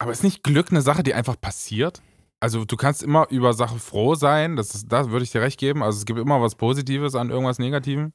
aber 0.00 0.12
ist 0.12 0.22
nicht 0.22 0.42
Glück 0.42 0.70
eine 0.70 0.82
Sache, 0.82 1.02
die 1.02 1.14
einfach 1.14 1.40
passiert? 1.40 2.02
Also 2.40 2.64
du 2.64 2.76
kannst 2.76 3.02
immer 3.02 3.26
über 3.30 3.52
Sachen 3.52 3.80
froh 3.80 4.14
sein, 4.14 4.54
das, 4.54 4.74
ist, 4.74 4.86
das 4.88 5.10
würde 5.10 5.24
ich 5.24 5.32
dir 5.32 5.40
recht 5.40 5.58
geben. 5.58 5.82
Also 5.82 5.98
es 5.98 6.06
gibt 6.06 6.20
immer 6.20 6.40
was 6.40 6.54
Positives 6.54 7.14
an 7.16 7.30
irgendwas 7.30 7.58
Negativem. 7.58 8.12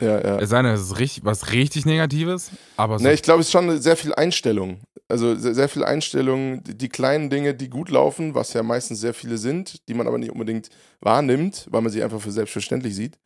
Ja, 0.00 0.20
ja. 0.20 0.38
Es 0.38 0.50
sei 0.50 0.62
denn, 0.62 0.72
es 0.72 0.82
ist 0.82 0.98
richtig, 0.98 1.24
was 1.24 1.52
richtig 1.52 1.84
Negatives, 1.86 2.50
aber 2.76 2.98
so 2.98 3.04
ne, 3.04 3.12
ich 3.12 3.22
glaube, 3.22 3.40
es 3.40 3.46
ist 3.46 3.52
schon 3.52 3.80
sehr 3.80 3.96
viel 3.96 4.14
Einstellung. 4.14 4.80
Also 5.08 5.34
sehr, 5.36 5.54
sehr 5.54 5.68
viel 5.68 5.84
Einstellung, 5.84 6.62
die, 6.64 6.76
die, 6.76 6.88
kleinen 6.88 7.30
Dinge, 7.30 7.54
die 7.54 7.68
gut 7.68 7.90
laufen, 7.90 8.34
was 8.34 8.52
ja 8.52 8.62
meistens 8.62 9.00
sehr 9.00 9.14
viele 9.14 9.38
sind, 9.38 9.88
die 9.88 9.94
man 9.94 10.06
aber 10.06 10.18
nicht 10.18 10.32
unbedingt 10.32 10.70
wahrnimmt, 11.00 11.66
weil 11.70 11.82
man 11.82 11.92
sie 11.92 12.02
einfach 12.02 12.20
für 12.20 12.32
selbstverständlich 12.32 12.94
sieht. 12.94 13.18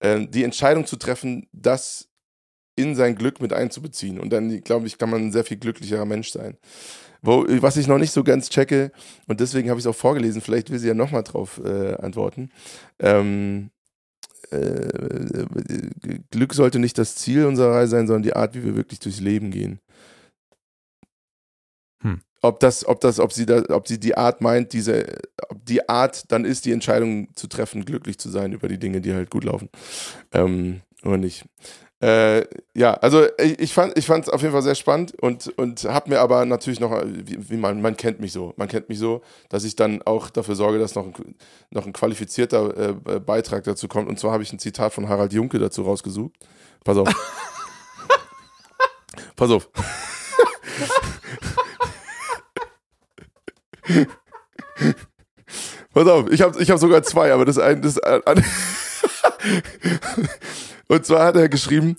Äh, 0.00 0.26
die 0.26 0.44
Entscheidung 0.44 0.86
zu 0.86 0.96
treffen, 0.96 1.46
das 1.52 2.08
in 2.76 2.94
sein 2.94 3.14
Glück 3.14 3.40
mit 3.40 3.52
einzubeziehen. 3.52 4.18
Und 4.18 4.30
dann, 4.30 4.60
glaube 4.62 4.86
ich, 4.86 4.98
kann 4.98 5.10
man 5.10 5.26
ein 5.26 5.32
sehr 5.32 5.44
viel 5.44 5.56
glücklicherer 5.56 6.04
Mensch 6.04 6.30
sein. 6.30 6.58
Wo, 7.24 7.46
was 7.62 7.78
ich 7.78 7.86
noch 7.86 7.96
nicht 7.96 8.12
so 8.12 8.22
ganz 8.22 8.50
checke, 8.50 8.92
und 9.26 9.40
deswegen 9.40 9.70
habe 9.70 9.80
ich 9.80 9.86
es 9.86 9.90
auch 9.90 9.96
vorgelesen, 9.96 10.42
vielleicht 10.42 10.70
will 10.70 10.78
sie 10.78 10.88
ja 10.88 10.94
nochmal 10.94 11.22
drauf 11.22 11.58
äh, 11.64 11.94
antworten. 11.94 12.50
Ähm, 12.98 13.70
äh, 14.50 15.46
Glück 16.30 16.52
sollte 16.52 16.78
nicht 16.78 16.98
das 16.98 17.14
Ziel 17.14 17.46
unserer 17.46 17.76
Reise 17.76 17.92
sein, 17.92 18.06
sondern 18.06 18.24
die 18.24 18.36
Art, 18.36 18.54
wie 18.54 18.62
wir 18.62 18.76
wirklich 18.76 19.00
durchs 19.00 19.20
Leben 19.20 19.50
gehen. 19.50 19.80
Hm. 22.02 22.20
Ob 22.42 22.60
das, 22.60 22.86
ob 22.86 23.00
das, 23.00 23.18
ob 23.18 23.32
sie 23.32 23.46
da, 23.46 23.62
ob 23.70 23.88
sie 23.88 23.98
die 23.98 24.18
Art 24.18 24.42
meint, 24.42 24.74
diese, 24.74 25.06
ob 25.48 25.64
die 25.64 25.88
Art 25.88 26.30
dann 26.30 26.44
ist, 26.44 26.66
die 26.66 26.72
Entscheidung 26.72 27.34
zu 27.36 27.46
treffen, 27.46 27.86
glücklich 27.86 28.18
zu 28.18 28.28
sein 28.28 28.52
über 28.52 28.68
die 28.68 28.78
Dinge, 28.78 29.00
die 29.00 29.14
halt 29.14 29.30
gut 29.30 29.44
laufen. 29.44 29.70
Ähm, 30.32 30.82
oder 31.02 31.16
nicht. 31.16 31.46
Äh, 32.04 32.46
ja, 32.74 32.92
also 32.94 33.24
ich, 33.38 33.58
ich 33.60 33.72
fand 33.72 33.96
es 33.96 34.28
auf 34.28 34.42
jeden 34.42 34.52
Fall 34.52 34.60
sehr 34.60 34.74
spannend 34.74 35.14
und, 35.22 35.48
und 35.56 35.84
habe 35.84 36.10
mir 36.10 36.20
aber 36.20 36.44
natürlich 36.44 36.78
noch, 36.78 36.90
wie, 37.02 37.48
wie, 37.48 37.56
man, 37.56 37.80
man 37.80 37.96
kennt 37.96 38.20
mich 38.20 38.30
so, 38.32 38.52
man 38.58 38.68
kennt 38.68 38.90
mich 38.90 38.98
so, 38.98 39.22
dass 39.48 39.64
ich 39.64 39.74
dann 39.74 40.02
auch 40.02 40.28
dafür 40.28 40.54
sorge, 40.54 40.78
dass 40.78 40.94
noch 40.94 41.06
ein, 41.06 41.14
noch 41.70 41.86
ein 41.86 41.94
qualifizierter 41.94 42.90
äh, 43.06 43.20
Beitrag 43.20 43.64
dazu 43.64 43.88
kommt. 43.88 44.10
Und 44.10 44.18
zwar 44.18 44.32
habe 44.32 44.42
ich 44.42 44.52
ein 44.52 44.58
Zitat 44.58 44.92
von 44.92 45.08
Harald 45.08 45.32
Junke 45.32 45.58
dazu 45.58 45.80
rausgesucht. 45.80 46.34
Pass 46.84 46.98
auf. 46.98 47.08
Pass 49.36 49.50
auf. 49.50 49.70
Pass 55.94 56.06
auf, 56.06 56.30
ich 56.30 56.42
habe 56.42 56.62
ich 56.62 56.70
hab 56.70 56.78
sogar 56.78 57.02
zwei, 57.02 57.32
aber 57.32 57.46
das 57.46 57.56
eine, 57.56 57.80
das, 57.80 57.96
äh, 57.96 58.20
Und 60.88 61.06
zwar 61.06 61.26
hat 61.26 61.36
er 61.36 61.48
geschrieben, 61.48 61.96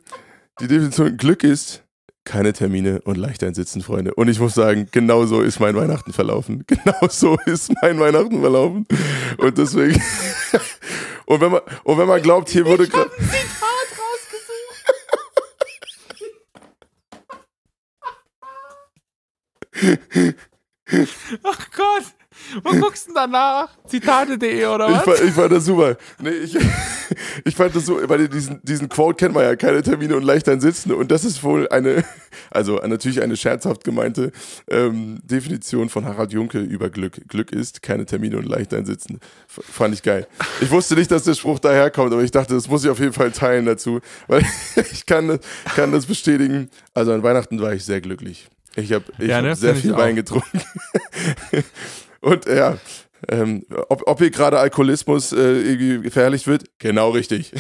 die 0.59 0.67
Definition 0.67 1.17
Glück 1.17 1.43
ist 1.43 1.83
keine 2.25 2.53
Termine 2.53 3.01
und 3.01 3.17
leicht 3.17 3.43
einsitzen, 3.43 3.81
Freunde. 3.81 4.13
Und 4.15 4.27
ich 4.27 4.39
muss 4.39 4.55
sagen, 4.55 4.87
genau 4.91 5.25
so 5.25 5.41
ist 5.41 5.59
mein 5.59 5.75
Weihnachten 5.75 6.11
verlaufen. 6.11 6.65
Genau 6.85 7.07
so 7.07 7.37
ist 7.45 7.71
mein 7.81 7.99
Weihnachten 7.99 8.41
verlaufen. 8.41 8.87
Und 9.37 9.57
deswegen. 9.57 10.01
und, 11.25 11.41
wenn 11.41 11.51
man, 11.51 11.61
und 11.83 11.97
wenn 11.97 12.07
man 12.07 12.21
glaubt, 12.21 12.49
hier 12.49 12.65
wurde 12.65 12.87
gerade. 12.87 13.11
Zitat 13.17 13.87
rausgesucht. 20.01 20.35
Ach 21.43 21.71
Gott. 21.71 22.03
Wo 22.63 22.71
guckst 22.79 23.07
du 23.07 23.13
denn 23.13 23.31
danach? 23.31 23.69
Zitate.de 23.87 24.65
oder 24.65 24.89
was? 24.89 24.97
Ich 24.97 25.03
fand, 25.03 25.29
ich 25.29 25.33
fand 25.33 25.51
das 25.51 25.65
super. 25.65 25.97
Nee, 26.19 26.29
ich, 26.29 26.57
ich 27.45 27.55
fand 27.55 27.75
das 27.75 27.85
so, 27.85 27.99
weil 28.07 28.27
diesen, 28.27 28.59
diesen 28.63 28.89
Quote 28.89 29.17
kennt 29.17 29.33
man 29.33 29.43
ja, 29.43 29.55
keine 29.55 29.81
Termine 29.81 30.15
und 30.15 30.23
leicht 30.23 30.47
ein 30.49 30.59
Sitzen. 30.59 30.91
Und 30.91 31.11
das 31.11 31.25
ist 31.25 31.43
wohl 31.43 31.67
eine, 31.69 32.03
also 32.51 32.77
natürlich 32.77 33.21
eine 33.21 33.35
scherzhaft 33.37 33.83
gemeinte 33.83 34.31
ähm, 34.69 35.19
Definition 35.23 35.89
von 35.89 36.05
Harald 36.05 36.33
Junke 36.33 36.59
über 36.59 36.89
Glück. 36.89 37.27
Glück 37.27 37.51
ist 37.51 37.81
keine 37.81 38.05
Termine 38.05 38.37
und 38.37 38.45
leicht 38.45 38.73
ein 38.73 38.85
Sitzen. 38.85 39.19
F 39.47 39.63
fand 39.65 39.93
ich 39.93 40.03
geil. 40.03 40.27
Ich 40.61 40.71
wusste 40.71 40.95
nicht, 40.95 41.11
dass 41.11 41.23
der 41.23 41.33
Spruch 41.33 41.59
daherkommt, 41.59 42.13
aber 42.13 42.23
ich 42.23 42.31
dachte, 42.31 42.53
das 42.53 42.67
muss 42.67 42.83
ich 42.83 42.89
auf 42.89 42.99
jeden 42.99 43.13
Fall 43.13 43.31
teilen 43.31 43.65
dazu, 43.65 43.99
weil 44.27 44.45
ich 44.91 45.05
kann, 45.05 45.39
kann 45.75 45.91
das 45.91 46.05
bestätigen. 46.05 46.69
Also 46.93 47.11
an 47.13 47.23
Weihnachten 47.23 47.61
war 47.61 47.73
ich 47.73 47.85
sehr 47.85 48.01
glücklich. 48.01 48.47
Ich 48.75 48.91
habe 48.91 49.05
ich 49.19 49.29
ja, 49.29 49.41
ne, 49.41 49.51
hab 49.51 49.57
sehr 49.57 49.75
viel 49.75 49.95
Wein 49.95 50.15
getrunken. 50.15 50.61
Und 52.25 52.45
ja, 52.47 52.77
ähm, 53.29 53.65
ob, 53.87 54.07
ob 54.07 54.17
hier 54.17 54.31
gerade 54.31 54.57
Alkoholismus 54.57 55.31
äh, 55.31 55.37
irgendwie 55.37 56.01
gefährlich 56.01 56.47
wird? 56.47 56.63
Genau 56.79 57.11
richtig. 57.11 57.53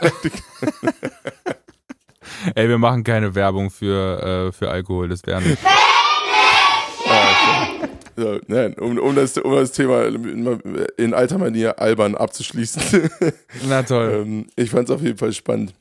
Ey, 2.54 2.66
wir 2.66 2.78
machen 2.78 3.04
keine 3.04 3.34
Werbung 3.34 3.70
für, 3.70 4.48
äh, 4.48 4.52
für 4.52 4.70
Alkohol, 4.70 5.10
das 5.10 5.26
wäre 5.26 5.42
nicht. 5.42 5.58
Ah, 7.08 7.66
so, 8.16 8.40
nein, 8.46 8.72
um, 8.78 8.96
um, 8.98 9.14
das, 9.14 9.36
um 9.36 9.52
das 9.52 9.72
Thema 9.72 10.06
in 10.06 11.12
alter 11.12 11.36
Manier 11.36 11.78
albern 11.78 12.14
abzuschließen. 12.14 13.10
Na 13.68 13.82
toll. 13.82 14.22
ähm, 14.22 14.46
ich 14.56 14.70
fand 14.70 14.88
es 14.88 14.94
auf 14.94 15.02
jeden 15.02 15.18
Fall 15.18 15.34
spannend, 15.34 15.74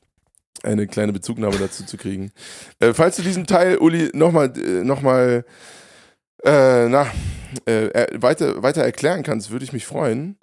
eine 0.62 0.88
kleine 0.88 1.14
Bezugnahme 1.14 1.58
dazu 1.58 1.86
zu 1.86 1.96
kriegen. 1.96 2.34
Äh, 2.82 2.94
falls 2.94 3.16
du 3.16 3.22
diesen 3.22 3.48
Teil, 3.48 3.78
Uli, 3.78 4.10
nochmal 4.14 4.52
äh, 4.58 4.84
noch 4.84 5.02
mal, 5.02 5.46
äh, 6.46 6.88
na, 6.88 7.08
äh, 7.66 8.08
weiter, 8.22 8.62
weiter 8.64 8.84
erklären 8.84 9.24
kannst, 9.24 9.52
würde 9.52 9.66
ich 9.66 9.74
mich 9.74 9.86
freuen, 9.86 10.38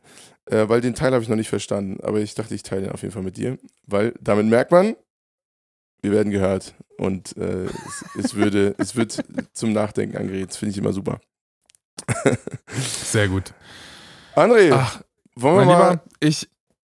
äh, 0.46 0.68
weil 0.68 0.80
den 0.80 0.94
Teil 0.94 1.12
habe 1.12 1.22
ich 1.22 1.28
noch 1.28 1.36
nicht 1.36 1.48
verstanden. 1.48 2.00
Aber 2.03 2.20
ich 2.20 2.34
dachte, 2.34 2.55
ich 2.55 2.62
teile 2.62 2.82
den 2.82 2.92
auf 2.92 3.03
jeden 3.03 3.14
Fall 3.14 3.22
mit 3.22 3.36
dir, 3.36 3.59
weil 3.86 4.14
damit 4.20 4.46
merkt 4.46 4.72
man, 4.72 4.96
wir 6.03 6.11
werden 6.11 6.32
gehört 6.32 6.74
und 6.98 7.36
äh, 7.36 7.64
es, 7.64 8.05
es, 8.18 8.34
würde, 8.34 8.74
es 8.78 8.96
wird 8.96 9.24
zum 9.53 9.72
Nachdenken 9.72 10.16
angeregt. 10.16 10.50
Das 10.50 10.57
finde 10.57 10.72
ich 10.72 10.78
immer 10.78 10.92
super. 10.92 11.20
Sehr 12.68 13.28
gut. 13.28 13.55
André, 14.34 14.70
Ach, 14.72 15.03
wollen 15.36 15.57
wir 15.57 15.64
mal. 15.66 15.90
Lieber, 15.90 16.05
ich, 16.20 16.48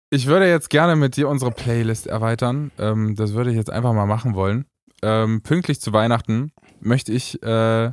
ich 0.09 0.25
würde 0.25 0.49
jetzt 0.49 0.69
gerne 0.69 0.95
mit 0.95 1.17
dir 1.17 1.29
unsere 1.29 1.51
Playlist 1.51 2.07
erweitern. 2.07 2.71
Ähm, 2.79 3.15
das 3.15 3.33
würde 3.33 3.51
ich 3.51 3.57
jetzt 3.57 3.69
einfach 3.69 3.93
mal 3.93 4.07
machen 4.07 4.33
wollen. 4.33 4.65
Ähm, 5.03 5.41
pünktlich 5.43 5.81
zu 5.81 5.93
Weihnachten 5.93 6.51
möchte 6.79 7.11
ich 7.11 7.43
äh, 7.43 7.91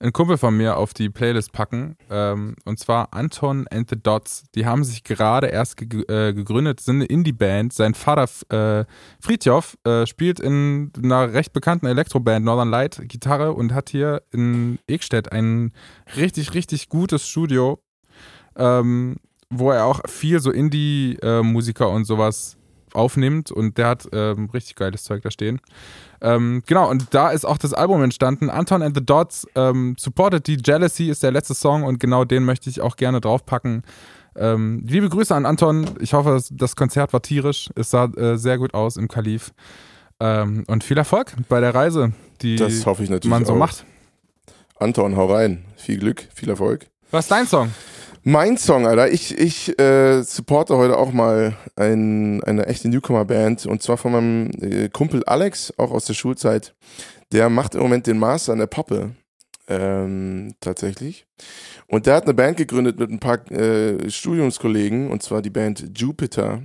ein 0.00 0.12
Kumpel 0.12 0.38
von 0.38 0.56
mir 0.56 0.76
auf 0.76 0.94
die 0.94 1.10
Playlist 1.10 1.52
packen. 1.52 1.96
Ähm, 2.10 2.56
und 2.64 2.78
zwar 2.78 3.12
Anton 3.12 3.66
and 3.70 3.90
the 3.90 3.96
Dots. 4.00 4.44
Die 4.54 4.66
haben 4.66 4.84
sich 4.84 5.02
gerade 5.02 5.48
erst 5.48 5.76
ge 5.76 6.02
äh, 6.08 6.32
gegründet, 6.32 6.80
sind 6.80 6.96
eine 6.96 7.06
Indie-Band. 7.06 7.72
Sein 7.72 7.94
Vater 7.94 8.28
äh, 8.50 8.84
Friedjof 9.20 9.76
äh, 9.84 10.06
spielt 10.06 10.40
in 10.40 10.92
einer 11.02 11.32
recht 11.32 11.52
bekannten 11.52 11.86
Elektroband 11.86 12.44
Northern 12.44 12.70
Light 12.70 13.00
Gitarre 13.04 13.52
und 13.52 13.74
hat 13.74 13.90
hier 13.90 14.22
in 14.30 14.78
Ekstedt 14.86 15.32
ein 15.32 15.72
richtig, 16.16 16.54
richtig 16.54 16.88
gutes 16.88 17.28
Studio, 17.28 17.80
ähm, 18.56 19.16
wo 19.50 19.70
er 19.70 19.84
auch 19.86 20.00
viel 20.06 20.40
so 20.40 20.50
Indie-Musiker 20.50 21.88
und 21.88 22.04
sowas 22.04 22.57
aufnimmt. 22.94 23.50
Und 23.50 23.78
der 23.78 23.88
hat 23.88 24.08
ähm, 24.12 24.50
richtig 24.52 24.76
geiles 24.76 25.04
Zeug 25.04 25.22
da 25.22 25.30
stehen. 25.30 25.60
Ähm, 26.20 26.62
genau, 26.66 26.90
und 26.90 27.14
da 27.14 27.30
ist 27.30 27.44
auch 27.44 27.58
das 27.58 27.72
Album 27.72 28.02
entstanden. 28.02 28.50
Anton 28.50 28.82
and 28.82 28.96
the 28.96 29.04
Dots, 29.04 29.46
ähm, 29.54 29.94
Supported 29.98 30.46
the 30.46 30.58
Jealousy 30.64 31.10
ist 31.10 31.22
der 31.22 31.30
letzte 31.30 31.54
Song 31.54 31.84
und 31.84 32.00
genau 32.00 32.24
den 32.24 32.44
möchte 32.44 32.68
ich 32.70 32.80
auch 32.80 32.96
gerne 32.96 33.20
draufpacken. 33.20 33.82
Ähm, 34.36 34.84
liebe 34.86 35.08
Grüße 35.08 35.34
an 35.34 35.46
Anton. 35.46 35.88
Ich 36.00 36.12
hoffe, 36.12 36.40
das 36.50 36.76
Konzert 36.76 37.12
war 37.12 37.22
tierisch. 37.22 37.70
Es 37.74 37.90
sah 37.90 38.04
äh, 38.04 38.36
sehr 38.36 38.58
gut 38.58 38.74
aus 38.74 38.96
im 38.96 39.08
Kalif. 39.08 39.52
Ähm, 40.20 40.64
und 40.66 40.84
viel 40.84 40.98
Erfolg 40.98 41.32
bei 41.48 41.60
der 41.60 41.74
Reise, 41.74 42.12
die 42.42 42.56
man 43.28 43.44
so 43.44 43.52
auch. 43.54 43.58
macht. 43.58 43.84
Anton, 44.78 45.16
hau 45.16 45.26
rein. 45.26 45.64
Viel 45.76 45.98
Glück, 45.98 46.28
viel 46.34 46.48
Erfolg. 46.48 46.86
Was 47.10 47.24
ist 47.24 47.30
dein 47.30 47.46
Song? 47.46 47.72
Mein 48.22 48.58
Song, 48.58 48.86
Alter. 48.86 49.10
Ich, 49.10 49.38
ich 49.38 49.78
äh, 49.80 50.20
supporte 50.22 50.76
heute 50.76 50.98
auch 50.98 51.10
mal 51.10 51.56
ein, 51.74 52.44
eine 52.44 52.66
echte 52.66 52.90
Newcomer-Band 52.90 53.64
und 53.64 53.82
zwar 53.82 53.96
von 53.96 54.12
meinem 54.12 54.50
äh, 54.60 54.90
Kumpel 54.90 55.24
Alex, 55.24 55.72
auch 55.78 55.90
aus 55.90 56.04
der 56.04 56.12
Schulzeit. 56.12 56.74
Der 57.32 57.48
macht 57.48 57.74
im 57.74 57.80
Moment 57.80 58.06
den 58.06 58.18
Master 58.18 58.52
an 58.52 58.58
der 58.58 58.66
Poppe. 58.66 59.14
Ähm, 59.68 60.54
tatsächlich. 60.60 61.26
Und 61.86 62.04
der 62.04 62.16
hat 62.16 62.24
eine 62.24 62.34
Band 62.34 62.58
gegründet 62.58 62.98
mit 62.98 63.10
ein 63.10 63.20
paar 63.20 63.50
äh, 63.50 64.10
Studiumskollegen, 64.10 65.10
und 65.10 65.22
zwar 65.22 65.40
die 65.40 65.50
Band 65.50 65.98
Jupiter. 65.98 66.62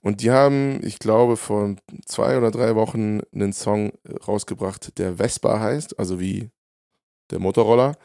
Und 0.00 0.22
die 0.22 0.32
haben, 0.32 0.80
ich 0.82 0.98
glaube, 0.98 1.36
vor 1.36 1.76
zwei 2.04 2.36
oder 2.36 2.50
drei 2.50 2.74
Wochen 2.74 3.20
einen 3.32 3.52
Song 3.52 3.92
rausgebracht, 4.26 4.98
der 4.98 5.18
Vespa 5.18 5.60
heißt, 5.60 6.00
also 6.00 6.18
wie 6.18 6.50
der 7.30 7.38
Motorroller. 7.38 7.96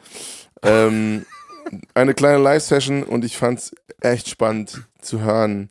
Ähm, 0.62 1.26
eine 1.94 2.14
kleine 2.14 2.38
Live-Session 2.42 3.02
und 3.02 3.24
ich 3.24 3.36
fand 3.36 3.58
es 3.58 3.74
echt 4.00 4.28
spannend 4.28 4.88
zu 5.00 5.20
hören, 5.20 5.70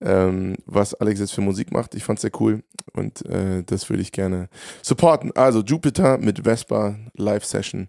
ähm, 0.00 0.56
was 0.66 0.94
Alex 0.94 1.20
jetzt 1.20 1.32
für 1.32 1.40
Musik 1.40 1.72
macht. 1.72 1.94
Ich 1.94 2.04
fand 2.04 2.18
es 2.18 2.22
sehr 2.22 2.32
cool 2.40 2.62
und 2.92 3.24
äh, 3.26 3.62
das 3.64 3.88
würde 3.90 4.02
ich 4.02 4.12
gerne 4.12 4.48
supporten. 4.82 5.32
Also 5.36 5.60
Jupiter 5.60 6.18
mit 6.18 6.44
Vespa 6.44 6.96
Live-Session. 7.14 7.88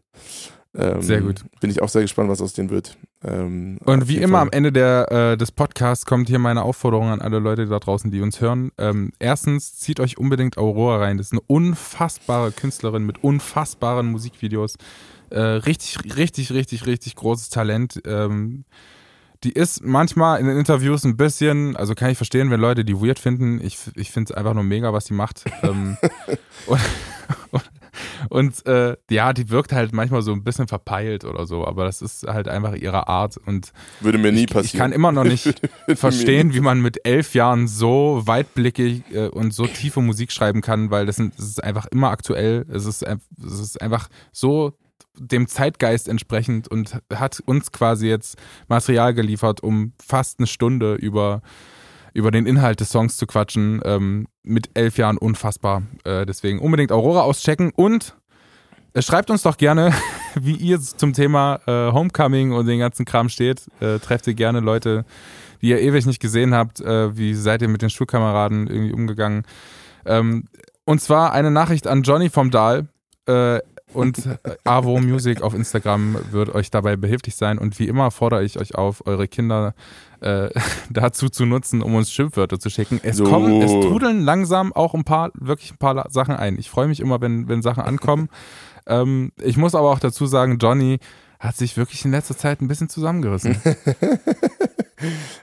Ähm, 0.74 1.02
sehr 1.02 1.20
gut. 1.20 1.44
Bin 1.60 1.70
ich 1.70 1.82
auch 1.82 1.90
sehr 1.90 2.02
gespannt, 2.02 2.30
was 2.30 2.42
aus 2.42 2.54
denen 2.54 2.70
wird. 2.70 2.98
Ähm, 3.24 3.78
und 3.84 4.08
wie 4.08 4.18
immer 4.18 4.38
Fall. 4.38 4.48
am 4.48 4.52
Ende 4.52 4.72
der, 4.72 5.12
äh, 5.12 5.38
des 5.38 5.52
Podcasts 5.52 6.06
kommt 6.06 6.30
hier 6.30 6.40
meine 6.40 6.64
Aufforderung 6.64 7.10
an 7.10 7.22
alle 7.22 7.40
Leute 7.40 7.66
da 7.66 7.80
draußen, 7.80 8.10
die 8.10 8.22
uns 8.22 8.40
hören. 8.40 8.72
Ähm, 8.78 9.12
erstens, 9.20 9.78
zieht 9.78 10.00
euch 10.00 10.18
unbedingt 10.18 10.58
Aurora 10.58 11.00
rein. 11.00 11.18
Das 11.18 11.28
ist 11.28 11.34
eine 11.34 11.42
unfassbare 11.42 12.52
Künstlerin 12.52 13.06
mit 13.06 13.22
unfassbaren 13.22 14.08
Musikvideos. 14.08 14.78
Äh, 15.32 15.40
richtig, 15.40 15.98
richtig, 16.18 16.52
richtig, 16.52 16.86
richtig 16.86 17.16
großes 17.16 17.50
Talent. 17.50 18.02
Ähm, 18.06 18.66
die 19.44 19.54
ist 19.54 19.84
manchmal 19.84 20.40
in 20.40 20.48
den 20.48 20.58
Interviews 20.58 21.04
ein 21.04 21.18
bisschen, 21.18 21.76
also 21.76 21.96
kann 21.96 22.12
ich 22.12 22.18
verstehen, 22.18 22.52
wenn 22.52 22.60
Leute 22.60 22.86
die 22.86 23.02
weird 23.02 23.18
finden. 23.18 23.60
Ich, 23.64 23.80
ich 23.96 24.12
finde 24.12 24.32
es 24.32 24.38
einfach 24.38 24.54
nur 24.54 24.64
mega, 24.64 24.94
was 24.94 25.06
sie 25.06 25.14
macht. 25.14 25.46
ähm, 25.64 25.98
und, 26.68 26.82
und, 27.52 27.64
und 28.30 28.66
äh, 28.68 28.98
ja, 29.10 29.34
die 29.34 29.50
wirkt 29.50 29.72
halt 29.72 29.94
manchmal 29.94 30.22
so 30.22 30.32
ein 30.32 30.44
bisschen 30.44 30.68
verpeilt 30.68 31.26
oder 31.26 31.48
so, 31.48 31.66
aber 31.66 31.86
das 31.86 32.02
ist 32.04 32.28
halt 32.28 32.48
einfach 32.48 32.76
ihre 32.76 33.08
Art. 33.08 33.38
Und 33.38 33.72
Würde 34.00 34.20
mir 34.20 34.32
nie 34.32 34.42
ich, 34.42 34.48
passieren. 34.48 34.66
Ich 34.66 34.74
kann 34.74 34.92
immer 34.92 35.12
noch 35.12 35.24
nicht 35.24 35.60
verstehen, 35.96 36.54
wie 36.54 36.62
man 36.62 36.80
mit 36.82 37.06
elf 37.06 37.34
Jahren 37.34 37.68
so 37.68 38.22
weitblickig 38.26 39.04
äh, 39.12 39.28
und 39.28 39.54
so 39.54 39.66
tiefe 39.66 40.02
Musik 40.02 40.32
schreiben 40.32 40.62
kann, 40.62 40.92
weil 40.92 41.08
das, 41.08 41.16
sind, 41.16 41.38
das 41.40 41.48
ist 41.48 41.64
einfach 41.64 41.88
immer 41.88 42.12
aktuell. 42.12 42.66
Es 42.70 42.86
ist, 42.86 43.02
es 43.02 43.60
ist 43.60 43.82
einfach 43.82 44.08
so 44.32 44.78
dem 45.18 45.48
Zeitgeist 45.48 46.08
entsprechend 46.08 46.68
und 46.68 47.00
hat 47.14 47.42
uns 47.46 47.72
quasi 47.72 48.08
jetzt 48.08 48.38
Material 48.68 49.14
geliefert, 49.14 49.62
um 49.62 49.94
fast 50.04 50.40
eine 50.40 50.48
Stunde 50.48 50.96
über 50.96 51.42
über 52.14 52.30
den 52.30 52.46
Inhalt 52.46 52.82
des 52.82 52.90
Songs 52.90 53.16
zu 53.16 53.26
quatschen. 53.26 53.82
Ähm, 53.86 54.28
mit 54.44 54.72
elf 54.74 54.98
Jahren 54.98 55.18
unfassbar. 55.18 55.84
Äh, 56.04 56.26
deswegen 56.26 56.60
unbedingt 56.60 56.92
Aurora 56.92 57.22
auschecken 57.22 57.72
und 57.76 58.16
äh, 58.94 59.02
schreibt 59.02 59.30
uns 59.30 59.44
doch 59.44 59.58
gerne, 59.58 59.94
wie 60.40 60.56
ihr 60.56 60.80
zum 60.80 61.14
Thema 61.14 61.60
äh, 61.68 61.92
Homecoming 61.92 62.52
und 62.52 62.66
den 62.66 62.80
ganzen 62.80 63.06
Kram 63.06 63.30
steht. 63.30 63.64
Äh, 63.80 64.00
trefft 64.00 64.28
ihr 64.28 64.34
gerne 64.34 64.60
Leute, 64.60 65.06
die 65.62 65.70
ihr 65.70 65.80
ewig 65.80 66.06
nicht 66.06 66.20
gesehen 66.20 66.54
habt. 66.54 66.80
Äh, 66.82 67.16
wie 67.18 67.34
seid 67.34 67.62
ihr 67.62 67.68
mit 67.68 67.82
den 67.82 67.90
Schulkameraden 67.90 68.68
irgendwie 68.68 68.94
umgegangen? 68.94 69.44
Ähm, 70.06 70.46
und 70.86 71.00
zwar 71.00 71.34
eine 71.34 71.52
Nachricht 71.52 71.88
an 71.88 72.02
Johnny 72.04 72.30
vom 72.30 72.52
Dahl. 72.52 72.88
Äh, 73.28 73.60
und 73.94 74.30
Avo 74.64 75.00
Music 75.00 75.42
auf 75.42 75.54
Instagram 75.54 76.18
wird 76.32 76.54
euch 76.54 76.72
dabei 76.72 76.96
behilflich 76.96 77.36
sein. 77.36 77.58
Und 77.58 77.80
wie 77.80 77.88
immer 77.88 78.12
fordere 78.12 78.44
ich 78.44 78.60
euch 78.60 78.76
auf, 78.76 79.06
eure 79.06 79.28
Kinder 79.28 79.74
äh, 80.22 80.50
dazu 80.90 81.30
zu 81.30 81.46
nutzen, 81.46 81.82
um 81.82 81.96
uns 81.96 82.12
Schimpfwörter 82.12 82.60
zu 82.60 82.70
schicken. 82.70 83.00
Es 83.04 83.18
So. 83.18 83.26
kommen, 83.26 83.62
es 83.62 83.72
trudeln 83.72 84.22
langsam 84.22 84.74
auch 84.74 84.94
ein 84.94 85.04
paar, 85.04 85.32
wirklich 85.34 85.74
ein 85.74 85.78
paar 85.78 86.10
Sachen 86.10 86.36
ein. 86.36 86.58
Ich 86.58 86.70
freue 86.70 86.88
mich 86.88 87.00
immer, 87.00 87.22
wenn, 87.22 87.48
wenn 87.48 87.62
Sachen 87.62 87.84
ankommen. 87.84 88.30
ähm, 88.88 89.32
ich 89.42 89.58
muss 89.58 89.76
aber 89.76 89.92
auch 89.92 90.00
dazu 90.00 90.26
sagen, 90.26 90.58
Johnny 90.60 91.00
hat 91.42 91.58
sich 91.58 91.76
wirklich 91.76 92.06
in 92.06 92.12
letzter 92.12 92.38
Zeit 92.38 92.62
ein 92.62 92.70
bisschen 92.70 92.88
zusammengerissen. 92.88 93.58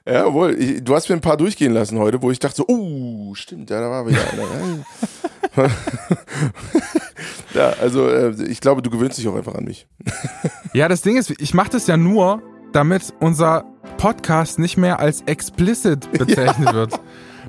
Ja, 0.06 0.32
wohl. 0.32 0.54
Ich, 0.56 0.84
du 0.84 0.94
hast 0.94 1.08
mir 1.08 1.16
ein 1.16 1.20
paar 1.20 1.36
durchgehen 1.36 1.72
lassen 1.72 1.98
heute, 1.98 2.22
wo 2.22 2.30
ich 2.30 2.38
dachte 2.38 2.56
so, 2.56 2.64
oh, 2.68 3.34
stimmt, 3.34 3.70
ja, 3.70 3.80
da 3.80 3.90
war 3.90 4.06
wieder 4.06 4.20
einer. 4.32 5.66
ja, 7.54 7.70
also 7.80 8.08
äh, 8.08 8.40
ich 8.44 8.60
glaube, 8.60 8.82
du 8.82 8.90
gewöhnst 8.90 9.18
dich 9.18 9.26
auch 9.26 9.34
einfach 9.34 9.56
an 9.56 9.64
mich. 9.64 9.88
Ja, 10.74 10.86
das 10.86 11.02
Ding 11.02 11.16
ist, 11.16 11.30
ich 11.40 11.54
mache 11.54 11.70
das 11.70 11.88
ja 11.88 11.96
nur, 11.96 12.42
damit 12.72 13.14
unser 13.18 13.64
Podcast 13.96 14.58
nicht 14.58 14.76
mehr 14.76 15.00
als 15.00 15.22
explicit 15.22 16.12
bezeichnet 16.12 16.72
wird. 16.72 17.00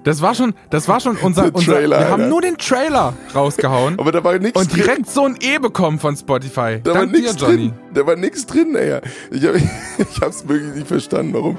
Das 0.04 0.22
war 0.22 0.36
schon, 0.36 0.54
das 0.70 0.88
war 0.88 1.00
schon 1.00 1.18
unser, 1.18 1.46
unser 1.54 1.74
Trailer, 1.74 2.00
wir 2.00 2.10
haben 2.10 2.22
Alter. 2.22 2.28
nur 2.30 2.42
den 2.42 2.58
Trailer 2.58 3.14
rausgehauen 3.36 4.00
Aber 4.00 4.12
da 4.12 4.24
war 4.24 4.38
nichts 4.40 4.60
und 4.60 4.72
drin. 4.72 4.84
direkt 4.84 5.10
so 5.10 5.26
ein 5.26 5.38
E 5.42 5.58
bekommen 5.60 6.00
von 6.00 6.16
Spotify. 6.16 6.80
Da 6.84 6.92
war 6.92 7.00
Dank 7.02 7.14
dir, 7.14 7.22
nichts 7.22 7.36
drin. 7.38 7.74
Da 7.94 8.06
war 8.06 8.16
nichts 8.16 8.46
drin, 8.46 8.76
ey. 8.76 9.00
Ich, 9.32 9.46
hab, 9.46 9.56
ich 9.98 10.22
hab's 10.22 10.48
wirklich 10.48 10.76
nicht 10.76 10.88
verstanden, 10.88 11.34
warum. 11.34 11.58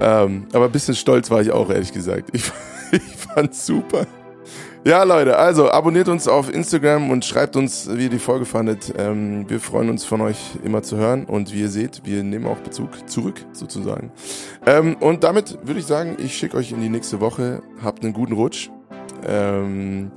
Ähm, 0.00 0.46
aber 0.52 0.66
ein 0.66 0.72
bisschen 0.72 0.94
stolz 0.94 1.30
war 1.30 1.40
ich 1.42 1.50
auch, 1.52 1.70
ehrlich 1.70 1.92
gesagt. 1.92 2.30
Ich, 2.32 2.50
ich 2.92 3.02
fand's 3.34 3.66
super. 3.66 4.06
Ja, 4.82 5.02
Leute, 5.02 5.36
also 5.36 5.70
abonniert 5.70 6.08
uns 6.08 6.26
auf 6.26 6.52
Instagram 6.52 7.10
und 7.10 7.22
schreibt 7.26 7.54
uns, 7.54 7.86
wie 7.92 8.04
ihr 8.04 8.08
die 8.08 8.18
Folge 8.18 8.46
fandet. 8.46 8.94
Ähm, 8.96 9.44
wir 9.48 9.60
freuen 9.60 9.90
uns 9.90 10.06
von 10.06 10.22
euch 10.22 10.38
immer 10.64 10.82
zu 10.82 10.96
hören 10.96 11.26
und 11.26 11.52
wie 11.52 11.60
ihr 11.60 11.68
seht, 11.68 12.00
wir 12.06 12.22
nehmen 12.22 12.46
auch 12.46 12.56
Bezug 12.56 13.06
zurück, 13.08 13.44
sozusagen. 13.52 14.10
Ähm, 14.64 14.96
und 14.98 15.22
damit 15.22 15.58
würde 15.64 15.80
ich 15.80 15.86
sagen, 15.86 16.16
ich 16.18 16.34
schicke 16.34 16.56
euch 16.56 16.72
in 16.72 16.80
die 16.80 16.88
nächste 16.88 17.20
Woche. 17.20 17.62
Habt 17.84 18.02
einen 18.02 18.14
guten 18.14 18.32
Rutsch. 18.32 18.70
Ähm, 19.26 20.12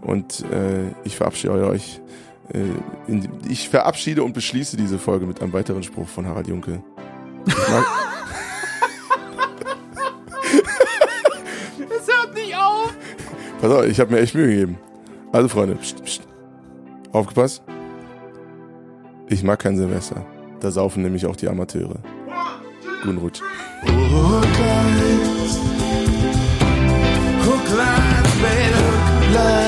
und 0.00 0.44
äh, 0.52 0.92
ich 1.02 1.16
verabschiede 1.16 1.66
euch. 1.66 2.00
Äh, 2.52 3.10
in, 3.10 3.28
ich 3.48 3.68
verabschiede 3.68 4.22
und 4.22 4.32
beschließe 4.32 4.76
diese 4.76 5.00
Folge 5.00 5.26
mit 5.26 5.42
einem 5.42 5.52
weiteren 5.52 5.82
Spruch 5.82 6.06
von 6.06 6.24
Harald 6.24 6.46
Junke. 6.46 6.84
Pass 13.64 13.72
auf, 13.72 13.86
ich 13.86 13.98
habe 13.98 14.12
mir 14.12 14.20
echt 14.20 14.34
Mühe 14.34 14.48
gegeben. 14.48 14.78
Also 15.32 15.48
Freunde, 15.48 15.76
pst, 15.76 16.04
pst. 16.04 16.22
aufgepasst. 17.12 17.62
Ich 19.28 19.42
mag 19.42 19.58
kein 19.58 19.76
Silvester. 19.76 20.24
Da 20.60 20.70
saufen 20.70 21.02
nämlich 21.02 21.24
auch 21.24 21.36
die 21.36 21.48
Amateure. 21.48 21.96
Guten 23.02 23.18
Rutsch. 23.18 23.40
Oh, 23.86 24.42
Kleid, 27.66 27.94
oh, 28.76 29.30
Kleid. 29.30 29.63